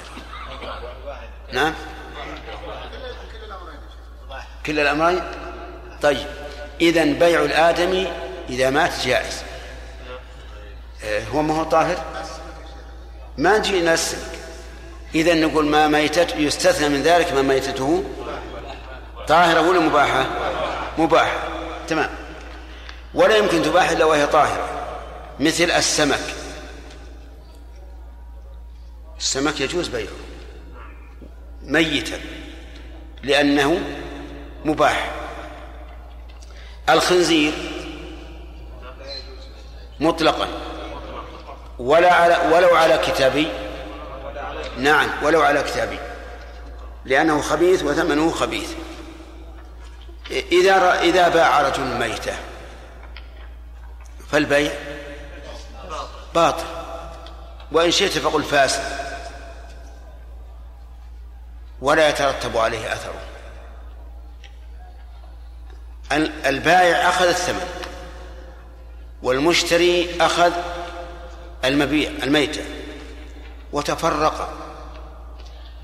نعم. 1.53 1.73
كل 4.65 4.79
الأمرين؟ 4.79 5.21
طيب. 6.01 6.27
إذا 6.81 7.03
بيع 7.03 7.41
الآدمي 7.41 8.07
إذا 8.49 8.69
مات 8.69 9.05
جائز. 9.05 9.43
آه، 11.03 11.23
هو 11.33 11.41
ما 11.41 11.59
هو 11.59 11.63
طاهر؟ 11.63 11.97
ما 13.37 13.57
نجي 13.57 13.81
نسلك 13.81 14.39
إذا 15.15 15.33
نقول 15.33 15.65
ما 15.65 15.87
ميتته 15.87 16.37
يستثنى 16.37 16.89
من 16.89 17.03
ذلك 17.03 17.33
ما 17.33 17.41
ميتته 17.41 18.03
طاهرة 19.29 19.69
ولا 19.69 19.79
مباحة. 19.79 20.25
مباحة. 20.97 21.37
تمام. 21.87 22.09
ولا 23.13 23.37
يمكن 23.37 23.61
تباح 23.61 23.89
إلا 23.89 24.05
وهي 24.05 24.27
طاهرة. 24.27 24.69
مثل 25.39 25.71
السمك. 25.71 26.21
السمك 29.17 29.61
يجوز 29.61 29.87
بيعه. 29.87 30.07
ميتا. 31.61 32.19
لأنه 33.23 33.79
مباح. 34.65 35.11
الخنزير. 36.89 37.53
مطلقا. 39.99 40.47
ولا 41.79 42.13
على 42.13 42.55
ولو 42.55 42.75
على 42.75 42.97
كتابي. 42.97 43.47
نعم 44.77 45.09
ولو 45.23 45.41
على 45.41 45.63
كتابي. 45.63 45.99
لأنه 47.05 47.41
خبيث 47.41 47.83
وثمنه 47.83 48.31
خبيث. 48.31 48.73
إذا 50.31 50.99
إذا 51.01 51.29
باع 51.29 51.61
رجل 51.61 51.83
ميتة 51.83 52.33
فالبيع 54.31 54.71
باطل. 56.35 56.79
وإن 57.71 57.91
شئت 57.91 58.17
فقل 58.17 58.43
فاسد 58.43 58.83
ولا 61.81 62.09
يترتب 62.09 62.57
عليه 62.57 62.93
أثره 62.93 63.21
البائع 66.45 67.09
أخذ 67.09 67.27
الثمن 67.27 67.67
والمشتري 69.23 70.17
أخذ 70.21 70.53
المبيع 71.65 72.11
الميتة 72.23 72.63
وتفرقا 73.71 74.49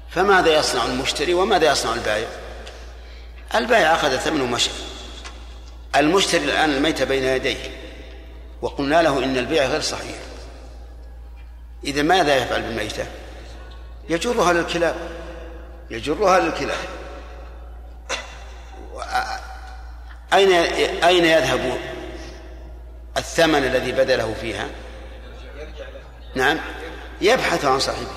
فماذا 0.10 0.60
يصنع 0.60 0.86
المشتري 0.86 1.34
وماذا 1.34 1.72
يصنع 1.72 1.94
البائع؟ 1.94 2.28
البائع 3.56 3.94
أخذ 3.94 4.14
الثمن 4.14 4.42
ومشى. 4.42 4.70
المشتري 5.96 6.44
الآن 6.44 6.70
الميتة 6.74 7.06
بين 7.06 7.24
يديه 7.24 7.58
وقلنا 8.62 9.02
له 9.02 9.24
إن 9.24 9.38
البيع 9.38 9.66
غير 9.66 9.82
صحيح. 9.82 10.18
إذا 11.84 12.02
ماذا 12.02 12.36
يفعل 12.36 12.62
بالميتة؟ 12.62 13.06
يجرها 14.10 14.54
للكلاب 14.54 14.96
يجرها 15.90 16.40
للكلاب 16.40 16.78
أين 20.34 20.52
أين 21.04 21.26
يذهب 21.26 21.78
الثمن 23.18 23.64
الذي 23.64 23.92
بذله 23.92 24.36
فيها؟ 24.42 24.68
نعم 26.36 26.60
يبحث 27.22 27.66
عن 27.66 27.80
صاحبه. 27.80 28.08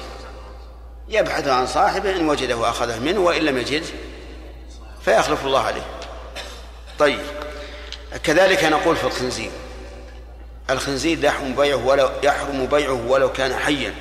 يبحث 1.09 1.49
عن 1.49 1.67
صاحبه 1.67 2.17
إن 2.17 2.29
وجده 2.29 2.71
أخذه 2.71 2.99
منه 2.99 3.21
وإن 3.21 3.43
لم 3.43 3.59
يجد 3.59 3.85
فيخلف 5.05 5.47
الله 5.47 5.61
عليه. 5.61 5.87
طيب 6.99 7.21
كذلك 8.25 8.65
نقول 8.65 8.97
في 8.97 9.05
الخنزير. 9.05 9.51
الخنزير 10.71 11.25
يحرم 11.25 11.55
بيعه 11.55 11.87
ولو 11.87 12.11
يحرم 12.23 12.67
بيعه 12.67 13.07
ولو 13.07 13.33
كان 13.33 13.55
حيا. 13.55 13.95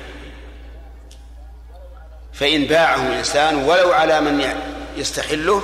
فإن 2.32 2.64
باعه 2.64 3.18
إنسان 3.18 3.56
ولو 3.56 3.92
على 3.92 4.20
من 4.20 4.54
يستحله 4.96 5.62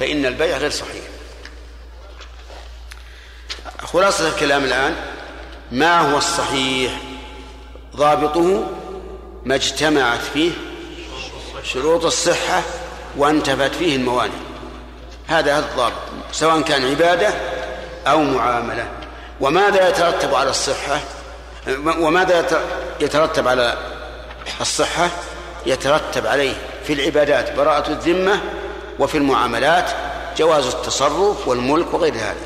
فإن 0.00 0.26
البيع 0.26 0.56
غير 0.56 0.70
صحيح. 0.70 1.04
خلاصة 3.82 4.28
الكلام 4.28 4.64
الآن. 4.64 4.96
ما 5.72 6.00
هو 6.00 6.18
الصحيح؟ 6.18 6.92
ضابطه 7.96 8.70
ما 9.44 9.54
اجتمعت 9.54 10.20
فيه 10.20 10.52
شروط 11.64 12.04
الصحة 12.04 12.62
وانتفت 13.16 13.74
فيه 13.74 13.96
الموانع. 13.96 14.43
هذا 15.28 15.58
الضابط 15.58 15.92
سواء 16.32 16.60
كان 16.60 16.90
عبادة 16.90 17.34
أو 18.06 18.22
معاملة. 18.22 18.88
وماذا 19.40 19.88
يترتب 19.88 20.34
على 20.34 20.50
الصحة؟ 20.50 21.00
وماذا 21.98 22.62
يترتب 23.00 23.48
على 23.48 23.78
الصحة؟ 24.60 25.08
يترتب 25.66 26.26
عليه 26.26 26.54
في 26.86 26.92
العبادات 26.92 27.56
براءة 27.56 27.90
الذمة 27.90 28.40
وفي 28.98 29.18
المعاملات 29.18 29.90
جواز 30.38 30.66
التصرف 30.66 31.48
والملك 31.48 31.94
وغير 31.94 32.14
هذا. 32.14 32.36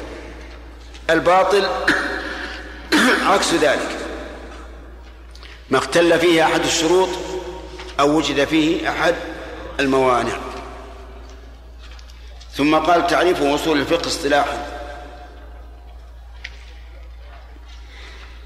الباطل 1.10 1.66
عكس 3.32 3.54
ذلك. 3.54 3.98
ما 5.70 5.78
اختل 5.78 6.18
فيه 6.20 6.44
أحد 6.44 6.64
الشروط 6.64 7.08
أو 8.00 8.16
وجد 8.16 8.44
فيه 8.44 8.90
أحد 8.90 9.14
الموانع. 9.80 10.47
ثم 12.58 12.74
قال 12.74 13.06
تعريف 13.06 13.42
وصول 13.42 13.80
الفقه 13.80 14.06
اصطلاحا. 14.06 14.66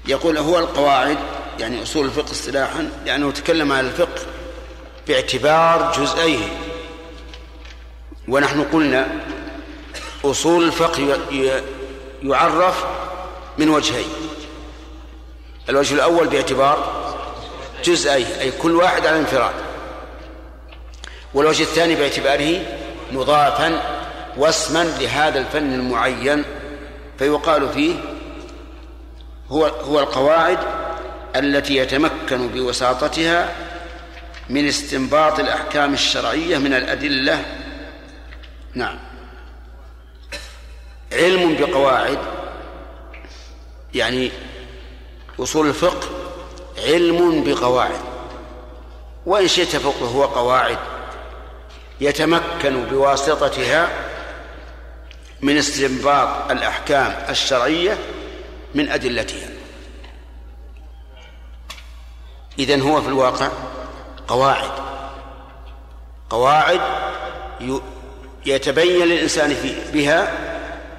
يقول 0.05 0.37
هو 0.37 0.59
القواعد 0.59 1.17
يعني 1.59 1.83
أصول 1.83 2.05
الفقه 2.05 2.31
اصطلاحا 2.31 2.89
لأنه 3.05 3.31
تكلم 3.31 3.71
عن 3.71 3.85
الفقه 3.85 4.21
باعتبار 5.07 5.91
جزئيه. 5.91 6.47
ونحن 8.27 8.63
قلنا 8.63 9.07
أصول 10.25 10.63
الفقه 10.63 11.19
يعرف 12.23 12.85
من 13.57 13.69
وجهين. 13.69 14.09
الوجه 15.69 15.93
الأول 15.93 16.27
باعتبار 16.27 17.03
جزئي 17.83 18.41
أي 18.41 18.51
كل 18.51 18.75
واحد 18.75 19.05
على 19.05 19.19
انفراد. 19.19 19.55
والوجه 21.33 21.63
الثاني 21.63 21.95
باعتباره 21.95 22.61
مضافا 23.11 23.92
واسما 24.37 24.83
لهذا 24.83 25.39
الفن 25.39 25.73
المعين 25.73 26.43
فيقال 27.19 27.69
فيه 27.69 27.95
هو 29.49 29.65
هو 29.65 29.99
القواعد 29.99 30.59
التي 31.35 31.75
يتمكن 31.75 32.47
بوساطتها 32.47 33.55
من 34.49 34.67
استنباط 34.67 35.39
الأحكام 35.39 35.93
الشرعية 35.93 36.57
من 36.57 36.73
الأدلة. 36.73 37.45
نعم. 38.73 38.99
علم 41.11 41.55
بقواعد 41.55 42.19
يعني 43.93 44.31
أصول 45.39 45.67
الفقه 45.67 46.07
علم 46.87 47.43
بقواعد. 47.43 48.01
وإن 49.25 49.47
شئت 49.47 49.75
فقه 49.75 50.05
هو 50.05 50.23
قواعد 50.23 50.77
يتمكن 52.01 52.83
بواسطتها 52.83 53.89
من 55.43 55.57
استنباط 55.57 56.51
الأحكام 56.51 57.25
الشرعية 57.29 57.97
من 58.75 58.89
أدلتها. 58.89 59.49
إذن 62.59 62.81
هو 62.81 63.01
في 63.01 63.07
الواقع 63.07 63.49
قواعد. 64.27 64.71
قواعد 66.29 66.81
يتبين 68.45 69.05
للإنسان 69.05 69.55
بها 69.93 70.33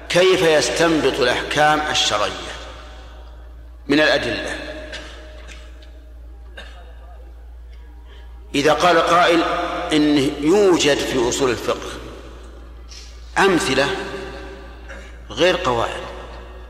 كيف 0.09 0.41
يستنبط 0.41 1.19
الأحكام 1.19 1.81
الشرعية 1.91 2.55
من 3.87 3.99
الأدلة. 3.99 4.59
إذا 8.55 8.73
قال 8.73 8.97
قائل 8.97 9.43
إن 9.93 10.17
يوجد 10.41 10.97
في 10.97 11.29
أصول 11.29 11.49
الفقه 11.49 11.89
أمثلة 13.37 13.89
غير 15.29 15.55
قواعد 15.55 16.01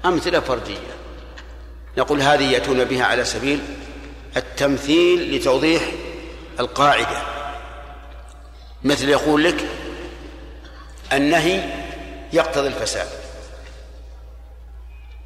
أمثلة 0.05 0.39
فردية. 0.39 0.95
نقول 1.97 2.21
هذه 2.21 2.51
يأتون 2.51 2.85
بها 2.85 3.05
على 3.05 3.25
سبيل 3.25 3.59
التمثيل 4.37 5.35
لتوضيح 5.35 5.81
القاعدة. 6.59 7.21
مثل 8.83 9.09
يقول 9.09 9.43
لك 9.43 9.69
النهي 11.13 11.63
يقتضي 12.33 12.67
الفساد. 12.67 13.07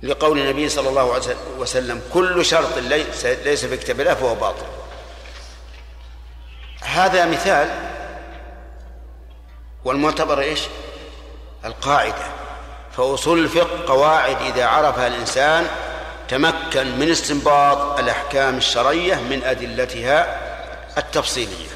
لقول 0.04 0.40
النبي 0.40 0.70
صلى 0.70 0.90
الله 0.90 1.14
عليه 1.14 1.36
وسلم 1.58 2.02
كل 2.14 2.46
شرط 2.46 2.78
ليس 2.78 3.66
في 3.66 3.78
كتاب 3.78 4.00
الله 4.00 4.14
فهو 4.14 4.36
باطل. 4.36 4.66
هذا 6.82 7.26
مثال 7.26 7.70
والمعتبر 9.86 10.40
إيش؟ 10.42 10.62
القاعدة. 11.66 12.39
فاصول 13.00 13.40
الفقه 13.40 13.86
قواعد 13.88 14.38
إذا 14.42 14.66
عرفها 14.66 15.08
الإنسان 15.08 15.68
تمكن 16.30 17.00
من 17.00 17.10
استنباط 17.12 18.00
الأحكام 18.00 18.58
الشرعية 18.58 19.16
من 19.16 19.44
أدلتها 19.44 20.40
التفصيلية. 20.98 21.70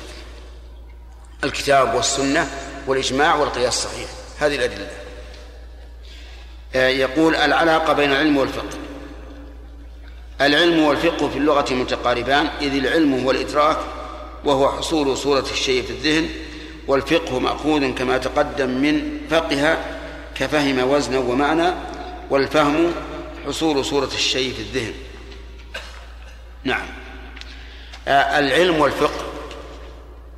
الكتاب 1.43 1.93
والسنة 1.93 2.47
والإجماع 2.87 3.35
والقياس 3.35 3.85
الصحيح. 3.85 4.09
هذه 4.39 4.55
الأدلة. 4.55 4.87
آه، 6.75 6.87
يقول 6.87 7.35
العلاقة 7.35 7.93
بين 7.93 8.11
العلم 8.11 8.37
والفقه. 8.37 8.77
العلم 10.41 10.83
والفقه 10.83 11.29
في 11.29 11.37
اللغة 11.37 11.73
متقاربان 11.73 12.49
إذ 12.61 12.75
العلم 12.75 13.23
هو 13.23 13.31
الإدراك 13.31 13.77
وهو 14.45 14.71
حصول 14.71 15.17
صورة 15.17 15.45
الشيء 15.51 15.83
في 15.83 15.89
الذهن 15.89 16.29
والفقه 16.87 17.39
مأخوذ 17.39 17.93
كما 17.93 18.17
تقدم 18.17 18.69
من 18.69 19.19
فقه 19.29 19.77
كفهم 20.35 20.89
وزنا 20.91 21.19
ومعنى 21.19 21.73
والفهم 22.29 22.93
حصول 23.47 23.85
صورة 23.85 24.05
الشيء 24.13 24.53
في 24.53 24.59
الذهن. 24.59 24.93
نعم. 26.63 26.85
آه، 28.07 28.39
العلم 28.39 28.79
والفقه 28.79 29.25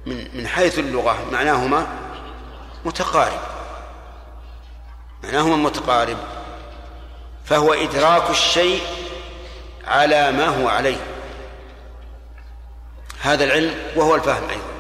من 0.06 0.28
من 0.34 0.48
حيث 0.48 0.80
اللغة 0.80 1.18
معناهما 1.32 1.88
متقارب. 2.86 3.40
معناهما 5.24 5.56
متقارب. 5.56 6.18
فهو 7.46 7.74
إدراك 7.74 8.30
الشيء 8.30 8.82
على 9.88 10.32
ما 10.32 10.48
هو 10.48 10.68
عليه. 10.68 10.98
هذا 13.22 13.44
العلم 13.44 13.74
وهو 13.96 14.16
الفهم 14.16 14.50
أيضا. 14.50 14.76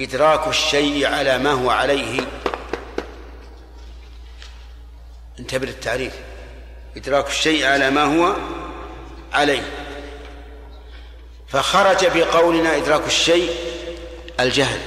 إدراك 0.00 0.48
الشيء 0.48 1.06
على 1.06 1.38
ما 1.38 1.52
هو 1.52 1.70
عليه. 1.70 2.20
انتبه 5.48 5.66
للتعريف 5.66 6.12
إدراك 6.96 7.28
الشيء 7.28 7.66
على 7.66 7.90
ما 7.90 8.02
هو 8.04 8.36
عليه. 9.32 9.62
فخرج 11.48 12.06
بقولنا 12.14 12.76
إدراك 12.76 13.06
الشيء 13.06 13.50
الجهل 14.40 14.80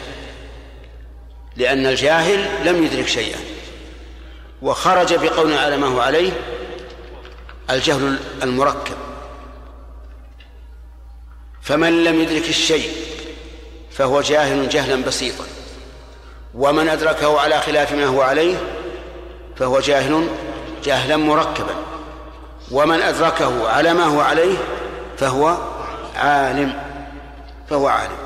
لأن 1.58 1.86
الجاهل 1.86 2.68
لم 2.68 2.86
يدرك 2.86 3.08
شيئا. 3.08 3.40
وخرج 4.62 5.14
بقولنا 5.14 5.60
على 5.60 5.78
ما 5.78 5.88
هو 5.88 6.00
عليه 6.00 6.32
الجهل 7.70 8.20
المركب. 8.44 8.98
فمن 11.62 12.04
لم 12.04 12.22
يدرك 12.22 12.50
الشيء 12.50 12.92
فهو 13.92 14.22
جاهل 14.22 14.70
جهلا 14.70 15.04
بسيطا. 15.04 15.46
ومن 16.54 16.90
أدركه 16.90 17.40
على 17.40 17.62
خلاف 17.62 17.94
ما 17.94 18.06
هو 18.06 18.22
عليه 18.22 18.56
فهو 19.58 19.80
جاهل 19.80 20.28
جهلا 20.84 21.18
مركبا. 21.18 21.76
ومن 22.72 23.02
أدركه 23.02 23.70
على 23.70 23.94
ما 23.94 24.04
هو 24.04 24.22
عليه 24.22 24.58
فهو 25.18 25.58
عالم. 26.16 26.74
فهو 27.70 27.88
عالم. 27.88 28.18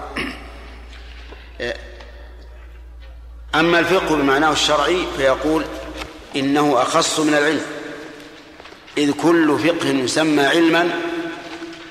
أما 3.56 3.80
الفقه 3.80 4.16
بمعناه 4.16 4.52
الشرعي 4.52 5.06
فيقول 5.18 5.66
إنه 6.36 6.82
أخص 6.82 7.20
من 7.20 7.34
العلم. 7.34 7.66
إذ 8.98 9.12
كل 9.12 9.60
فقه 9.60 9.88
يسمى 9.88 10.46
علما 10.46 10.90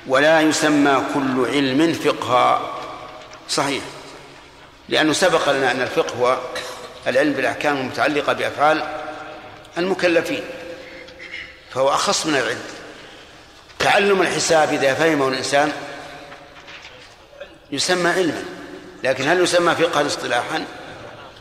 ولا 0.07 0.41
يسمى 0.41 1.01
كل 1.13 1.45
علم 1.45 1.93
فقها. 1.93 2.61
صحيح. 3.49 3.83
لأنه 4.89 5.13
سبق 5.13 5.51
لنا 5.51 5.71
أن 5.71 5.81
الفقه 5.81 6.15
هو 6.19 6.37
العلم 7.07 7.33
بالأحكام 7.33 7.77
المتعلقة 7.77 8.33
بأفعال 8.33 8.83
المكلفين 9.77 10.43
فهو 11.71 11.89
أخص 11.89 12.25
من 12.25 12.35
العلم. 12.35 12.63
تعلم 13.79 14.21
الحساب 14.21 14.73
إذا 14.73 14.93
فهمه 14.93 15.27
الإنسان 15.27 15.71
يسمى 17.71 18.09
علما 18.09 18.43
لكن 19.03 19.27
هل 19.27 19.43
يسمى 19.43 19.75
فقها 19.75 20.05
اصطلاحا؟ 20.05 20.65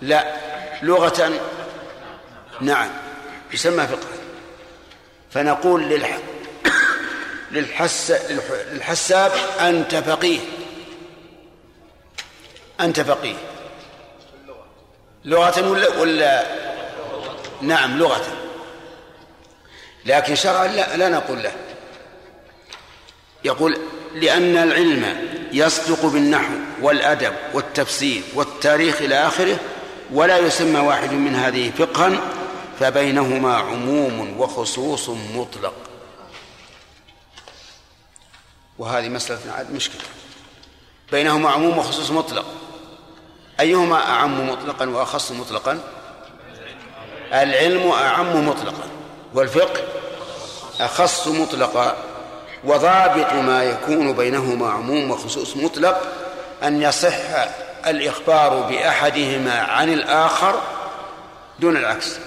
لا. 0.02 0.36
لغة 0.82 1.40
نعم 2.60 2.90
يسمى 3.52 3.86
فقها. 3.86 4.18
فنقول 5.30 5.82
للح... 5.82 6.18
للحس... 7.50 8.10
للحساب 8.72 9.32
أنت 9.60 9.94
فقيه. 9.94 10.40
أنت 12.80 13.00
فقيه. 13.00 13.36
لغة 15.24 15.68
ولا 15.68 15.88
ولا 15.88 16.44
نعم 17.66 17.98
لغة. 17.98 18.24
لكن 20.06 20.34
شرعا 20.34 20.66
لا, 20.66 20.96
لا 20.96 21.08
نقول 21.08 21.42
له. 21.42 21.52
يقول 23.44 23.78
لأن 24.14 24.56
العلم 24.56 25.28
يصدق 25.52 26.06
بالنحو 26.06 26.52
والأدب 26.80 27.34
والتفسير 27.54 28.22
والتاريخ 28.34 29.02
إلى 29.02 29.26
آخره 29.26 29.58
ولا 30.12 30.38
يسمى 30.38 30.80
واحد 30.80 31.12
من 31.12 31.34
هذه 31.34 31.70
فقها 31.70 32.20
فبينهما 32.80 33.56
عموم 33.56 34.40
وخصوص 34.40 35.08
مطلق. 35.08 35.74
وهذه 38.78 39.08
مسألة 39.08 39.66
مشكلة. 39.72 40.02
بينهما 41.12 41.50
عموم 41.50 41.78
وخصوص 41.78 42.10
مطلق. 42.10 42.46
أيهما 43.60 43.96
أعم 43.96 44.48
مطلقا 44.50 44.88
وأخص 44.88 45.32
مطلقا؟ 45.32 45.80
العلم 47.42 47.90
أعم 47.90 48.48
مطلقا 48.48 48.88
والفقه 49.34 49.82
أخص 50.80 51.28
مطلقا 51.28 51.96
وضابط 52.64 53.32
ما 53.32 53.62
يكون 53.62 54.12
بينهما 54.12 54.70
عموم 54.70 55.10
وخصوص 55.10 55.56
مطلق 55.56 56.02
أن 56.62 56.82
يصح 56.82 57.14
الإخبار 57.86 58.60
بأحدهما 58.60 59.60
عن 59.60 59.92
الآخر 59.92 60.60
دون 61.58 61.76
العكس. 61.76 62.18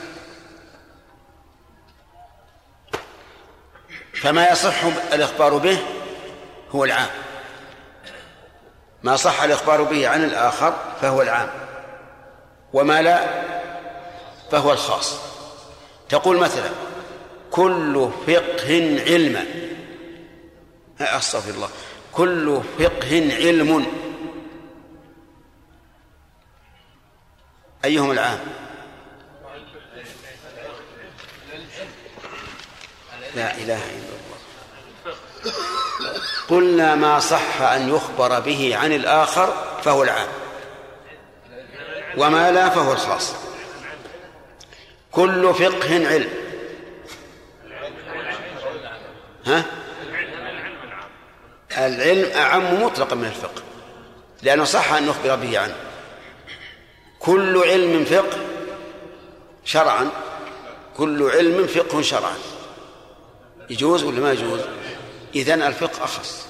فما 4.21 4.51
يصح 4.51 4.83
الإخبار 5.13 5.57
به 5.57 5.79
هو 6.71 6.85
العام. 6.85 7.09
ما 9.03 9.15
صح 9.15 9.43
الإخبار 9.43 9.81
به 9.81 10.07
عن 10.07 10.23
الآخر 10.23 10.73
فهو 11.01 11.21
العام. 11.21 11.49
وما 12.73 13.01
لا 13.01 13.25
فهو 14.51 14.71
الخاص. 14.71 15.19
تقول 16.09 16.37
مثلا 16.37 16.69
كل 17.51 18.09
فقه 18.27 19.01
علما 19.07 19.45
أستغفر 20.99 21.49
الله 21.49 21.69
كل 22.13 22.61
فقه 22.79 23.35
علم. 23.35 23.85
أيهم 27.85 28.11
العام؟ 28.11 28.39
لا 33.35 33.57
إله 33.57 33.83
إلا 33.89 34.17
الله. 34.17 34.37
قلنا 36.49 36.95
ما 36.95 37.19
صح 37.19 37.61
أن 37.61 37.89
يخبر 37.95 38.39
به 38.39 38.77
عن 38.77 38.93
الآخر 38.93 39.79
فهو 39.83 40.03
العام 40.03 40.27
وما 42.17 42.51
لا 42.51 42.69
فهو 42.69 42.93
الخاص. 42.93 43.46
كل 45.17 45.53
فقه 45.53 46.07
علم. 46.07 46.29
ها؟ 49.45 49.65
العلم 51.77 52.31
أعم 52.35 52.83
مطلقا 52.83 53.15
من 53.15 53.25
الفقه 53.25 53.63
لأنه 54.41 54.63
صح 54.63 54.93
أن 54.93 55.07
نخبر 55.07 55.35
به 55.35 55.59
عنه. 55.59 55.75
كل 57.19 57.63
علم 57.63 58.05
فقه 58.05 58.37
شرعا 59.65 60.09
كل 60.97 61.29
علم 61.29 61.67
فقه 61.67 62.01
شرعا. 62.01 62.37
يجوز 63.69 64.03
ولا 64.03 64.19
ما 64.19 64.31
يجوز؟ 64.31 64.61
إذن 65.35 65.61
الفقه 65.61 66.03
أخص. 66.03 66.47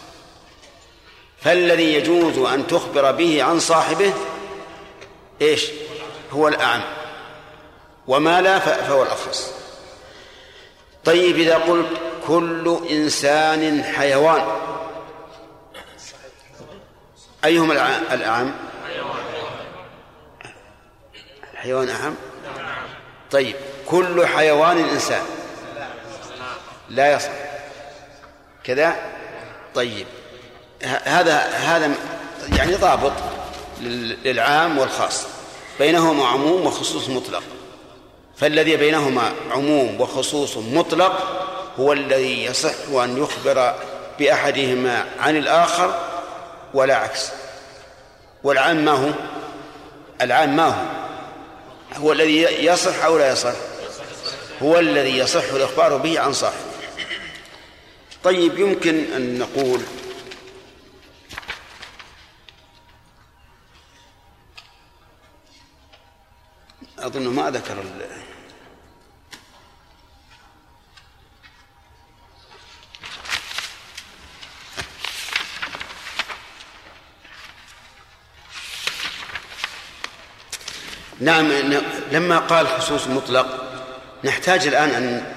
فالذي 1.41 1.93
يجوز 1.93 2.37
أن 2.37 2.67
تخبر 2.67 3.11
به 3.11 3.43
عن 3.43 3.59
صاحبه 3.59 4.13
إيش؟ 5.41 5.65
هو 6.31 6.47
الأعم. 6.47 6.96
وما 8.07 8.41
لا 8.41 8.59
فهو 8.59 9.03
الأخص. 9.03 9.53
طيب 11.05 11.35
إذا 11.35 11.55
قلت 11.55 11.87
كل 12.27 12.79
إنسان 12.89 13.83
حيوان 13.83 14.45
أيهما 17.45 17.73
الأعم؟ 18.13 18.51
الحيوان 21.53 21.89
أعم؟ 21.89 22.15
طيب 23.31 23.55
كل 23.85 24.27
حيوان 24.27 24.77
إنسان. 24.77 25.23
لا 26.89 27.13
يصح. 27.13 27.31
كذا؟ 28.63 28.95
طيب 29.75 30.07
هذا 30.83 31.37
هذا 31.41 31.95
يعني 32.57 32.75
ضابط 32.75 33.13
للعام 34.25 34.77
والخاص. 34.77 35.25
بينهما 35.79 36.27
عموم 36.27 36.65
وخصوص 36.65 37.09
مطلق. 37.09 37.43
فالذي 38.37 38.75
بينهما 38.75 39.33
عموم 39.51 40.01
وخصوص 40.01 40.57
مطلق 40.57 41.43
هو 41.79 41.93
الذي 41.93 42.43
يصح 42.43 42.89
أن 42.89 43.17
يخبر 43.17 43.75
بأحدهما 44.19 45.05
عن 45.19 45.37
الآخر 45.37 46.01
ولا 46.73 46.95
عكس. 46.95 47.31
والعام 48.43 48.85
ما 48.85 48.91
هو؟ 48.91 49.09
العام 50.21 50.55
ما 50.55 50.67
هو؟ 50.67 50.85
هو 51.95 52.11
الذي 52.11 52.41
يصح 52.41 53.05
أو 53.05 53.17
لا 53.17 53.31
يصح؟ 53.31 53.53
هو 54.61 54.79
الذي 54.79 55.17
يصح 55.17 55.43
الإخبار 55.53 55.97
به 55.97 56.19
عن 56.19 56.33
صاحبه. 56.33 56.67
طيب 58.23 58.59
يمكن 58.59 59.13
أن 59.15 59.39
نقول 59.39 59.81
أظن 66.99 67.27
ما 67.27 67.49
ذكر 67.49 67.75
نعم 81.19 81.51
لما 82.11 82.39
قال 82.39 82.67
خصوص 82.67 83.07
مطلق 83.07 83.47
نحتاج 84.23 84.67
الآن 84.67 84.89
أن 84.89 85.33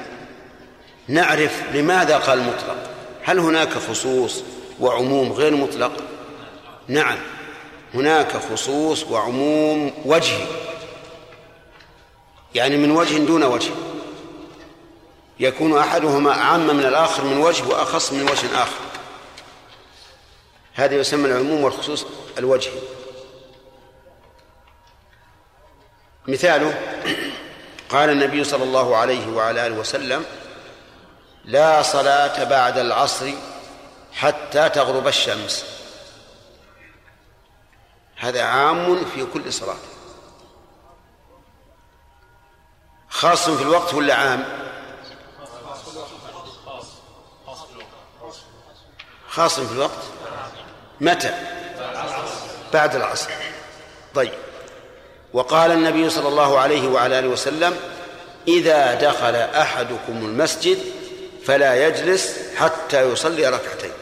نعرف 1.09 1.63
لماذا 1.75 2.17
قال 2.19 2.39
مطلق. 2.39 2.77
هل 3.23 3.39
هناك 3.39 3.73
خصوص 3.73 4.43
وعموم 4.81 5.33
غير 5.33 5.57
مطلق؟ 5.57 5.93
نعم 6.89 7.19
هناك 7.95 8.33
خصوص 8.53 9.05
وعموم 9.05 9.93
وجهي 10.05 10.47
يعني 12.55 12.77
من 12.77 12.91
وجه 12.91 13.19
دون 13.19 13.43
وجه. 13.43 13.71
يكون 15.41 15.79
أحدهما 15.79 16.33
أعم 16.33 16.67
من 16.67 16.87
الآخر 16.87 17.25
من 17.25 17.39
وجه 17.39 17.69
وأخص 17.69 18.13
من 18.13 18.23
وجه 18.23 18.63
آخر. 18.63 18.81
هذا 20.75 20.95
يسمى 20.95 21.27
العموم 21.27 21.65
والخصوص 21.65 22.07
الوجهي. 22.39 22.73
مثاله 26.29 26.81
قال 27.89 28.11
النبي 28.11 28.45
صلى 28.45 28.65
الله 28.65 28.97
عليه 28.97 29.29
وعلى 29.29 29.67
آله 29.67 29.75
وسلم 29.75 30.25
لا 31.45 31.83
صلاة 31.83 32.45
بعد 32.45 32.79
العصر 32.79 33.33
حتى 34.13 34.69
تغرب 34.69 35.09
الشمس. 35.09 35.65
هذا 38.17 38.43
عام 38.43 39.05
في 39.05 39.25
كل 39.25 39.53
صلاة. 39.53 39.77
خاص 43.09 43.51
في 43.51 43.63
الوقت 43.63 43.95
ولا 43.95 44.15
عام؟ 44.15 44.45
خاص 49.29 49.61
في 49.61 49.73
الوقت. 49.73 50.03
متى؟ 51.01 51.35
بعد 52.73 52.95
العصر. 52.95 53.31
طيب. 54.15 54.50
وقال 55.33 55.71
النبي 55.71 56.11
صلى 56.11 56.29
الله 56.29 56.59
عليه 56.59 56.89
وعلى 56.89 57.19
آله 57.19 57.29
وسلم 57.29 57.77
إذا 58.49 58.95
دخل 58.95 59.35
أحدكم 59.35 60.13
المسجد 60.17 60.79
فلا 61.45 61.87
يجلس 61.87 62.39
حتى 62.57 63.13
يصلي 63.13 63.47
ركعتين 63.47 63.93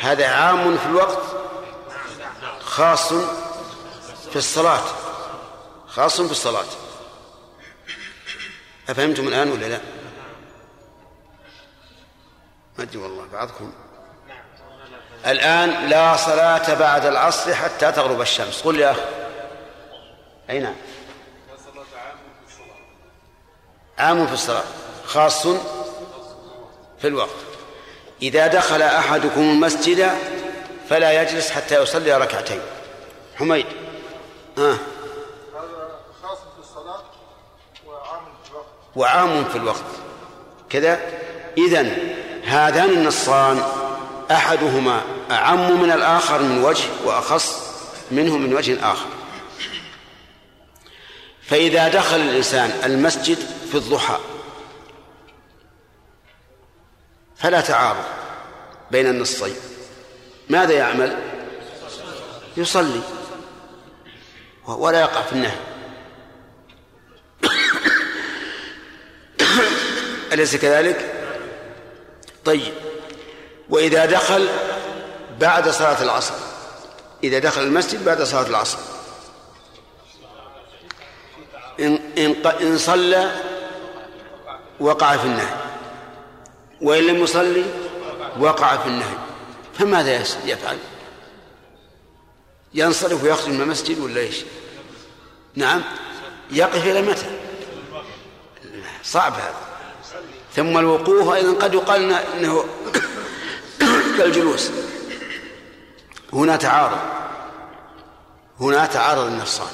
هذا 0.00 0.26
عام 0.26 0.78
في 0.78 0.86
الوقت 0.86 1.22
خاص 2.60 3.12
في 4.30 4.36
الصلاة 4.36 4.82
خاص 5.88 6.20
في 6.20 6.30
الصلاة 6.30 6.64
أفهمتم 8.88 9.28
الآن 9.28 9.50
ولا 9.52 9.66
لا؟ 9.66 9.80
ما 12.78 12.84
أدري 12.84 12.98
والله 12.98 13.26
بعضكم 13.32 13.72
الآن 15.26 15.88
لا 15.88 16.16
صلاة 16.16 16.74
بعد 16.74 17.06
العصر 17.06 17.54
حتى 17.54 17.92
تغرب 17.92 18.20
الشمس. 18.20 18.62
قل 18.62 18.80
يا 18.80 18.90
أخي 18.90 19.00
أي 20.50 20.58
نعم. 20.58 20.74
عام 23.98 24.26
في 24.26 24.32
الصلاة. 24.32 24.64
خاص 25.06 25.46
في 26.98 27.08
الوقت. 27.08 27.28
إذا 28.22 28.46
دخل 28.46 28.82
أحدكم 28.82 29.40
المسجد 29.40 30.10
فلا 30.88 31.22
يجلس 31.22 31.50
حتى 31.50 31.82
يصلي 31.82 32.16
ركعتين. 32.16 32.60
حميد. 33.36 33.66
ها. 34.58 34.70
هذا 34.70 34.78
خاص 36.22 36.38
في 36.38 36.60
الصلاة 36.60 37.02
وعام 37.86 38.24
في 38.44 38.50
الوقت 38.50 38.66
وعام 38.96 39.44
في 39.44 39.56
الوقت. 39.56 39.84
كذا. 40.70 41.00
إذن 41.58 42.14
هذان 42.44 42.90
النصان 42.90 43.62
أحدهما 44.30 45.02
أعم 45.30 45.82
من 45.82 45.92
الآخر 45.92 46.42
من 46.42 46.64
وجه 46.64 46.84
وأخص 47.04 47.74
منه 48.10 48.36
من 48.38 48.54
وجه 48.54 48.92
آخر. 48.92 49.08
فإذا 51.42 51.88
دخل 51.88 52.16
الإنسان 52.16 52.70
المسجد 52.84 53.38
في 53.70 53.74
الضحى 53.74 54.18
فلا 57.36 57.60
تعارض 57.60 58.04
بين 58.90 59.06
النصين. 59.06 59.54
ماذا 60.48 60.72
يعمل؟ 60.72 61.18
يصلي 62.56 63.00
ولا 64.66 65.00
يقع 65.00 65.22
في 65.22 65.32
النهي. 65.32 65.58
أليس 70.32 70.56
كذلك؟ 70.56 71.14
طيب 72.44 72.72
وإذا 73.68 74.06
دخل 74.06 74.48
بعد 75.40 75.68
صلاة 75.68 76.02
العصر. 76.02 76.34
إذا 77.24 77.38
دخل 77.38 77.62
المسجد 77.62 78.04
بعد 78.04 78.22
صلاة 78.22 78.46
العصر. 78.46 78.78
إن, 81.80 81.98
إن, 82.18 82.46
إن 82.46 82.78
صلى 82.78 83.40
وقع 84.80 85.16
في 85.16 85.24
النهي. 85.24 85.54
وإن 86.80 87.06
لم 87.06 87.22
يصلي 87.22 87.64
وقع 88.40 88.76
في 88.76 88.86
النهي. 88.86 89.16
فماذا 89.78 90.16
يفعل؟ 90.44 90.78
ينصرف 92.74 93.24
ويخرج 93.24 93.48
من 93.48 93.60
المسجد 93.60 93.98
ولا 93.98 94.20
إيش؟ 94.20 94.44
نعم. 95.54 95.82
يقف 96.50 96.86
إلى 96.86 97.02
متى؟ 97.02 97.26
صعب 99.02 99.32
هذا. 99.32 99.54
ثم 100.56 100.78
الوقوف 100.78 101.28
أيضا 101.28 101.64
قد 101.64 101.74
يقال 101.74 102.12
إنه 102.12 102.64
كالجلوس 104.18 104.70
هنا 106.32 106.56
تعارض. 106.56 106.98
هنا 108.60 108.86
تعارض 108.86 109.26
النصان 109.26 109.68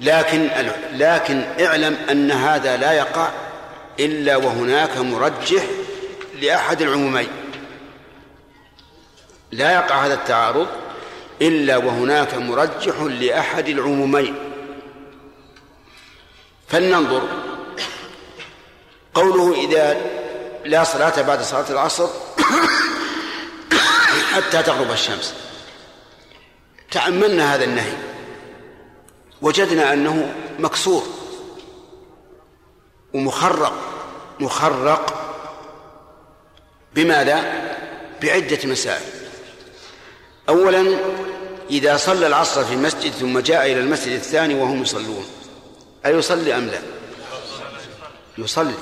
لكن 0.00 0.50
لكن 0.92 1.44
اعلم 1.60 1.94
أن 2.10 2.30
هذا 2.30 2.76
لا 2.76 2.92
يقع 2.92 3.30
إلا 4.00 4.36
وهناك 4.36 4.96
مرجح 4.96 5.62
لأحد 6.40 6.82
العمومين. 6.82 7.28
لا 9.52 9.74
يقع 9.74 10.06
هذا 10.06 10.14
التعارض 10.14 10.66
إلا 11.42 11.76
وهناك 11.76 12.34
مرجح 12.34 13.00
لأحد 13.00 13.68
العمومين. 13.68 14.34
فلننظر 16.68 17.22
قوله 19.14 19.54
إذا 19.54 20.00
لا 20.64 20.84
صلاة 20.84 21.22
بعد 21.22 21.42
صلاة 21.42 21.70
العصر 21.70 22.08
حتى 24.32 24.62
تغرب 24.62 24.92
الشمس. 24.92 25.34
تأملنا 26.90 27.54
هذا 27.54 27.64
النهي. 27.64 27.92
وجدنا 29.42 29.92
أنه 29.92 30.34
مكسور 30.58 31.06
ومخرق 33.14 33.72
مخرق 34.40 35.16
بماذا؟ 36.94 37.66
بعدة 38.22 38.58
مسائل. 38.64 39.06
اولا 40.48 40.96
إذا 41.70 41.96
صلى 41.96 42.26
العصر 42.26 42.64
في 42.64 42.74
المسجد 42.74 43.12
ثم 43.12 43.38
جاء 43.38 43.66
إلى 43.66 43.80
المسجد 43.80 44.12
الثاني 44.12 44.54
وهم 44.54 44.82
يصلون 44.82 45.26
أيصلي 46.06 46.56
أم 46.56 46.66
لا؟ 46.66 46.80
يصلي. 48.38 48.74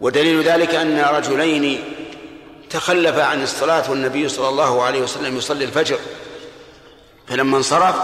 ودليل 0.00 0.42
ذلك 0.42 0.74
أن 0.74 1.00
رجلين 1.00 1.84
تخلف 2.70 3.18
عن 3.18 3.42
الصلاة 3.42 3.90
والنبي 3.90 4.28
صلى 4.28 4.48
الله 4.48 4.82
عليه 4.82 5.00
وسلم 5.00 5.36
يصلي 5.36 5.64
الفجر. 5.64 5.98
فلما 7.28 7.56
انصرف 7.56 7.94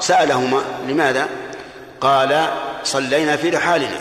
سألهما 0.00 0.64
لماذا؟ 0.88 1.28
قال 2.00 2.50
صلينا 2.84 3.36
في 3.36 3.50
رحالنا. 3.50 4.00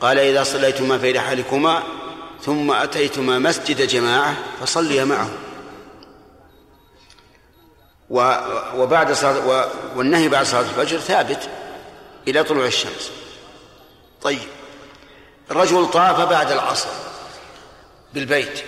قال 0.00 0.18
إذا 0.18 0.44
صليتما 0.44 0.98
في 0.98 1.12
رحالكما 1.12 1.82
ثم 2.42 2.72
أتيتما 2.72 3.38
مسجد 3.38 3.82
جماعة 3.82 4.36
فصليا 4.60 5.04
معه 5.04 5.30
وبعد 8.76 9.12
صلاة 9.12 9.68
والنهي 9.96 10.28
بعد 10.28 10.46
صلاة 10.46 10.60
الفجر 10.60 10.98
ثابت 10.98 11.48
إلى 12.28 12.44
طلوع 12.44 12.66
الشمس. 12.66 13.10
طيب. 14.22 14.55
رجل 15.50 15.90
طاف 15.90 16.20
بعد 16.20 16.52
العصر 16.52 16.88
بالبيت 18.14 18.64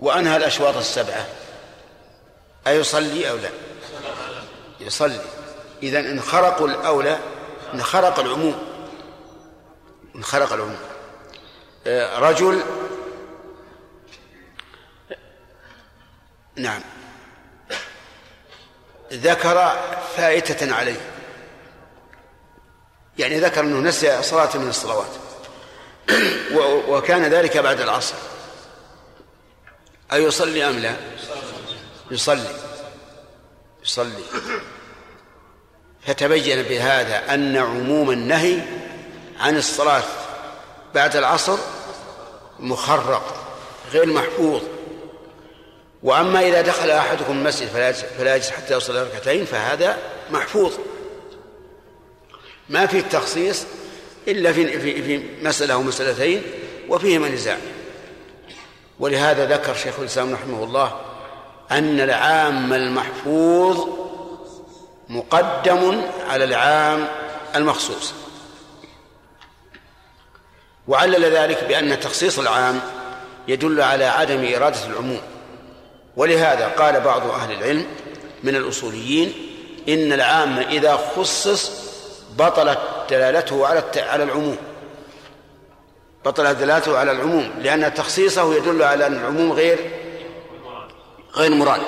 وأنهى 0.00 0.36
الأشواط 0.36 0.76
السبعة. 0.76 1.26
أيصلي 2.66 3.30
أو 3.30 3.36
لا؟ 3.36 3.50
يصلي. 4.80 5.20
إذا 5.82 6.00
إن 6.00 6.20
خرقوا 6.20 6.68
الأولى 6.68 7.18
إن 7.74 7.82
خرق 7.82 8.18
العموم. 8.18 8.62
إن 10.16 10.24
خرق 10.24 10.52
العموم. 10.52 10.78
آه، 11.86 12.18
رجل. 12.18 12.62
نعم. 16.56 16.80
ذكر 19.12 19.76
فائتة 20.16 20.74
عليه. 20.74 21.13
يعني 23.18 23.40
ذكر 23.40 23.60
أنه 23.60 23.88
نسي 23.88 24.22
صلاة 24.22 24.56
من 24.56 24.68
الصلوات. 24.68 25.10
وكان 26.88 27.24
ذلك 27.24 27.56
بعد 27.56 27.80
العصر. 27.80 28.14
أيصلي 30.12 30.68
أم 30.68 30.78
لا؟ 30.78 30.94
يصلي. 32.10 32.56
يصلي. 33.84 34.22
فتبين 36.06 36.62
بهذا 36.62 37.34
أن 37.34 37.56
عموم 37.56 38.10
النهي 38.10 38.60
عن 39.40 39.56
الصلاة 39.56 40.02
بعد 40.94 41.16
العصر 41.16 41.58
مخرق 42.58 43.34
غير 43.92 44.06
محفوظ. 44.06 44.62
وأما 46.02 46.48
إذا 46.48 46.60
دخل 46.62 46.90
أحدكم 46.90 47.32
المسجد 47.32 47.68
فلا 48.18 48.36
يجلس- 48.36 48.50
حتى 48.50 48.76
يصلي 48.76 49.02
ركعتين 49.02 49.44
فهذا 49.44 49.98
محفوظ. 50.30 50.72
ما 52.68 52.86
في 52.86 52.98
التخصيص 52.98 53.64
إلا 54.28 54.52
في 54.52 54.80
في 54.80 55.02
في 55.02 55.22
مسألة 55.42 55.74
أو 55.74 55.82
مسألتين 55.82 56.42
وفيهما 56.88 57.28
نزاع. 57.28 57.58
ولهذا 59.00 59.56
ذكر 59.56 59.74
شيخ 59.74 59.98
الإسلام 59.98 60.32
رحمه 60.32 60.64
الله 60.64 61.00
أن 61.70 62.00
العام 62.00 62.72
المحفوظ 62.72 63.88
مقدم 65.08 66.02
على 66.28 66.44
العام 66.44 67.08
المخصوص. 67.56 68.12
وعلل 70.88 71.24
ذلك 71.24 71.64
بأن 71.64 72.00
تخصيص 72.00 72.38
العام 72.38 72.80
يدل 73.48 73.80
على 73.80 74.04
عدم 74.04 74.54
إرادة 74.54 74.86
العموم. 74.86 75.20
ولهذا 76.16 76.68
قال 76.68 77.00
بعض 77.00 77.30
أهل 77.30 77.52
العلم 77.52 77.86
من 78.42 78.56
الأصوليين 78.56 79.32
إن 79.88 80.12
العام 80.12 80.58
إذا 80.58 80.96
خصص 81.16 81.84
بطلت 82.38 82.78
دلالته 83.10 83.66
على 83.66 83.82
على 83.96 84.24
العموم. 84.24 84.56
بطلت 86.24 86.56
دلالته 86.58 86.98
على 86.98 87.10
العموم 87.10 87.50
لأن 87.62 87.94
تخصيصه 87.94 88.54
يدل 88.54 88.82
على 88.82 89.06
أن 89.06 89.14
العموم 89.14 89.52
غير 89.52 89.90
غير 91.36 91.50
مراد. 91.50 91.80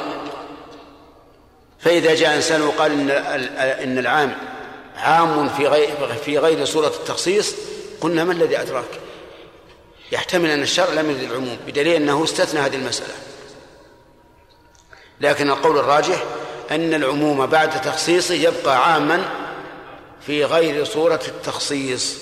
فإذا 1.79 2.15
جاء 2.15 2.37
إنسان 2.37 2.63
وقال 2.63 2.93
إن 2.93 3.11
إن 3.61 3.99
العام 3.99 4.37
عام 4.97 5.49
في 5.49 5.67
غير 5.67 5.89
في 6.25 6.39
غير 6.39 6.65
صورة 6.65 6.87
التخصيص 6.87 7.55
قلنا 8.01 8.25
ما 8.25 8.33
الذي 8.33 8.61
أدراك؟ 8.61 9.01
يحتمل 10.13 10.51
أن 10.51 10.63
الشرع 10.63 10.93
لم 10.93 11.11
يرد 11.11 11.23
العموم 11.23 11.57
بدليل 11.67 11.95
أنه 11.95 12.25
استثنى 12.25 12.61
هذه 12.61 12.77
المسألة. 12.77 13.15
لكن 15.21 15.51
القول 15.51 15.79
الراجح 15.79 16.23
أن 16.71 16.95
العموم 16.95 17.47
بعد 17.47 17.81
تخصيصه 17.81 18.35
يبقى 18.35 18.93
عاما 18.93 19.25
في 20.27 20.45
غير 20.45 20.85
صورة 20.85 21.21
التخصيص. 21.29 22.17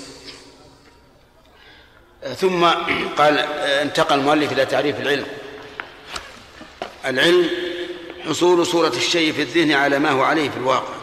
ثم 2.36 2.64
قال 3.16 3.38
انتقل 3.58 4.18
المؤلف 4.18 4.52
إلى 4.52 4.66
تعريف 4.66 5.00
العلم. 5.00 5.26
العلم 7.06 7.50
حصول 8.28 8.66
صورة 8.66 8.88
الشيء 8.88 9.32
في 9.32 9.42
الذهن 9.42 9.72
على 9.72 9.98
ما 9.98 10.10
هو 10.10 10.22
عليه 10.22 10.50
في 10.50 10.56
الواقع. 10.56 10.94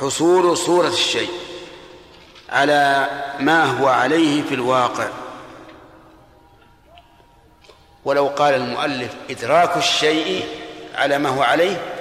حصول 0.00 0.56
صورة 0.56 0.88
الشيء 0.88 1.30
على 2.48 3.08
ما 3.40 3.64
هو 3.64 3.88
عليه 3.88 4.42
في 4.42 4.54
الواقع. 4.54 5.08
ولو 8.04 8.26
قال 8.26 8.54
المؤلف 8.54 9.14
إدراك 9.30 9.76
الشيء 9.76 10.46
على 10.94 11.18
ما 11.18 11.28
هو 11.28 11.42
عليه 11.42 11.93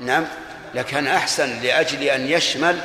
نعم. 0.00 0.26
لكان 0.74 1.06
أحسن 1.06 1.60
لأجل 1.62 2.02
أن 2.02 2.26
يشمل 2.26 2.78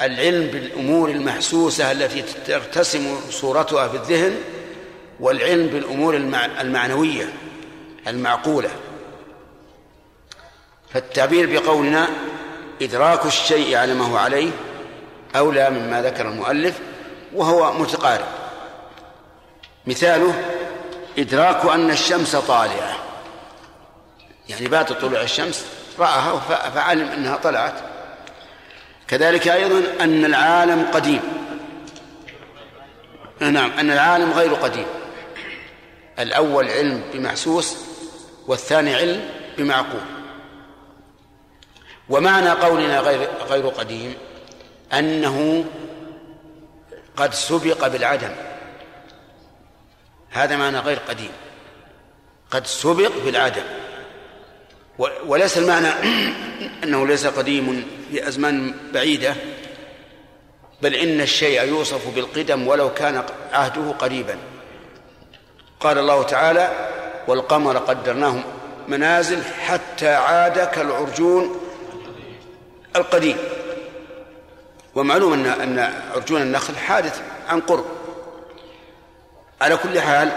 العلم 0.00 0.46
بالأمور 0.46 1.10
المحسوسة 1.10 1.92
التي 1.92 2.22
ترتسم 2.46 3.20
صورتها 3.30 3.88
في 3.88 3.96
الذهن 3.96 4.36
والعلم 5.20 5.66
بالأمور 5.66 6.16
المع... 6.16 6.44
المعنوية 6.44 7.32
المعقولة. 8.06 8.70
فالتعبير 10.94 11.60
بقولنا 11.60 12.08
إدراك 12.82 13.26
الشيء 13.26 13.76
على 13.76 13.94
ما 13.94 14.04
هو 14.04 14.16
عليه 14.16 14.50
أولى 15.36 15.70
مما 15.70 16.02
ذكر 16.02 16.28
المؤلف 16.28 16.78
وهو 17.34 17.72
متقارب. 17.72 18.26
مثاله 19.86 20.34
إدراك 21.18 21.64
أن 21.64 21.90
الشمس 21.90 22.36
طالعة. 22.36 22.98
يعني 24.48 24.68
بعد 24.68 24.98
طلوع 24.98 25.22
الشمس 25.22 25.77
رآها 25.98 26.38
فعلم 26.70 27.08
أنها 27.08 27.36
طلعت. 27.36 27.74
كذلك 29.08 29.48
أيضا 29.48 30.04
أن 30.04 30.24
العالم 30.24 30.90
قديم. 30.94 31.20
نعم 33.40 33.70
أن 33.70 33.90
العالم 33.90 34.32
غير 34.32 34.54
قديم. 34.54 34.86
الأول 36.18 36.68
علم 36.68 37.02
بمحسوس 37.12 37.76
والثاني 38.46 38.94
علم 38.94 39.30
بمعقول. 39.58 40.00
ومعنى 42.08 42.50
قولنا 42.50 43.00
غير 43.00 43.28
غير 43.48 43.68
قديم 43.68 44.14
أنه 44.92 45.64
قد 47.16 47.34
سبق 47.34 47.86
بالعدم. 47.86 48.34
هذا 50.30 50.56
معنى 50.56 50.78
غير 50.78 50.98
قديم. 51.08 51.32
قد 52.50 52.66
سبق 52.66 53.12
بالعدم. 53.24 53.64
وليس 54.98 55.58
المعنى 55.58 55.88
أنه 56.84 57.06
ليس 57.06 57.26
قديم 57.26 57.86
في 58.10 58.28
أزمان 58.28 58.74
بعيدة 58.92 59.34
بل 60.82 60.94
إن 60.94 61.20
الشيء 61.20 61.64
يوصف 61.64 62.14
بالقدم 62.14 62.68
ولو 62.68 62.94
كان 62.94 63.22
عهده 63.52 63.90
قريبا. 63.90 64.36
قال 65.80 65.98
الله 65.98 66.22
تعالى 66.22 66.70
والقمر 67.28 67.78
قدرناه 67.78 68.34
منازل 68.88 69.42
حتى 69.44 70.08
عاد 70.08 70.58
كالعرجون 70.58 71.60
القديم 72.96 73.36
ومعلوم 74.94 75.32
ان 75.32 75.46
أن 75.46 75.92
عرجون 76.14 76.42
النخل 76.42 76.76
حادث 76.76 77.20
عن 77.48 77.60
قرب. 77.60 77.84
على 79.60 79.76
كل 79.76 80.00
حال 80.00 80.32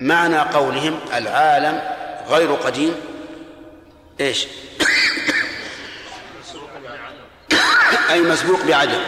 معنى 0.00 0.38
قولهم 0.38 0.98
العالم 1.14 1.80
غير 2.28 2.54
قديم 2.54 2.94
إيش؟ 4.20 4.46
أي 8.10 8.20
مسبوق 8.20 8.64
بعدم. 8.64 9.02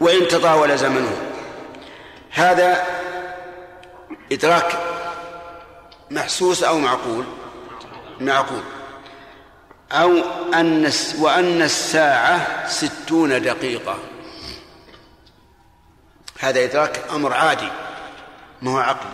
وإن 0.00 0.28
تطاول 0.28 0.78
زمنه. 0.78 1.32
هذا 2.30 2.86
إدراك 4.32 4.78
محسوس 6.10 6.62
أو 6.62 6.78
معقول؟ 6.78 7.24
معقول. 8.20 8.62
أو 9.92 10.12
أن 10.54 10.92
وأن 11.18 11.62
الساعة 11.62 12.68
ستون 12.68 13.42
دقيقة. 13.42 13.98
هذا 16.38 16.64
إدراك 16.64 17.04
أمر 17.10 17.32
عادي. 17.32 17.68
ما 18.62 18.70
هو 18.70 18.78
عقل. 18.78 19.08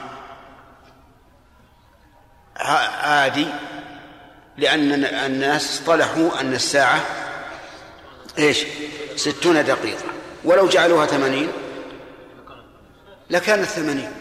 عادي. 3.02 3.46
لأن 4.56 5.04
الناس 5.04 5.70
اصطلحوا 5.70 6.40
أن 6.40 6.54
الساعة 6.54 7.00
إيش؟ 8.38 8.64
ستون 9.16 9.64
دقيقة. 9.64 10.04
ولو 10.44 10.68
جعلوها 10.68 11.06
ثمانين 11.06 11.48
لكانت 13.30 13.64
ثمانين. 13.64 14.12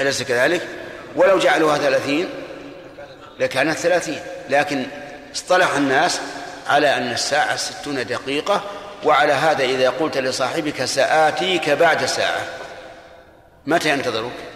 أليس 0.00 0.22
كذلك؟ 0.22 0.68
ولو 1.16 1.38
جعلوها 1.38 1.78
ثلاثين 1.78 2.28
لكانت 3.40 3.78
ثلاثين. 3.78 4.20
لكن 4.50 4.86
اصطلح 5.34 5.74
الناس 5.74 6.20
على 6.66 6.96
أن 6.96 7.12
الساعة 7.12 7.56
ستون 7.56 8.06
دقيقة 8.06 8.64
وعلى 9.04 9.32
هذا 9.32 9.64
إذا 9.64 9.90
قلت 9.90 10.18
لصاحبك 10.18 10.84
سآتيك 10.84 11.70
بعد 11.70 12.04
ساعة. 12.04 12.46
متى 13.66 13.90
ينتظرك؟ 13.90 14.51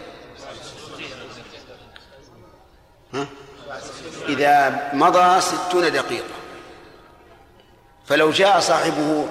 إذا 4.28 4.90
مضى 4.92 5.40
ستون 5.40 5.92
دقيقة. 5.92 6.34
فلو 8.06 8.30
جاء 8.30 8.60
صاحبه 8.60 9.28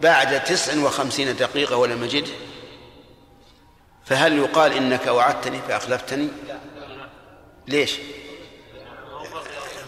بعد 0.00 0.44
تسع 0.44 0.82
وخمسين 0.84 1.36
دقيقة 1.36 1.76
ولم 1.76 2.04
يجده 2.04 2.32
فهل 4.06 4.38
يقال 4.38 4.72
إنك 4.72 5.06
وعدتني 5.06 5.60
فأخلفتني؟ 5.68 6.28
ليش؟ 7.68 7.98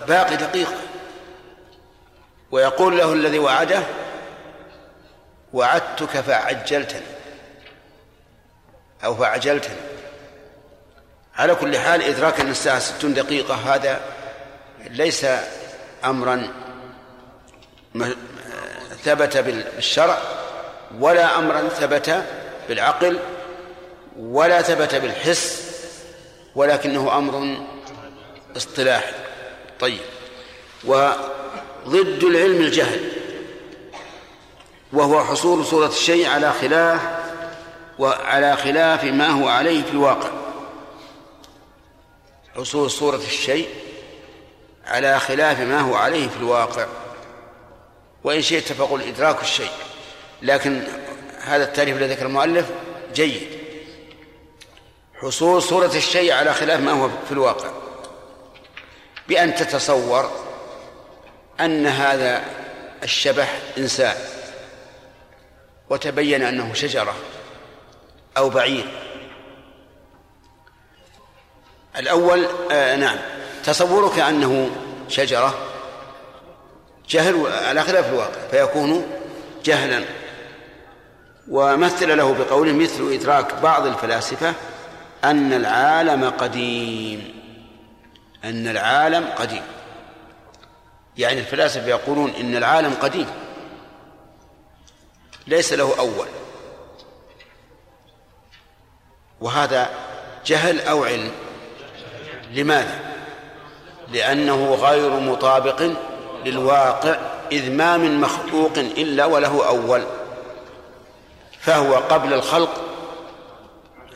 باقي 0.09 0.37
دقيقة. 0.37 0.77
ويقول 2.51 2.99
له 2.99 3.13
الذي 3.13 3.39
وعده 3.39 3.83
وعدتك 5.53 6.21
فعجلتني. 6.21 7.07
أو 9.05 9.17
فعجلتني. 9.17 9.77
على 11.37 11.55
كل 11.55 11.79
حال 11.79 12.03
إدراك 12.03 12.41
أن 12.41 12.51
الساعة 12.51 12.79
ستون 12.79 13.15
دقيقة 13.15 13.55
هذا 13.55 14.01
ليس 14.91 15.27
أمرا 16.05 16.49
م- 17.95 18.13
ثبت 19.05 19.37
بالشرع 19.37 20.19
ولا 20.99 21.39
أمرا 21.39 21.69
ثبت 21.69 22.25
بالعقل 22.69 23.19
ولا 24.19 24.63
ثبت 24.63 24.95
بالحس 24.95 25.73
ولكنه 26.55 27.19
أمر 27.19 27.57
اصطلاحي. 28.57 29.13
طيب. 29.81 29.99
وضد 30.85 32.25
العلم 32.25 32.61
الجهل 32.61 33.13
وهو 34.93 35.25
حصول 35.25 35.65
صورة 35.67 35.87
الشيء 35.87 36.29
على 36.29 36.53
خلاف 36.53 37.01
وعلى 37.99 38.57
خلاف 38.57 39.05
ما 39.05 39.29
هو 39.29 39.49
عليه 39.49 39.83
في 39.83 39.91
الواقع. 39.91 40.31
حصول 42.57 42.91
صورة 42.91 43.17
الشيء 43.17 43.69
على 44.87 45.21
خلاف 45.21 45.61
ما 45.61 45.81
هو 45.81 45.95
عليه 45.95 46.29
في 46.29 46.37
الواقع. 46.37 46.87
وإن 48.25 48.43
شئت 48.43 48.73
فقل 48.73 49.03
إدراك 49.03 49.43
الشيء. 49.43 49.71
لكن 50.43 50.83
هذا 51.41 51.65
التعريف 51.65 51.97
الذي 51.97 52.15
ذكر 52.15 52.27
المؤلف 52.27 52.67
جيد. 53.15 53.49
حصول 55.15 55.63
صورة 55.63 55.97
الشيء 55.97 56.33
على 56.33 56.55
خلاف 56.55 56.81
ما 56.81 56.93
هو 56.93 57.09
في 57.27 57.33
الواقع. 57.33 57.71
بأن 59.29 59.55
تتصور 59.55 60.31
أن 61.61 61.87
هذا 61.87 62.45
الشبح 63.03 63.59
إنسان. 63.79 64.17
وتبين 65.91 66.43
أنه 66.43 66.75
شجرة 66.75 67.15
أو 68.37 68.51
بعير. 68.51 68.87
الأول 71.97 72.47
آه 72.71 72.97
نعم. 72.97 73.19
تصورك 73.65 74.19
أنه 74.19 74.71
شجرة؟ 75.09 75.55
جهل 77.09 77.47
على 77.47 77.83
خلاف 77.83 78.09
الواقع 78.09 78.49
فيكون 78.51 79.07
جهلا. 79.65 80.05
ومثل 81.49 82.19
له 82.19 82.35
بقوله 82.35 82.73
مثل 82.73 83.13
إدراك 83.13 83.55
بعض 83.55 83.87
الفلاسفة 83.87 84.55
أن 85.25 85.53
العالم 85.53 86.31
قديم. 86.31 87.43
أن 88.45 88.69
العالم 88.69 89.25
قديم. 89.39 89.63
يعني 91.19 91.41
الفلاسفة 91.41 91.87
يقولون 91.87 92.31
إن 92.31 92.57
العالم 92.57 92.95
قديم. 93.03 93.27
ليس 95.47 95.73
له 95.73 95.99
أول. 95.99 96.27
وهذا 99.41 99.91
جهل 100.47 100.81
أو 100.81 101.05
علم؟ 101.05 101.31
لماذا؟ 102.53 103.12
لأنه 104.13 104.75
غير 104.75 105.11
مطابق 105.11 105.91
للواقع 106.45 107.17
إذ 107.53 107.71
ما 107.71 107.97
من 107.97 108.21
مخلوق 108.21 108.79
إلا 108.79 109.25
وله 109.25 109.69
أول 109.69 110.03
فهو 111.61 111.95
قبل 111.95 112.33
الخلق 112.33 112.81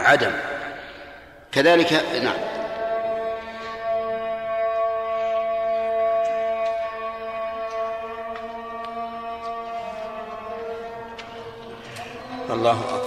عدم. 0.01 0.33
كذلك 1.53 1.93
نعم. 2.23 2.57
الله 12.51 12.81
أكبر. 12.95 13.06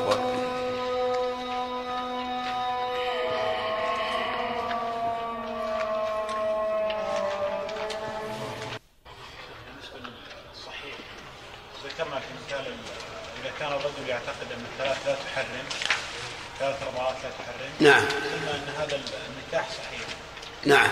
نعم. 17.80 18.04
أن 18.04 18.74
هذا 18.78 18.96
ال- 18.96 19.02
النكاح 19.30 19.70
صحيح. 19.70 20.02
نعم. 20.66 20.90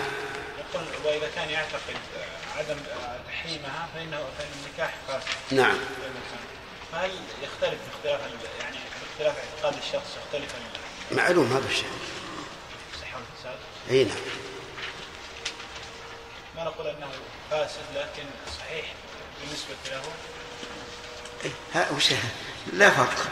يقول 0.58 0.84
واذا 1.04 1.30
كان 1.34 1.50
يعتقد 1.50 1.96
عدم 2.56 2.76
تحريمها 3.28 3.88
فانه 3.94 4.16
فإن 4.38 4.48
النكاح 4.66 4.94
فاسد. 5.08 5.26
نعم. 5.50 5.76
فهل 6.92 7.10
يختلف 7.42 7.78
باختلاف 7.92 8.26
ال- 8.26 8.60
يعني 8.60 8.76
باختلاف 9.00 9.36
اعتقاد 9.38 9.82
الشخص 9.82 10.16
يختلف 10.26 10.54
معلوم 11.12 11.52
هذا 11.52 11.68
الشيء. 11.68 11.90
الصحه 12.94 13.16
والفساد؟ 13.16 13.58
إي 13.90 14.04
نعم. 14.04 14.16
ما 16.56 16.64
نقول 16.64 16.86
أنه 16.86 17.08
فاسد 17.50 17.80
لكن 17.94 18.24
صحيح 18.58 18.84
بالنسبة 19.40 19.74
له؟ 19.90 20.02
إيه، 21.44 21.50
ها 21.74 21.90
وش 21.96 22.04
لا 22.72 22.90
فرق. 22.90 23.28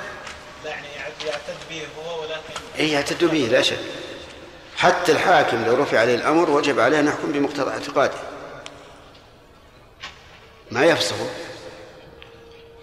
يعني 0.66 0.86
يعتد 1.26 1.56
به 1.70 1.86
هو 1.98 2.22
ولكن 2.22 2.54
اي 2.78 2.90
يعتد 2.90 3.24
به 3.24 3.48
لا 3.50 3.62
شك. 3.62 3.78
حتى 4.76 5.12
الحاكم 5.12 5.64
لو 5.64 5.74
رفع 5.74 6.00
عليه 6.00 6.14
الأمر 6.14 6.50
وجب 6.50 6.80
عليه 6.80 7.00
أن 7.00 7.06
يحكم 7.06 7.32
بمقتضى 7.32 7.70
اعتقاده. 7.70 8.18
ما 10.70 10.84
يفسخه 10.84 11.30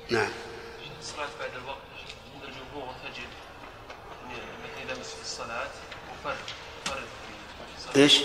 نعم. 0.10 0.30
الصلاة 1.02 1.28
بعد 1.40 1.52
الوقت 1.64 1.78
عند 2.34 2.44
الجمهور 2.44 2.94
يلمس 4.82 5.08
في 5.08 5.22
الصلاة 5.22 5.68
وفرد 6.12 6.36
فرد 6.86 7.04
في 7.94 8.00
إيش؟ 8.00 8.18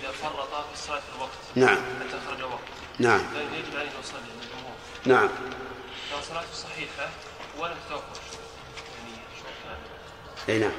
إذا 0.00 0.12
فرط 0.22 0.48
في 0.48 0.74
الصلاة 0.74 1.00
في 1.00 1.16
الوقت 1.16 1.30
نعم. 1.54 1.76
حتى 1.76 2.18
خرج 2.28 2.42
وقت 2.42 2.60
نعم. 2.98 3.20
يجب 3.20 3.76
عليه 3.76 3.88
أن 3.88 4.00
يصلي 4.00 4.18
عند 4.18 4.42
الجمهور 4.42 4.74
نعم. 5.06 5.28
لو 6.12 6.20
صلاته 6.28 6.52
صحيحة 6.54 7.10
ولم 7.58 7.76
كان 7.88 7.98
أي 10.48 10.58
نعم. 10.58 10.70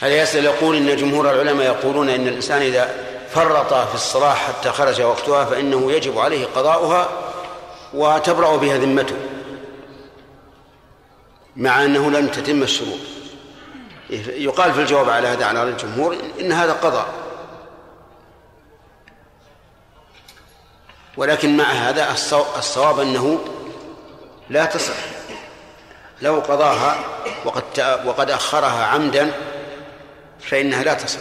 هذا 0.00 0.22
يسأل 0.22 0.44
يقول 0.44 0.76
إن 0.76 0.96
جمهور 0.96 1.30
العلماء 1.30 1.66
يقولون 1.66 2.08
إن 2.08 2.28
الإنسان 2.28 2.62
إذا 2.62 2.94
فرط 3.30 3.74
في 3.74 3.94
الصلاه 3.94 4.34
حتى 4.34 4.70
خرج 4.70 5.02
وقتها 5.02 5.44
فإنه 5.44 5.92
يجب 5.92 6.18
عليه 6.18 6.46
قضاؤها 6.46 7.08
وتبرأ 7.94 8.56
بها 8.56 8.76
ذمته 8.76 9.16
مع 11.56 11.84
أنه 11.84 12.10
لم 12.10 12.28
تتم 12.28 12.62
الشروط. 12.62 12.98
يقال 14.28 14.72
في 14.74 14.80
الجواب 14.80 15.10
على 15.10 15.28
هذا 15.28 15.44
على 15.46 15.62
الجمهور 15.62 16.16
إن 16.40 16.52
هذا 16.52 16.72
قضاء. 16.72 17.06
ولكن 21.16 21.56
مع 21.56 21.64
هذا 21.64 22.12
الصو- 22.14 22.56
الصواب 22.58 23.00
أنه 23.00 23.38
لا 24.50 24.64
تصح. 24.64 24.94
لو 26.22 26.40
قضاها 26.40 27.04
وقد 27.44 28.00
وقد 28.04 28.30
أخرها 28.30 28.86
عمدا 28.86 29.32
فإنها 30.40 30.84
لا 30.84 30.94
تصح. 30.94 31.20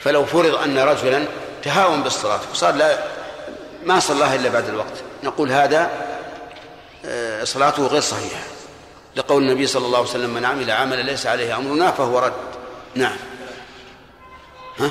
فلو 0.00 0.26
فرض 0.26 0.54
أن 0.54 0.78
رجلا 0.78 1.24
تهاون 1.62 2.02
بالصلاة 2.02 2.40
وصار 2.52 2.74
لا 2.74 2.98
ما 3.84 4.00
صلاها 4.00 4.34
إلا 4.34 4.48
بعد 4.48 4.68
الوقت 4.68 5.02
نقول 5.22 5.52
هذا 5.52 5.90
آه، 7.04 7.44
صلاته 7.44 7.86
غير 7.86 8.00
صحيحة. 8.00 8.42
لقول 9.16 9.42
النبي 9.42 9.66
صلى 9.66 9.86
الله 9.86 9.98
عليه 9.98 10.08
وسلم 10.08 10.34
من 10.34 10.44
عمل 10.44 10.70
عملا 10.70 11.02
ليس 11.02 11.26
عليه 11.26 11.56
أمرنا 11.56 11.90
فهو 11.90 12.18
رد. 12.18 12.32
نعم. 12.94 13.16
ها؟ 14.78 14.90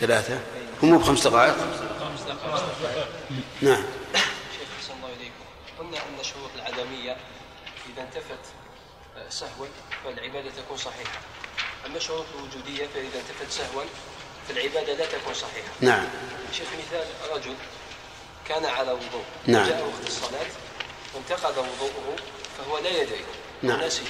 ثلاثة. 0.00 0.38
هم 0.82 0.98
بخمس 0.98 1.26
دقائق. 1.26 1.54
نعم 3.62 3.82
شيخ 4.52 4.68
أحسن 4.78 4.92
الله 4.96 5.08
إليكم 5.16 5.44
قلنا 5.78 5.96
أن 5.96 6.24
شروط 6.24 6.50
العدمية 6.56 7.16
إذا 7.92 8.06
انتفت 8.18 8.52
آه، 9.16 9.30
سهوا 9.30 9.66
فالعبادة 10.04 10.50
تكون 10.50 10.76
صحيحة. 10.76 11.18
أما 11.86 11.98
شروط 11.98 12.24
الوجودية 12.38 12.86
فإذا 12.94 13.18
انتفت 13.18 13.50
سهوا 13.50 13.82
فالعبادة 14.48 14.92
لا 14.94 15.06
تكون 15.06 15.34
صحيحة. 15.34 15.68
نعم. 15.80 16.04
شيخ 16.52 16.66
مثال 16.78 17.06
رجل 17.32 17.54
كان 18.48 18.64
على 18.64 18.92
وضوء 18.92 19.24
نعم. 19.46 19.68
جاء 19.68 19.82
وقت 19.82 20.06
الصلاة 20.06 20.46
وانتقض 21.14 21.58
وضوءه 21.58 22.16
فهو 22.58 22.78
لا 22.78 22.90
يدري. 22.90 23.24
نعم. 23.62 23.82
ونسي 23.82 24.02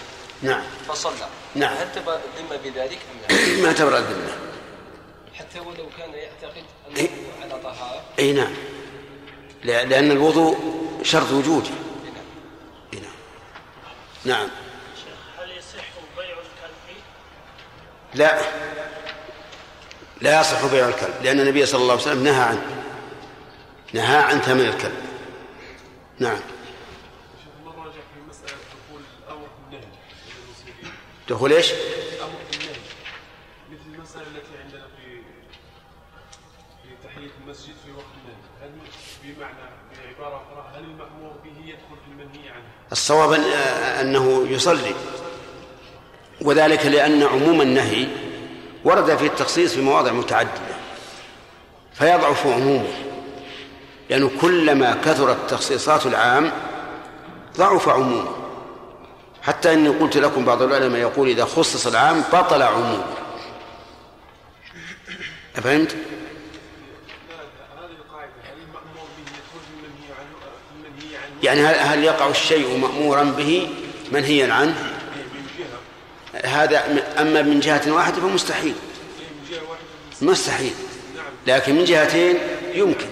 نعم. 0.43 0.63
فصلى. 0.89 1.29
نعم. 1.55 1.77
هل 1.77 1.93
تبرأ 1.93 2.21
الذمة 2.35 2.57
بذلك 2.57 2.99
أم 3.13 3.37
لا؟ 3.37 3.63
ما 3.67 3.73
تبرأ 3.73 3.99
الذمة. 3.99 4.37
حتى 5.35 5.61
ولو 5.61 5.89
كان 5.99 6.11
يعتقد 6.15 6.65
إيه. 6.97 7.09
أنه 7.09 7.55
على 7.55 7.63
طهارة. 7.63 8.05
إي 8.19 8.33
نعم. 8.33 8.55
لأ- 9.63 9.67
لأن 9.67 10.11
الوضوء 10.11 10.59
شرط 11.03 11.33
وجودي 11.33 11.71
نعم. 14.25 14.49
هل 15.39 15.51
يصح 15.51 15.85
بيع 16.17 16.27
الكلب؟ 16.31 16.97
لا. 18.15 18.41
لا 20.21 20.41
يصح 20.41 20.67
بيع 20.67 20.89
الكلب 20.89 21.15
لأن 21.23 21.41
النبي 21.41 21.67
صلى 21.67 21.83
الله 21.83 21.93
عليه 21.93 22.03
وسلم 22.03 22.25
نهى 22.25 22.43
عنه. 22.43 22.85
نهى 23.93 24.17
عن 24.17 24.41
ثمن 24.41 24.67
الكلب. 24.67 25.03
نعم. 26.19 26.41
دخول 31.29 31.53
إيش؟ 31.53 31.73
الصواب 42.93 43.35
أن- 43.35 43.57
أنه 44.01 44.47
يصلي. 44.51 44.95
وذلك 46.41 46.87
لأن 46.87 47.23
عموم 47.23 47.61
النهي 47.61 48.07
ورد 48.85 49.17
فيه 49.17 49.27
التخصيص 49.27 49.75
في 49.75 49.81
مواضع 49.81 50.13
متعددة 50.13 50.77
فيضعف 51.95 52.47
عمومه. 52.47 52.89
لأنه 54.11 54.31
كلما 54.41 54.97
كثرت 55.05 55.37
تخصيصات 55.51 56.07
العام 56.07 56.53
ضعف 57.57 57.89
عمومه. 57.89 58.29
حتى 59.43 59.73
إني 59.73 59.89
قلت 59.89 60.17
لكم 60.17 60.45
بعض 60.45 60.63
العلماء 60.63 61.01
يقول 61.01 61.29
إذا 61.29 61.45
خصص 61.45 61.87
العام 61.87 62.25
بطل 62.33 62.63
عموم 62.63 63.03
فهمت؟ 65.55 65.97
يعني 71.43 71.61
هل, 71.61 71.75
هل 71.75 72.05
يقع 72.05 72.29
الشيء 72.29 72.77
مأمورا 72.77 73.23
به 73.23 73.69
منهيا 74.13 74.53
عنه؟ 74.53 74.75
هذا 76.45 77.03
أما 77.19 77.43
من 77.43 77.61
جهة 77.61 77.93
واحدة 77.93 78.21
فمستحيل. 78.21 78.75
مستحيل. 80.23 80.73
لكن 81.47 81.75
من 81.75 81.85
جهتين 81.85 82.37
يمكن. 82.75 83.07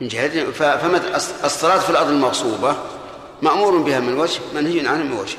من 0.00 0.08
جهتين 0.08 0.52
فالصلاة 0.52 1.78
في 1.78 1.90
الأرض 1.90 2.08
المغصوبة 2.08 2.76
مأمور 3.42 3.78
بها 3.78 4.00
من 4.00 4.18
وجه 4.18 4.40
منهي 4.54 4.88
عنه 4.88 5.04
من 5.04 5.12
وجه. 5.12 5.36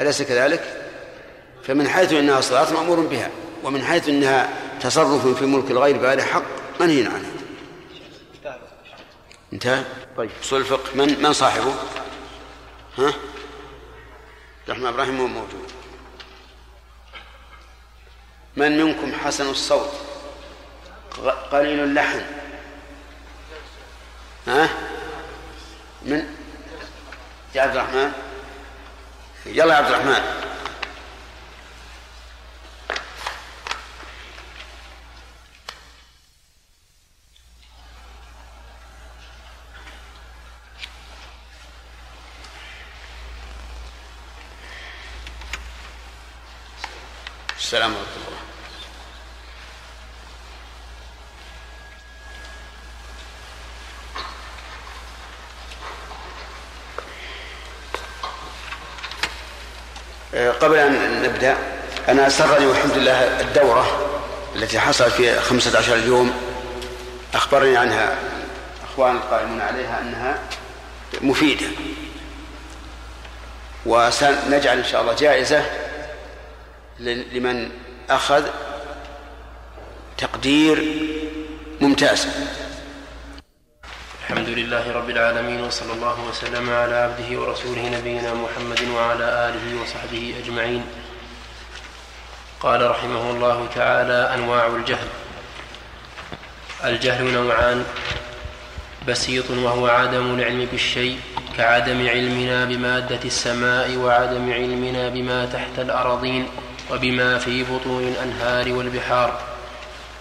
أليس 0.00 0.22
كذلك؟ 0.22 0.86
فمن 1.62 1.88
حيث 1.88 2.12
أنها 2.12 2.40
صلاة 2.40 2.72
مأمور 2.72 3.00
بها 3.00 3.30
ومن 3.64 3.82
حيث 3.82 4.08
أنها 4.08 4.48
تصرف 4.80 5.38
في 5.38 5.46
ملك 5.46 5.70
الغير 5.70 5.96
بغير 5.96 6.20
حق 6.20 6.42
منهي 6.80 7.06
عنه. 7.06 7.39
انتهى؟ 9.52 9.84
طيب. 10.16 10.30
أصول 10.42 10.60
الفقه 10.60 10.94
من 10.94 11.22
من 11.22 11.32
صاحبه؟ 11.32 11.74
ها؟ 12.98 13.14
الرحمن 14.68 14.86
إبراهيم 14.86 15.14
مو 15.14 15.26
موجود. 15.26 15.72
من 18.56 18.84
منكم 18.84 19.12
حسن 19.12 19.50
الصوت؟ 19.50 19.90
قليل 21.52 21.80
اللحن. 21.80 22.22
ها؟ 24.46 24.68
من؟ 26.02 26.36
يا 27.54 27.62
عبد 27.62 27.76
الرحمن. 27.76 28.12
يلا 29.46 29.74
يا 29.74 29.78
عبد 29.78 29.88
الرحمن 29.90 30.50
السلام 47.70 47.90
ورحمة 47.90 48.26
الله 48.26 48.40
آه، 60.34 60.50
قبل 60.50 60.76
أن 60.76 61.22
نبدأ 61.22 61.56
أنا 62.08 62.18
سرني 62.30 62.66
والحمد 62.66 62.96
لله 62.96 63.40
الدورة 63.40 63.86
التي 64.56 64.80
حصلت 64.80 65.12
في 65.12 65.40
خمسة 65.40 65.78
عشر 65.78 65.96
يوم 65.96 66.32
أخبرني 67.34 67.76
عنها 67.76 68.16
أخوان 68.84 69.16
القائمون 69.16 69.60
عليها 69.60 70.00
أنها 70.00 70.38
مفيدة. 71.20 71.66
وسنجعل 73.86 74.78
إن 74.78 74.84
شاء 74.84 75.02
الله 75.02 75.14
جائزة 75.14 75.64
لمن 77.00 77.70
أخذ 78.10 78.44
تقدير 80.18 80.84
ممتاز. 81.80 82.26
الحمد 84.22 84.48
لله 84.48 84.92
رب 84.92 85.10
العالمين 85.10 85.60
وصلى 85.64 85.92
الله 85.92 86.20
وسلم 86.28 86.70
على 86.70 86.94
عبده 86.94 87.40
ورسوله 87.40 87.98
نبينا 87.98 88.34
محمد 88.34 88.88
وعلى 88.88 89.24
آله 89.24 89.82
وصحبه 89.82 90.34
أجمعين. 90.44 90.84
قال 92.60 92.90
رحمه 92.90 93.30
الله 93.30 93.68
تعالى 93.74 94.34
أنواع 94.34 94.66
الجهل. 94.66 95.08
الجهل 96.84 97.24
نوعان 97.24 97.84
بسيط 99.08 99.50
وهو 99.50 99.86
عدم 99.86 100.34
العلم 100.34 100.68
بالشيء 100.72 101.20
كعدم 101.56 102.08
علمنا 102.08 102.64
بمادة 102.64 103.20
السماء 103.24 103.96
وعدم 103.96 104.52
علمنا 104.52 105.08
بما 105.08 105.46
تحت 105.46 105.78
الأراضين 105.78 106.48
وبما 106.90 107.38
في 107.38 107.64
بطون 107.64 108.08
الأنهار 108.08 108.72
والبحار. 108.72 109.40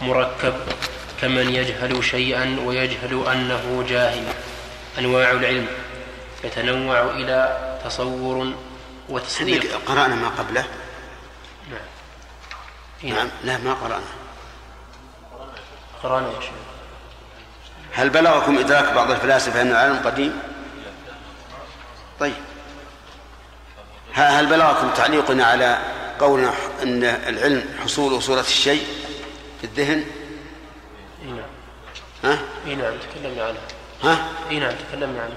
مركب 0.02 0.54
كمن 1.22 1.56
يجهل 1.56 2.04
شيئا 2.04 2.58
ويجهل 2.66 3.24
أنه 3.32 3.86
جاهل. 3.90 4.24
أنواع 5.00 5.32
العلم 5.32 5.68
يتنوع 6.44 7.02
إلى 7.02 7.58
تصور 7.86 8.54
وتصديق. 9.10 9.64
قرأنا 9.86 10.16
ما 10.16 10.30
قبله؟ 10.30 10.66
نعم. 13.04 13.30
لا 13.44 13.58
ما 13.58 13.74
قرأنا. 13.74 14.06
قرأنا 16.04 16.28
يا 16.28 16.42
شيخ. 16.42 16.50
هل 17.94 18.10
بلغكم 18.10 18.58
إدراك 18.58 18.94
بعض 18.94 19.12
الفلاسفة 19.12 19.62
أن 19.62 19.72
العالم 19.72 20.00
قديم؟ 20.06 20.40
طيب. 22.20 22.34
هل 24.14 24.46
بلغكم 24.46 24.90
تعليقنا 24.90 25.46
على 25.46 25.78
قولنا 26.20 26.54
أن 26.84 27.04
العلم 27.04 27.78
حصول 27.84 28.24
صورة 28.24 28.40
الشيء 28.40 28.88
في 29.62 29.64
الذهن؟ 29.64 30.04
اي 31.22 31.32
نعم. 31.32 31.50
ها؟ 32.24 32.40
اي 32.68 32.76
نعم 32.76 32.94
تكلمنا 32.98 33.46
عنه. 33.46 33.60
ها؟ 34.04 34.26
اي 34.50 34.60
نعم 34.60 34.74
تكلمنا 34.90 35.22
عنه. 35.22 35.36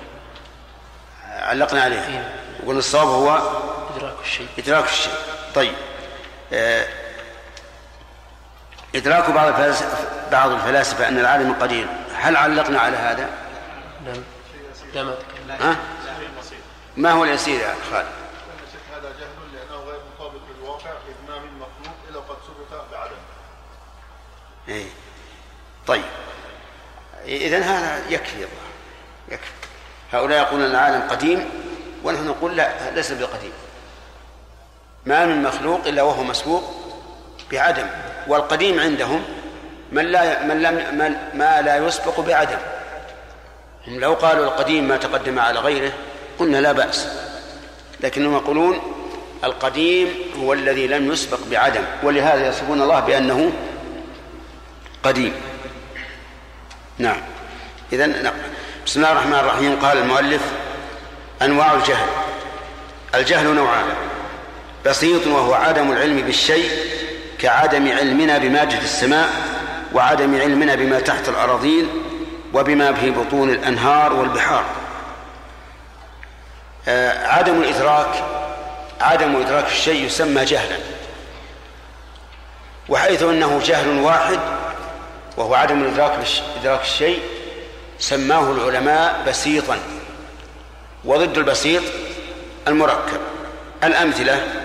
علقنا 1.25 1.83
عليه. 1.83 2.09
نعم. 2.09 2.25
وقلنا 2.65 2.79
الصواب 2.79 3.09
هو 3.09 3.43
إدراك 3.97 4.15
الشيء. 4.25 4.49
إدراك 4.59 4.85
الشيء. 4.85 5.13
طيب. 5.55 5.75
آه، 6.53 6.87
إدراك 8.95 9.31
بعض 9.31 9.49
الفلاسفة 9.49 9.99
بعض 10.33 10.51
الفلاسفة 10.51 11.09
أن 11.09 11.19
العالم 11.19 11.53
قدير 11.53 11.87
هل 12.15 12.37
علقنا 12.37 12.81
على 12.81 12.97
هذا؟ 12.97 13.31
نعم 14.05 14.23
لا 14.95 15.05
ما؟ 15.61 15.77
ما 16.97 17.11
هو 17.11 17.25
اليسير 17.25 17.61
يا 17.61 17.75
خالد؟ 17.91 18.07
هذا 18.93 19.13
جهل 19.21 19.55
لأنه 19.55 19.83
غير 19.83 20.01
مطابق 20.15 20.41
للواقع 20.57 20.91
إذ 20.91 21.31
ما 21.31 21.39
من 21.39 21.59
مخلوق 21.59 21.97
إلا 22.11 22.19
قد 22.19 22.37
ثبت 22.37 22.81
بعدم 22.93 23.17
إيه. 24.69 24.87
طيب 25.87 26.05
إذا 27.25 27.59
هذا 27.59 28.09
يكفي 28.09 28.37
الله 28.37 28.49
يكفي 29.29 29.53
هؤلاء 30.13 30.43
يقولون 30.43 30.67
العالم 30.67 31.09
قديم 31.09 31.51
ونحن 32.05 32.27
نقول 32.27 32.57
لا 32.57 32.91
ليس 32.91 33.13
بقديم 33.13 33.53
ما 35.07 35.27
من 35.27 35.43
مخلوق 35.43 35.87
إلا 35.87 36.03
وهو 36.03 36.23
مسبوق 36.23 36.63
بعدم 37.53 37.87
والقديم 38.29 38.81
عندهم 38.81 39.23
من 39.93 40.07
لا 40.07 40.43
من 40.43 40.63
لم 40.63 40.75
من 40.75 41.17
ما 41.35 41.61
لا 41.63 41.77
يسبق 41.77 42.21
بعدم. 42.21 42.59
هم 43.87 44.01
لو 44.01 44.15
قالوا 44.15 44.45
القديم 44.45 44.89
ما 44.89 44.97
تقدم 44.97 45.39
على 45.39 45.59
غيره 45.59 45.93
قلنا 46.39 46.57
لا 46.57 46.73
بأس. 46.73 47.09
لكنهم 48.01 48.33
يقولون 48.33 48.81
القديم 49.45 50.15
هو 50.41 50.53
الذي 50.53 50.87
لم 50.87 51.13
يسبق 51.13 51.39
بعدم 51.51 51.83
ولهذا 52.03 52.49
يصفون 52.49 52.83
الله 52.83 53.01
بأنه 53.01 53.53
قديم. 55.03 55.35
نعم. 56.99 57.21
إذا 57.93 58.07
نقرأ 58.07 58.33
بسم 58.87 59.01
الله 59.01 59.13
الرحمن 59.13 59.35
الرحيم. 59.35 59.79
قال 59.81 59.99
المؤلف 59.99 60.43
أنواع 61.43 61.75
الجهل. 61.75 62.09
الجهل 63.15 63.55
نوعان 63.55 63.85
بسيط 64.87 65.27
وهو 65.27 65.55
عدم 65.55 65.93
العلم 65.93 66.23
بالشيء 66.23 66.71
كعدم 67.43 67.93
علمنا 67.93 68.39
بمادة 68.39 68.79
السماء 68.79 69.29
وعدم 69.95 70.41
علمنا 70.41 70.75
بما 70.75 71.01
تحت 71.01 71.29
الأراضين 71.29 71.89
وبما 72.55 72.93
في 72.93 73.11
بطون 73.11 73.51
الأنهار 73.51 74.13
والبحار. 74.13 74.65
آه 76.89 77.27
عدم 77.27 77.63
الإدراك 77.63 78.25
عدم 79.01 79.37
إدراك 79.37 79.67
الشيء 79.67 80.05
يسمى 80.07 80.45
جهلا. 80.45 80.79
وحيث 82.89 83.23
أنه 83.23 83.61
جهل 83.65 83.99
واحد 83.99 84.39
وهو 85.37 85.55
عدم 85.55 85.85
إدراك 85.85 86.13
إدراك 86.61 86.81
الشيء 86.81 87.23
سماه 87.99 88.53
العلماء 88.53 89.23
بسيطا. 89.29 89.79
وضد 91.05 91.39
البسيط 91.39 91.83
المركب 92.69 93.21
الأمثلة 93.85 94.62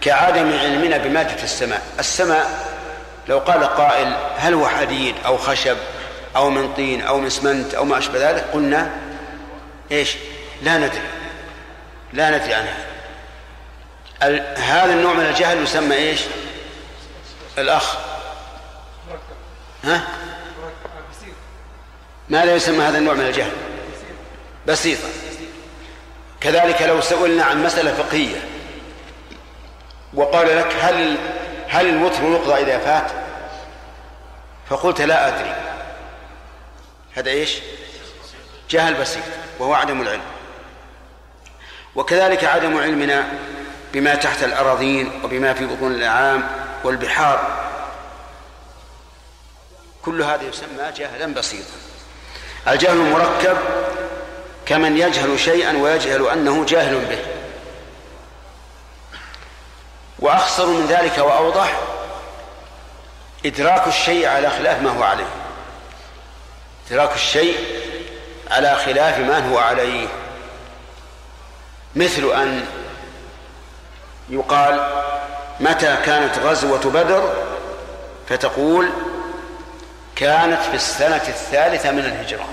كعدم 0.00 0.58
علمنا 0.58 0.96
بمادة 0.96 1.42
السماء. 1.42 1.82
السماء 1.98 2.70
لو 3.28 3.38
قال 3.38 3.64
قائل 3.64 4.16
هل 4.36 4.54
هو 4.54 4.68
حديد 4.68 5.14
أو 5.26 5.36
خشب 5.36 5.76
أو 6.36 6.50
من 6.50 6.74
طين 6.74 7.02
أو 7.02 7.18
من 7.18 7.26
اسمنت 7.26 7.74
أو 7.74 7.84
ما 7.84 7.98
أشبه 7.98 8.30
ذلك 8.30 8.44
قلنا 8.52 8.90
إيش؟ 9.92 10.16
لا 10.62 10.78
ندري. 10.78 11.08
لا 12.12 12.38
ندري 12.38 12.54
عنها. 12.54 12.76
هذا 14.56 14.92
النوع 14.92 15.12
من 15.12 15.24
الجهل 15.24 15.62
يسمى 15.62 15.96
إيش؟ 15.96 16.20
الأخ. 17.58 17.96
ها؟ 19.84 20.02
ماذا 22.28 22.54
يسمى 22.54 22.84
هذا 22.84 22.98
النوع 22.98 23.14
من 23.14 23.26
الجهل؟ 23.26 23.52
بسيطة. 24.68 25.08
كذلك 26.40 26.82
لو 26.82 27.00
سئلنا 27.00 27.44
عن 27.44 27.64
مسألة 27.64 27.94
فقهية 27.94 28.40
وقال 30.14 30.56
لك 30.56 30.76
هل 30.80 31.16
هل 31.68 31.88
الوتر 31.88 32.22
يقضى 32.22 32.62
إذا 32.62 32.78
فات؟ 32.78 33.10
فقلت 34.70 35.00
لا 35.00 35.28
أدري. 35.28 35.54
هذا 37.14 37.30
إيش؟ 37.30 37.58
جهل 38.70 38.94
بسيط 38.94 39.22
وهو 39.58 39.74
عدم 39.74 40.02
العلم. 40.02 40.22
وكذلك 41.94 42.44
عدم 42.44 42.78
علمنا 42.78 43.28
بما 43.92 44.14
تحت 44.14 44.44
الأراضين 44.44 45.20
وبما 45.24 45.54
في 45.54 45.66
بطون 45.66 45.92
الأعام 45.92 46.48
والبحار. 46.84 47.70
كل 50.04 50.22
هذا 50.22 50.42
يسمى 50.42 50.92
جهلا 50.96 51.34
بسيطا. 51.34 51.74
الجهل 52.68 52.96
المركب 52.96 53.56
كمن 54.66 54.98
يجهل 54.98 55.40
شيئا 55.40 55.76
ويجهل 55.76 56.28
أنه 56.28 56.64
جاهل 56.64 56.98
به. 56.98 57.39
وأخصر 60.20 60.66
من 60.66 60.86
ذلك 60.86 61.18
وأوضح 61.18 61.80
إدراك 63.46 63.86
الشيء 63.86 64.28
على 64.28 64.50
خلاف 64.50 64.82
ما 64.82 64.90
هو 64.90 65.02
عليه. 65.02 65.28
إدراك 66.90 67.14
الشيء 67.14 67.56
على 68.50 68.76
خلاف 68.76 69.18
ما 69.18 69.50
هو 69.50 69.58
عليه. 69.58 70.08
مثل 71.96 72.22
أن 72.22 72.66
يقال 74.28 75.04
متى 75.60 75.96
كانت 75.96 76.38
غزوة 76.38 76.90
بدر 76.90 77.32
فتقول 78.28 78.90
كانت 80.16 80.62
في 80.62 80.74
السنة 80.74 81.22
الثالثة 81.28 81.90
من 81.90 82.04
الهجرة. 82.04 82.48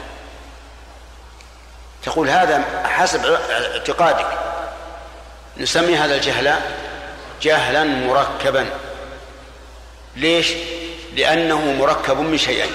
تقول 2.03 2.29
هذا 2.29 2.63
حسب 2.85 3.25
اعتقادك. 3.25 4.27
نسمي 5.57 5.97
هذا 5.97 6.15
الجهل 6.15 6.55
جهلا 7.41 7.83
مركبا. 7.83 8.65
ليش؟ 10.15 10.53
لأنه 11.15 11.61
مركب 11.79 12.19
من 12.19 12.37
شيئين. 12.37 12.71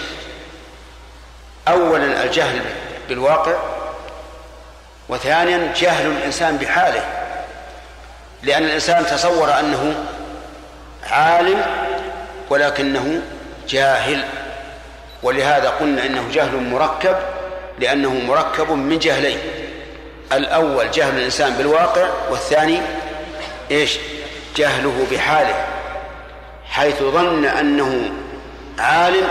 أولا 1.68 2.24
الجهل 2.24 2.60
بالواقع 3.08 3.56
وثانيا 5.08 5.72
جهل 5.76 6.06
الإنسان 6.06 6.56
بحاله. 6.56 7.04
لأن 8.42 8.64
الإنسان 8.64 9.06
تصور 9.06 9.58
أنه 9.58 10.04
عالم 11.10 11.62
ولكنه 12.50 13.22
جاهل. 13.68 14.24
ولهذا 15.22 15.68
قلنا 15.68 16.06
إنه 16.06 16.28
جهل 16.32 16.56
مركب 16.56 17.16
لأنه 17.78 18.10
مركب 18.10 18.70
من 18.70 18.98
جهلين. 18.98 19.38
الأول 20.32 20.90
جهل 20.90 21.18
الإنسان 21.18 21.52
بالواقع 21.52 22.08
والثاني 22.30 22.80
إيش؟ 23.70 23.98
جهله 24.56 25.06
بحاله 25.10 25.66
حيث 26.70 27.02
ظن 27.02 27.44
أنه 27.44 28.10
عالم 28.78 29.28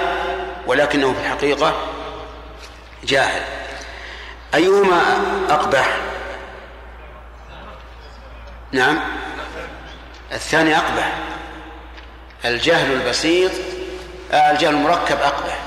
ولكنه 0.68 1.14
في 1.14 1.20
الحقيقة 1.20 1.74
جاهل. 3.04 3.42
أيهما 4.54 5.02
أقبح؟ 5.50 5.98
نعم. 8.72 9.00
الثاني 10.32 10.78
أقبح. 10.78 11.12
الجهل 12.46 12.92
البسيط 12.92 13.52
آه، 14.32 14.52
الجهل 14.52 14.74
المركب 14.74 15.18
أقبح. 15.22 15.60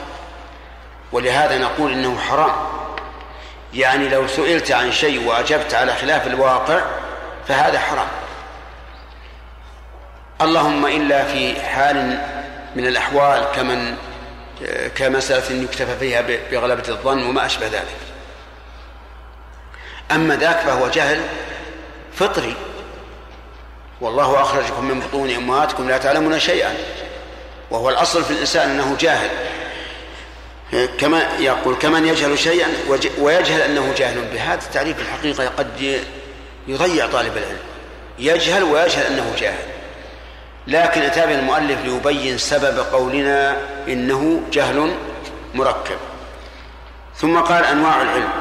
ولهذا 1.12 1.58
نقول 1.58 1.92
إنه 1.92 2.18
حرام. 2.18 2.52
يعني 3.74 4.08
لو 4.08 4.26
سئلت 4.26 4.72
عن 4.72 4.92
شيء 4.92 5.28
وأجبت 5.28 5.74
على 5.74 5.94
خلاف 5.94 6.26
الواقع 6.26 6.80
فهذا 7.48 7.78
حرام. 7.78 8.08
اللهم 10.42 10.86
إلا 10.86 11.24
في 11.24 11.60
حال 11.60 12.18
من 12.76 12.86
الأحوال 12.86 13.44
كمن 13.56 13.96
كمسألة 14.96 15.62
يكتفى 15.62 15.98
فيها 15.98 16.22
بغلبة 16.50 16.88
الظن 16.88 17.26
وما 17.26 17.46
أشبه 17.46 17.66
ذلك. 17.66 17.96
أما 20.12 20.36
ذاك 20.36 20.60
فهو 20.60 20.88
جهل 20.88 21.20
فطري. 22.14 22.56
والله 24.00 24.40
أخرجكم 24.40 24.84
من 24.84 25.00
بطون 25.00 25.30
أمهاتكم 25.30 25.88
لا 25.88 25.98
تعلمون 25.98 26.40
شيئا. 26.40 26.74
وهو 27.70 27.90
الأصل 27.90 28.24
في 28.24 28.30
الإنسان 28.30 28.70
أنه 28.70 28.96
جاهل. 29.00 29.30
كما 31.00 31.22
يقول 31.38 31.74
كمن 31.74 32.06
يجهل 32.06 32.38
شيئا 32.38 32.68
ويجهل 33.18 33.60
أنه 33.60 33.94
جاهل. 33.96 34.24
بهذا 34.32 34.62
التعريف 34.62 35.00
الحقيقة 35.00 35.48
قد 35.48 36.00
يضيع 36.68 37.06
طالب 37.06 37.36
العلم. 37.36 37.58
يجهل 38.18 38.62
ويجهل 38.62 39.06
أنه 39.06 39.32
جاهل. 39.38 39.73
لكن 40.66 41.02
أتى 41.02 41.24
المؤلف 41.24 41.84
ليبين 41.84 42.38
سبب 42.38 42.78
قولنا 42.78 43.56
إنه 43.88 44.42
جهل 44.52 44.94
مركب. 45.54 45.98
ثم 47.16 47.40
قال 47.40 47.64
أنواع 47.64 48.02
العلم. 48.02 48.32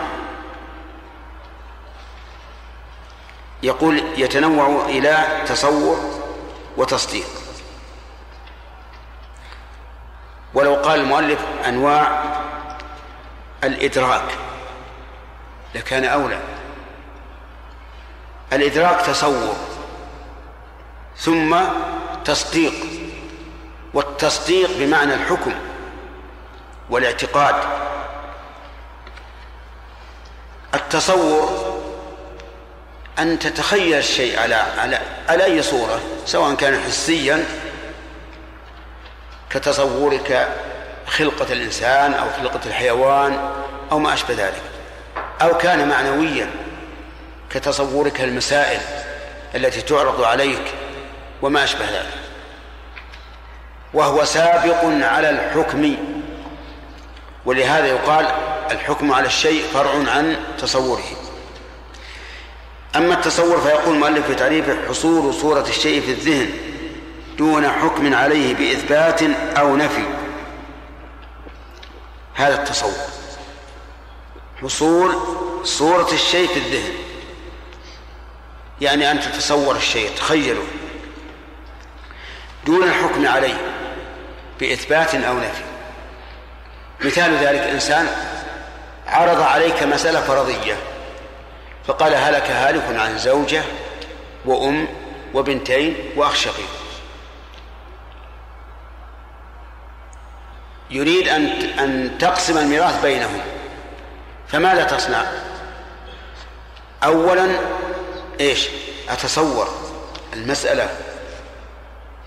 يقول 3.64 4.04
يتنوع 4.18 4.86
إلى 4.86 5.44
تصور 5.45 6.22
وتصديق. 6.78 7.28
ولو 10.54 10.76
قال 10.76 11.00
المؤلف 11.00 11.40
أنواع 11.68 12.24
الإدراك 13.64 14.38
لكان 15.76 16.06
أولى. 16.06 16.40
الإدراك 18.54 19.02
تصور. 19.02 19.73
ثم 21.18 21.57
تصديق 22.26 22.73
والتصديق 23.94 24.69
بمعنى 24.80 25.14
الحكم 25.14 25.53
والاعتقاد. 26.90 27.56
التصور 30.73 31.73
أن 33.19 33.40
تتخيل 33.40 33.98
الشيء 33.98 34.40
على 34.40 34.56
على 34.56 34.99
على 35.30 35.45
أي 35.45 35.61
صورة 35.61 36.02
سواء 36.26 36.56
كان 36.56 36.80
حسيا 36.84 37.45
كتصورك 39.49 40.48
خلقة 41.07 41.53
الإنسان 41.53 42.14
أو 42.14 42.26
خلقة 42.40 42.60
الحيوان 42.65 43.52
أو 43.91 43.99
ما 43.99 44.14
أشبه 44.14 44.34
ذلك 44.34 44.61
أو 45.41 45.57
كان 45.57 45.90
معنويا 45.90 46.49
كتصورك 47.49 48.22
المسائل 48.22 48.81
التي 49.56 49.81
تعرض 49.81 50.23
عليك 50.23 50.73
وما 51.44 51.64
أشبه 51.64 51.86
ذلك. 51.86 52.14
وهو 53.94 54.26
سابق 54.26 54.84
على 55.06 55.30
الحكم. 55.30 55.95
ولهذا 57.45 57.86
يقال 57.88 58.26
الحكم 58.72 59.11
على 59.11 59.28
الشيء 59.28 59.64
فرع 59.74 59.91
عن 59.91 60.36
تصوره. 60.57 61.03
أما 62.95 63.14
التصور 63.14 63.61
فيقول 63.61 63.95
المؤلف 63.95 64.28
في 64.28 64.36
تعريفه 64.36 64.88
حصول 64.88 65.34
صورة 65.34 65.68
الشيء 65.68 66.02
في 66.02 66.11
الذهن 66.11 66.49
دون 67.38 67.70
حكم 67.70 68.14
عليه 68.15 68.56
بإثبات 68.56 69.24
أو 69.57 69.76
نفي. 69.76 70.06
هذا 72.34 72.64
التصور. 72.64 73.07
حصول 74.61 75.15
صورة 75.64 76.14
الشيء 76.14 76.48
في 76.48 76.57
الذهن. 76.57 76.94
يعني 78.82 79.11
أن 79.11 79.20
تتصور 79.20 79.76
الشيء 79.76 80.10
تخيله. 80.15 80.64
دون 82.65 82.84
الحكم 82.84 83.27
عليه 83.27 83.57
بإثبات 84.60 85.15
أو 85.15 85.38
نفي 85.38 85.64
مثال 87.02 87.38
ذلك 87.38 87.60
إنسان 87.60 88.07
عرض 89.07 89.41
عليك 89.41 89.84
مسألة 89.84 90.22
فرضية 90.22 90.76
فقال 91.88 92.15
هلك 92.15 92.52
هالك 92.52 92.99
عن 92.99 93.18
زوجة 93.18 93.64
وأم 94.45 94.88
وبنتين 95.34 95.95
وأخ 96.15 96.35
شقيق 96.35 96.69
يريد 100.91 101.27
أن 101.27 101.45
أن 101.80 102.18
تقسم 102.19 102.57
الميراث 102.57 103.02
بينهم 103.02 103.41
فماذا 104.48 104.84
تصنع؟ 104.84 105.23
أولا 107.03 107.48
إيش؟ 108.40 108.69
أتصور 109.10 109.68
المسألة 110.34 110.90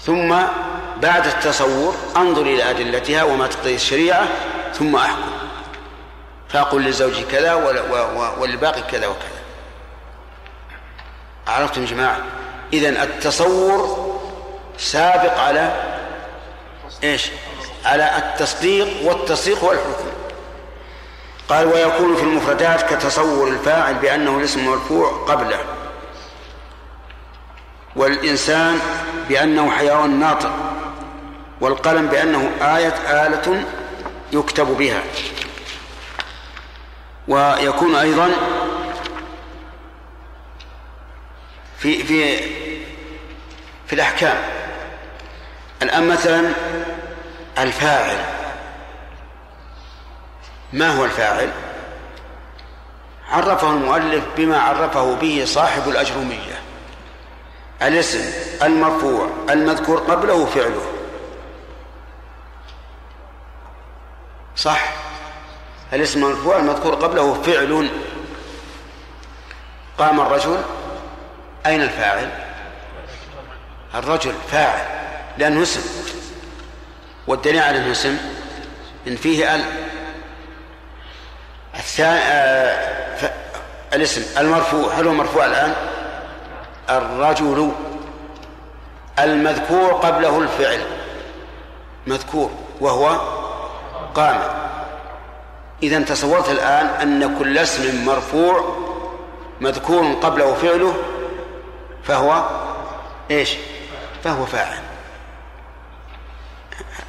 ثم 0.01 0.37
بعد 0.97 1.27
التصور 1.27 1.95
انظر 2.17 2.43
إلى 2.43 2.71
أدلتها 2.71 3.23
وما 3.23 3.47
تقتضي 3.47 3.75
الشريعة 3.75 4.29
ثم 4.75 4.97
أحكم. 4.97 5.31
فأقول 6.49 6.83
للزوج 6.83 7.21
كذا 7.31 7.55
وللباقي 8.39 8.83
كذا 8.83 9.07
وكذا. 9.07 9.43
عرفتم 11.47 11.83
يا 11.83 11.87
جماعة؟ 11.87 12.19
إذن 12.73 12.97
التصور 12.97 14.07
سابق 14.79 15.39
على 15.39 15.73
إيش؟ 17.05 17.31
على 17.85 18.19
التصديق 18.19 18.89
والتصديق 19.05 19.65
والحكم. 19.65 20.09
قال 21.49 21.67
ويكون 21.67 22.17
في 22.17 22.23
المفردات 22.23 22.95
كتصور 22.95 23.49
الفاعل 23.49 23.95
بأنه 23.95 24.39
الاسم 24.39 24.67
مرفوع 24.69 25.25
قبله. 25.29 25.59
والإنسان 27.97 28.79
بأنه 29.29 29.71
حيوان 29.71 30.21
ناطق 30.21 30.53
والقلم 31.61 32.07
بأنه 32.07 32.51
آية 32.61 33.27
آلة 33.27 33.65
يكتب 34.33 34.67
بها. 34.67 35.03
ويكون 37.29 37.95
أيضا 37.95 38.31
في 41.79 42.05
في 42.05 42.39
في 43.87 43.93
الأحكام. 43.93 44.37
الآن 45.83 46.09
مثلا 46.09 46.53
الفاعل. 47.59 48.17
ما 50.73 50.97
هو 50.97 51.05
الفاعل؟ 51.05 51.51
عرفه 53.31 53.71
المؤلف 53.71 54.25
بما 54.37 54.59
عرفه 54.59 55.15
به 55.15 55.43
صاحب 55.47 55.89
الأجرمية 55.89 56.66
الاسم 57.83 58.33
المرفوع 58.63 59.31
المذكور 59.51 59.99
قبله 59.99 60.47
فعله. 60.47 60.83
صح. 64.57 64.93
الاسم 65.93 66.25
المرفوع 66.25 66.57
المذكور 66.57 66.95
قبله 66.95 67.43
فعل. 67.43 67.91
قام 69.99 70.21
الرجل. 70.21 70.63
أين 71.67 71.83
الفاعل؟ 71.83 72.31
الرجل 73.95 74.33
فاعل 74.51 74.85
لأنه 75.39 75.63
اسم. 75.63 75.81
والدليل 77.27 77.63
على 77.63 77.79
أنه 77.79 77.93
اسم 77.93 78.19
إن 79.07 79.17
فيه 79.17 79.55
ال 79.55 79.65
الثاني 81.75 82.21
آه 82.21 83.33
الاسم 83.95 84.25
المرفوع. 84.39 84.93
هل 84.93 85.07
هو 85.07 85.13
مرفوع 85.13 85.47
الآن؟ 85.47 85.96
الرجل 86.91 87.73
المذكور 89.19 89.93
قبله 89.93 90.39
الفعل. 90.39 90.81
مذكور 92.07 92.51
وهو 92.81 93.21
قام. 94.15 94.41
إذا 95.83 96.01
تصورت 96.01 96.51
الآن 96.51 96.87
أن 96.87 97.39
كل 97.39 97.59
اسم 97.59 98.05
مرفوع 98.05 98.77
مذكور 99.61 100.13
قبله 100.13 100.55
فعله 100.55 100.95
فهو 102.05 102.49
إيش؟ 103.31 103.55
فهو 104.25 104.47
فاعل. 104.47 104.79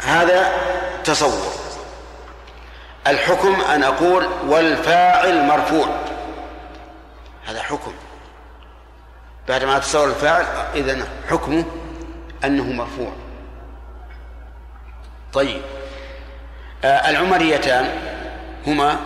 هذا 0.01 0.51
تصور. 1.03 1.51
الحكم 3.07 3.61
أن 3.61 3.83
أقول 3.83 4.27
والفاعل 4.47 5.47
مرفوع. 5.47 5.87
هذا 7.45 7.61
حكم. 7.61 7.93
بعد 9.47 9.63
ما 9.63 9.79
تصور 9.79 10.07
الفاعل 10.07 10.45
إذا 10.75 11.07
حكمه 11.29 11.65
أنه 12.43 12.63
مرفوع. 12.63 13.11
طيب. 15.33 15.61
آه 16.83 17.09
العمريتان 17.09 17.89
هما 18.67 18.99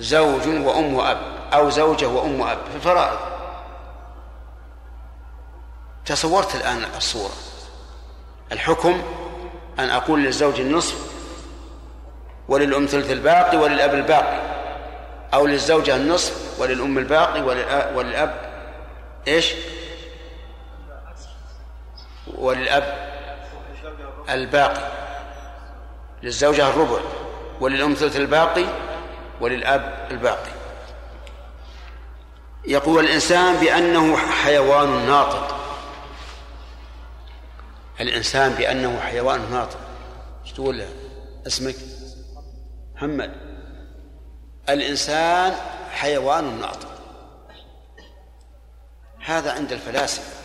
زوج 0.00 0.48
وأم 0.48 0.94
وأب 0.94 1.18
أو 1.52 1.70
زوجة 1.70 2.08
وأم 2.08 2.40
وأب 2.40 2.58
في 2.70 2.76
الفرائض. 2.76 3.18
تصورت 6.06 6.54
الآن 6.54 6.84
الصورة. 6.96 7.34
الحكم 8.52 9.02
أن 9.78 9.90
أقول 9.90 10.24
للزوج 10.24 10.60
النصف 10.60 10.96
وللأم 12.48 12.86
ثلث 12.86 13.10
الباقي 13.10 13.56
وللأب 13.56 13.94
الباقي 13.94 14.40
أو 15.34 15.46
للزوجة 15.46 15.96
النصف 15.96 16.60
وللأم 16.60 16.98
الباقي 16.98 17.42
وللأب 17.94 18.47
إيش؟ 19.26 19.54
وللأب 22.34 23.08
الباقي 24.28 24.92
للزوجة 26.22 26.68
الربع 26.68 27.00
وللأم 27.60 27.94
ثلث 27.94 28.16
الباقي 28.16 28.64
وللأب 29.40 30.08
الباقي. 30.10 30.50
يقول 32.66 33.04
الإنسان 33.04 33.56
بأنه 33.56 34.16
حيوان 34.16 35.06
ناطق. 35.06 35.58
الإنسان 38.00 38.52
بأنه 38.52 39.00
حيوان 39.00 39.50
ناطق. 39.50 39.78
إيش 40.44 40.52
تقول 40.52 40.78
له؟ 40.78 40.88
اسمك؟ 41.46 41.74
محمد. 42.94 43.32
الإنسان 44.68 45.54
حيوان 45.90 46.60
ناطق. 46.60 46.87
هذا 49.28 49.52
عند 49.52 49.72
الفلاسفة 49.72 50.38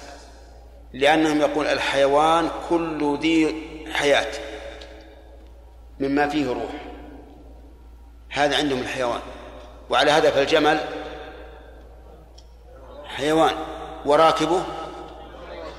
لأنهم 0.93 1.41
يقول 1.41 1.67
الحيوان 1.67 2.49
كل 2.69 3.17
ذي 3.21 3.55
حياة 3.93 4.31
مما 5.99 6.29
فيه 6.29 6.47
روح. 6.47 6.71
هذا 8.29 8.57
عندهم 8.57 8.79
الحيوان. 8.79 9.19
وعلى 9.89 10.11
هذا 10.11 10.31
فالجمل 10.31 10.79
حيوان 13.05 13.55
وراكبه 14.05 14.63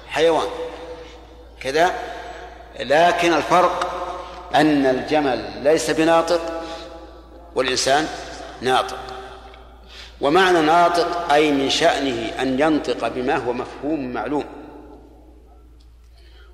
حيوان. 0.08 0.48
كذا. 1.60 1.94
لكن 2.80 3.32
الفرق 3.32 3.90
أن 4.54 4.86
الجمل 4.86 5.64
ليس 5.64 5.90
بناطق 5.90 6.62
والإنسان 7.54 8.08
ناطق. 8.60 9.13
ومعنى 10.24 10.60
ناطق 10.60 11.32
أي 11.32 11.52
من 11.52 11.70
شأنه 11.70 12.42
أن 12.42 12.60
ينطق 12.60 13.08
بما 13.08 13.36
هو 13.36 13.52
مفهوم 13.52 14.12
معلوم. 14.12 14.44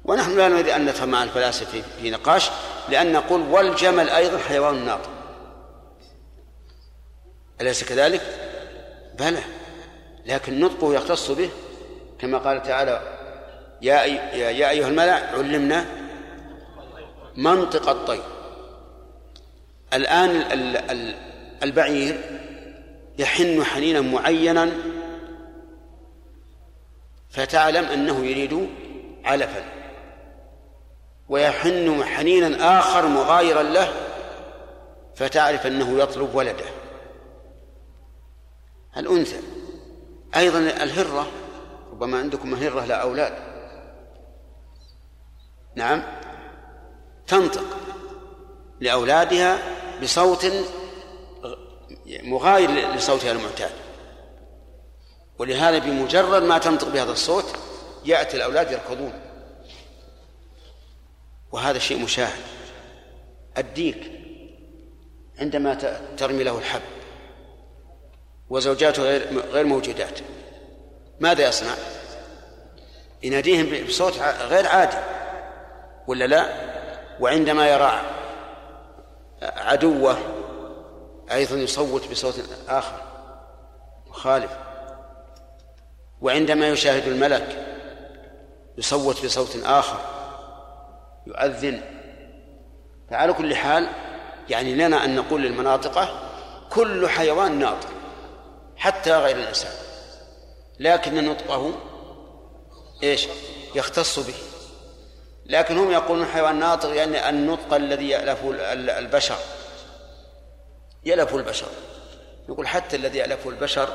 ونحن 0.04 0.36
لا 0.36 0.48
نريد 0.48 0.68
أن 0.68 0.82
ندخل 0.82 1.06
مع 1.06 1.22
الفلاسفة 1.22 1.82
في 2.00 2.10
نقاش 2.10 2.50
لأن 2.88 3.12
نقول 3.12 3.40
والجمل 3.40 4.08
أيضا 4.10 4.38
حيوان 4.38 4.84
ناطق. 4.84 5.10
أليس 7.60 7.84
كذلك؟ 7.84 8.20
بلى. 9.18 9.42
لكن 10.26 10.60
نطقه 10.60 10.94
يختص 10.94 11.30
به 11.30 11.50
كما 12.18 12.38
قال 12.38 12.62
تعالى 12.62 13.02
يا 13.82 14.04
يا 14.34 14.70
أيها 14.70 14.88
الملأ 14.88 15.14
علمنا 15.14 15.84
منطق 17.36 17.88
الطير. 17.88 18.22
الآن 19.92 20.44
البعير 21.62 22.39
يحن 23.20 23.64
حنينا 23.64 24.00
معينا 24.00 24.72
فتعلم 27.30 27.84
أنه 27.84 28.26
يريد 28.26 28.68
علفا 29.24 29.64
ويحن 31.28 32.04
حنينا 32.04 32.78
آخر 32.78 33.06
مغايرا 33.06 33.62
له 33.62 33.92
فتعرف 35.14 35.66
أنه 35.66 35.98
يطلب 35.98 36.34
ولده. 36.34 36.64
الأنثى. 38.96 39.40
أيضا 40.36 40.58
الهرة 40.58 41.26
ربما 41.92 42.18
عندكم 42.18 42.54
هرة 42.54 42.84
لا 42.84 42.94
أولاد 42.94 43.32
نعم. 45.74 46.02
تنطق 47.26 47.64
لأولادها 48.80 49.58
بصوت 50.02 50.46
مغاير 52.10 52.70
لصوتها 52.70 53.32
المعتاد 53.32 53.70
ولهذا 55.38 55.78
بمجرد 55.78 56.42
ما 56.42 56.58
تنطق 56.58 56.88
بهذا 56.88 57.12
الصوت 57.12 57.56
يأتي 58.04 58.36
الأولاد 58.36 58.72
يركضون 58.72 59.12
وهذا 61.52 61.78
شيء 61.78 61.98
مشاهد 62.04 62.40
الديك 63.58 64.10
عندما 65.38 65.74
ترمي 66.16 66.44
له 66.44 66.58
الحب 66.58 66.82
وزوجاته 68.50 69.02
غير 69.02 69.40
غير 69.50 69.66
موجودات 69.66 70.20
ماذا 71.20 71.48
يصنع؟ 71.48 71.74
يناديهم 73.22 73.86
بصوت 73.86 74.18
غير 74.22 74.66
عادي 74.66 74.96
ولا 76.06 76.24
لا؟ 76.24 76.70
وعندما 77.20 77.68
يرى 77.68 78.02
عدوه 79.42 80.39
أيضا 81.32 81.56
يصوت 81.56 82.10
بصوت 82.10 82.34
آخر 82.68 83.02
مخالف. 84.06 84.50
وعندما 86.20 86.68
يشاهد 86.68 87.06
الملك 87.06 87.76
يصوت 88.78 89.24
بصوت 89.24 89.56
آخر 89.64 89.98
يؤذن. 91.26 91.82
فعلى 93.10 93.32
كل 93.32 93.54
حال 93.56 93.88
يعني 94.48 94.74
لنا 94.74 95.04
أن 95.04 95.16
نقول 95.16 95.42
للمناطقة 95.42 96.30
كل 96.70 97.08
حيوان 97.08 97.58
ناطق 97.58 97.88
حتى 98.76 99.16
غير 99.16 99.36
الإنسان. 99.36 99.72
لكن 100.80 101.24
نطقه 101.24 101.72
إيش؟ 103.02 103.28
يختص 103.74 104.18
به. 104.18 104.34
لكن 105.46 105.78
هم 105.78 105.90
يقولون 105.90 106.26
حيوان 106.26 106.58
ناطق 106.58 106.94
يعني 106.96 107.28
النطق 107.28 107.74
الذي 107.74 108.08
يألفه 108.08 108.50
البشر. 108.98 109.38
يألف 111.04 111.34
البشر 111.34 111.68
نقول 112.48 112.68
حتى 112.68 112.96
الذي 112.96 113.18
يألفه 113.18 113.50
البشر 113.50 113.88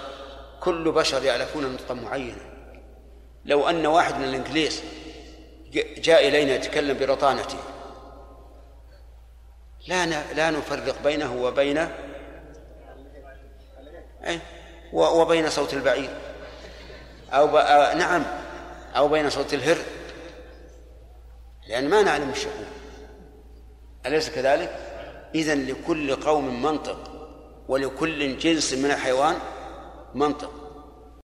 كل 0.59 0.91
بشر 0.91 1.23
يألفون 1.23 1.73
نطقا 1.73 1.93
معينا 1.93 2.55
لو 3.45 3.69
أن 3.69 3.85
واحد 3.85 4.15
من 4.15 4.23
الإنجليز 4.23 4.83
جاء 5.97 6.27
إلينا 6.27 6.55
يتكلم 6.55 6.97
برطانته 6.97 7.57
لا 9.87 10.05
لا 10.33 10.49
نفرق 10.51 11.01
بينه 11.03 11.43
وبين 11.43 11.77
إيه؟ 14.23 14.39
وبين 14.93 15.49
صوت 15.49 15.73
البعير 15.73 16.09
أو. 17.33 17.57
آه 17.57 17.93
نعم 17.93 18.23
أو 18.95 19.07
بين 19.07 19.29
صوت 19.29 19.53
الهر 19.53 19.77
لأن 21.67 21.89
ما 21.89 22.01
نعلم 22.01 22.29
الشهور 22.29 22.65
أليس 24.05 24.29
كذلك؟ 24.29 24.84
إذن 25.35 25.65
لكل 25.65 26.15
قوم 26.15 26.61
منطق 26.61 26.97
ولكل 27.67 28.37
جنس 28.37 28.73
من 28.73 28.85
الحيوان 28.85 29.35
منطق. 30.15 30.64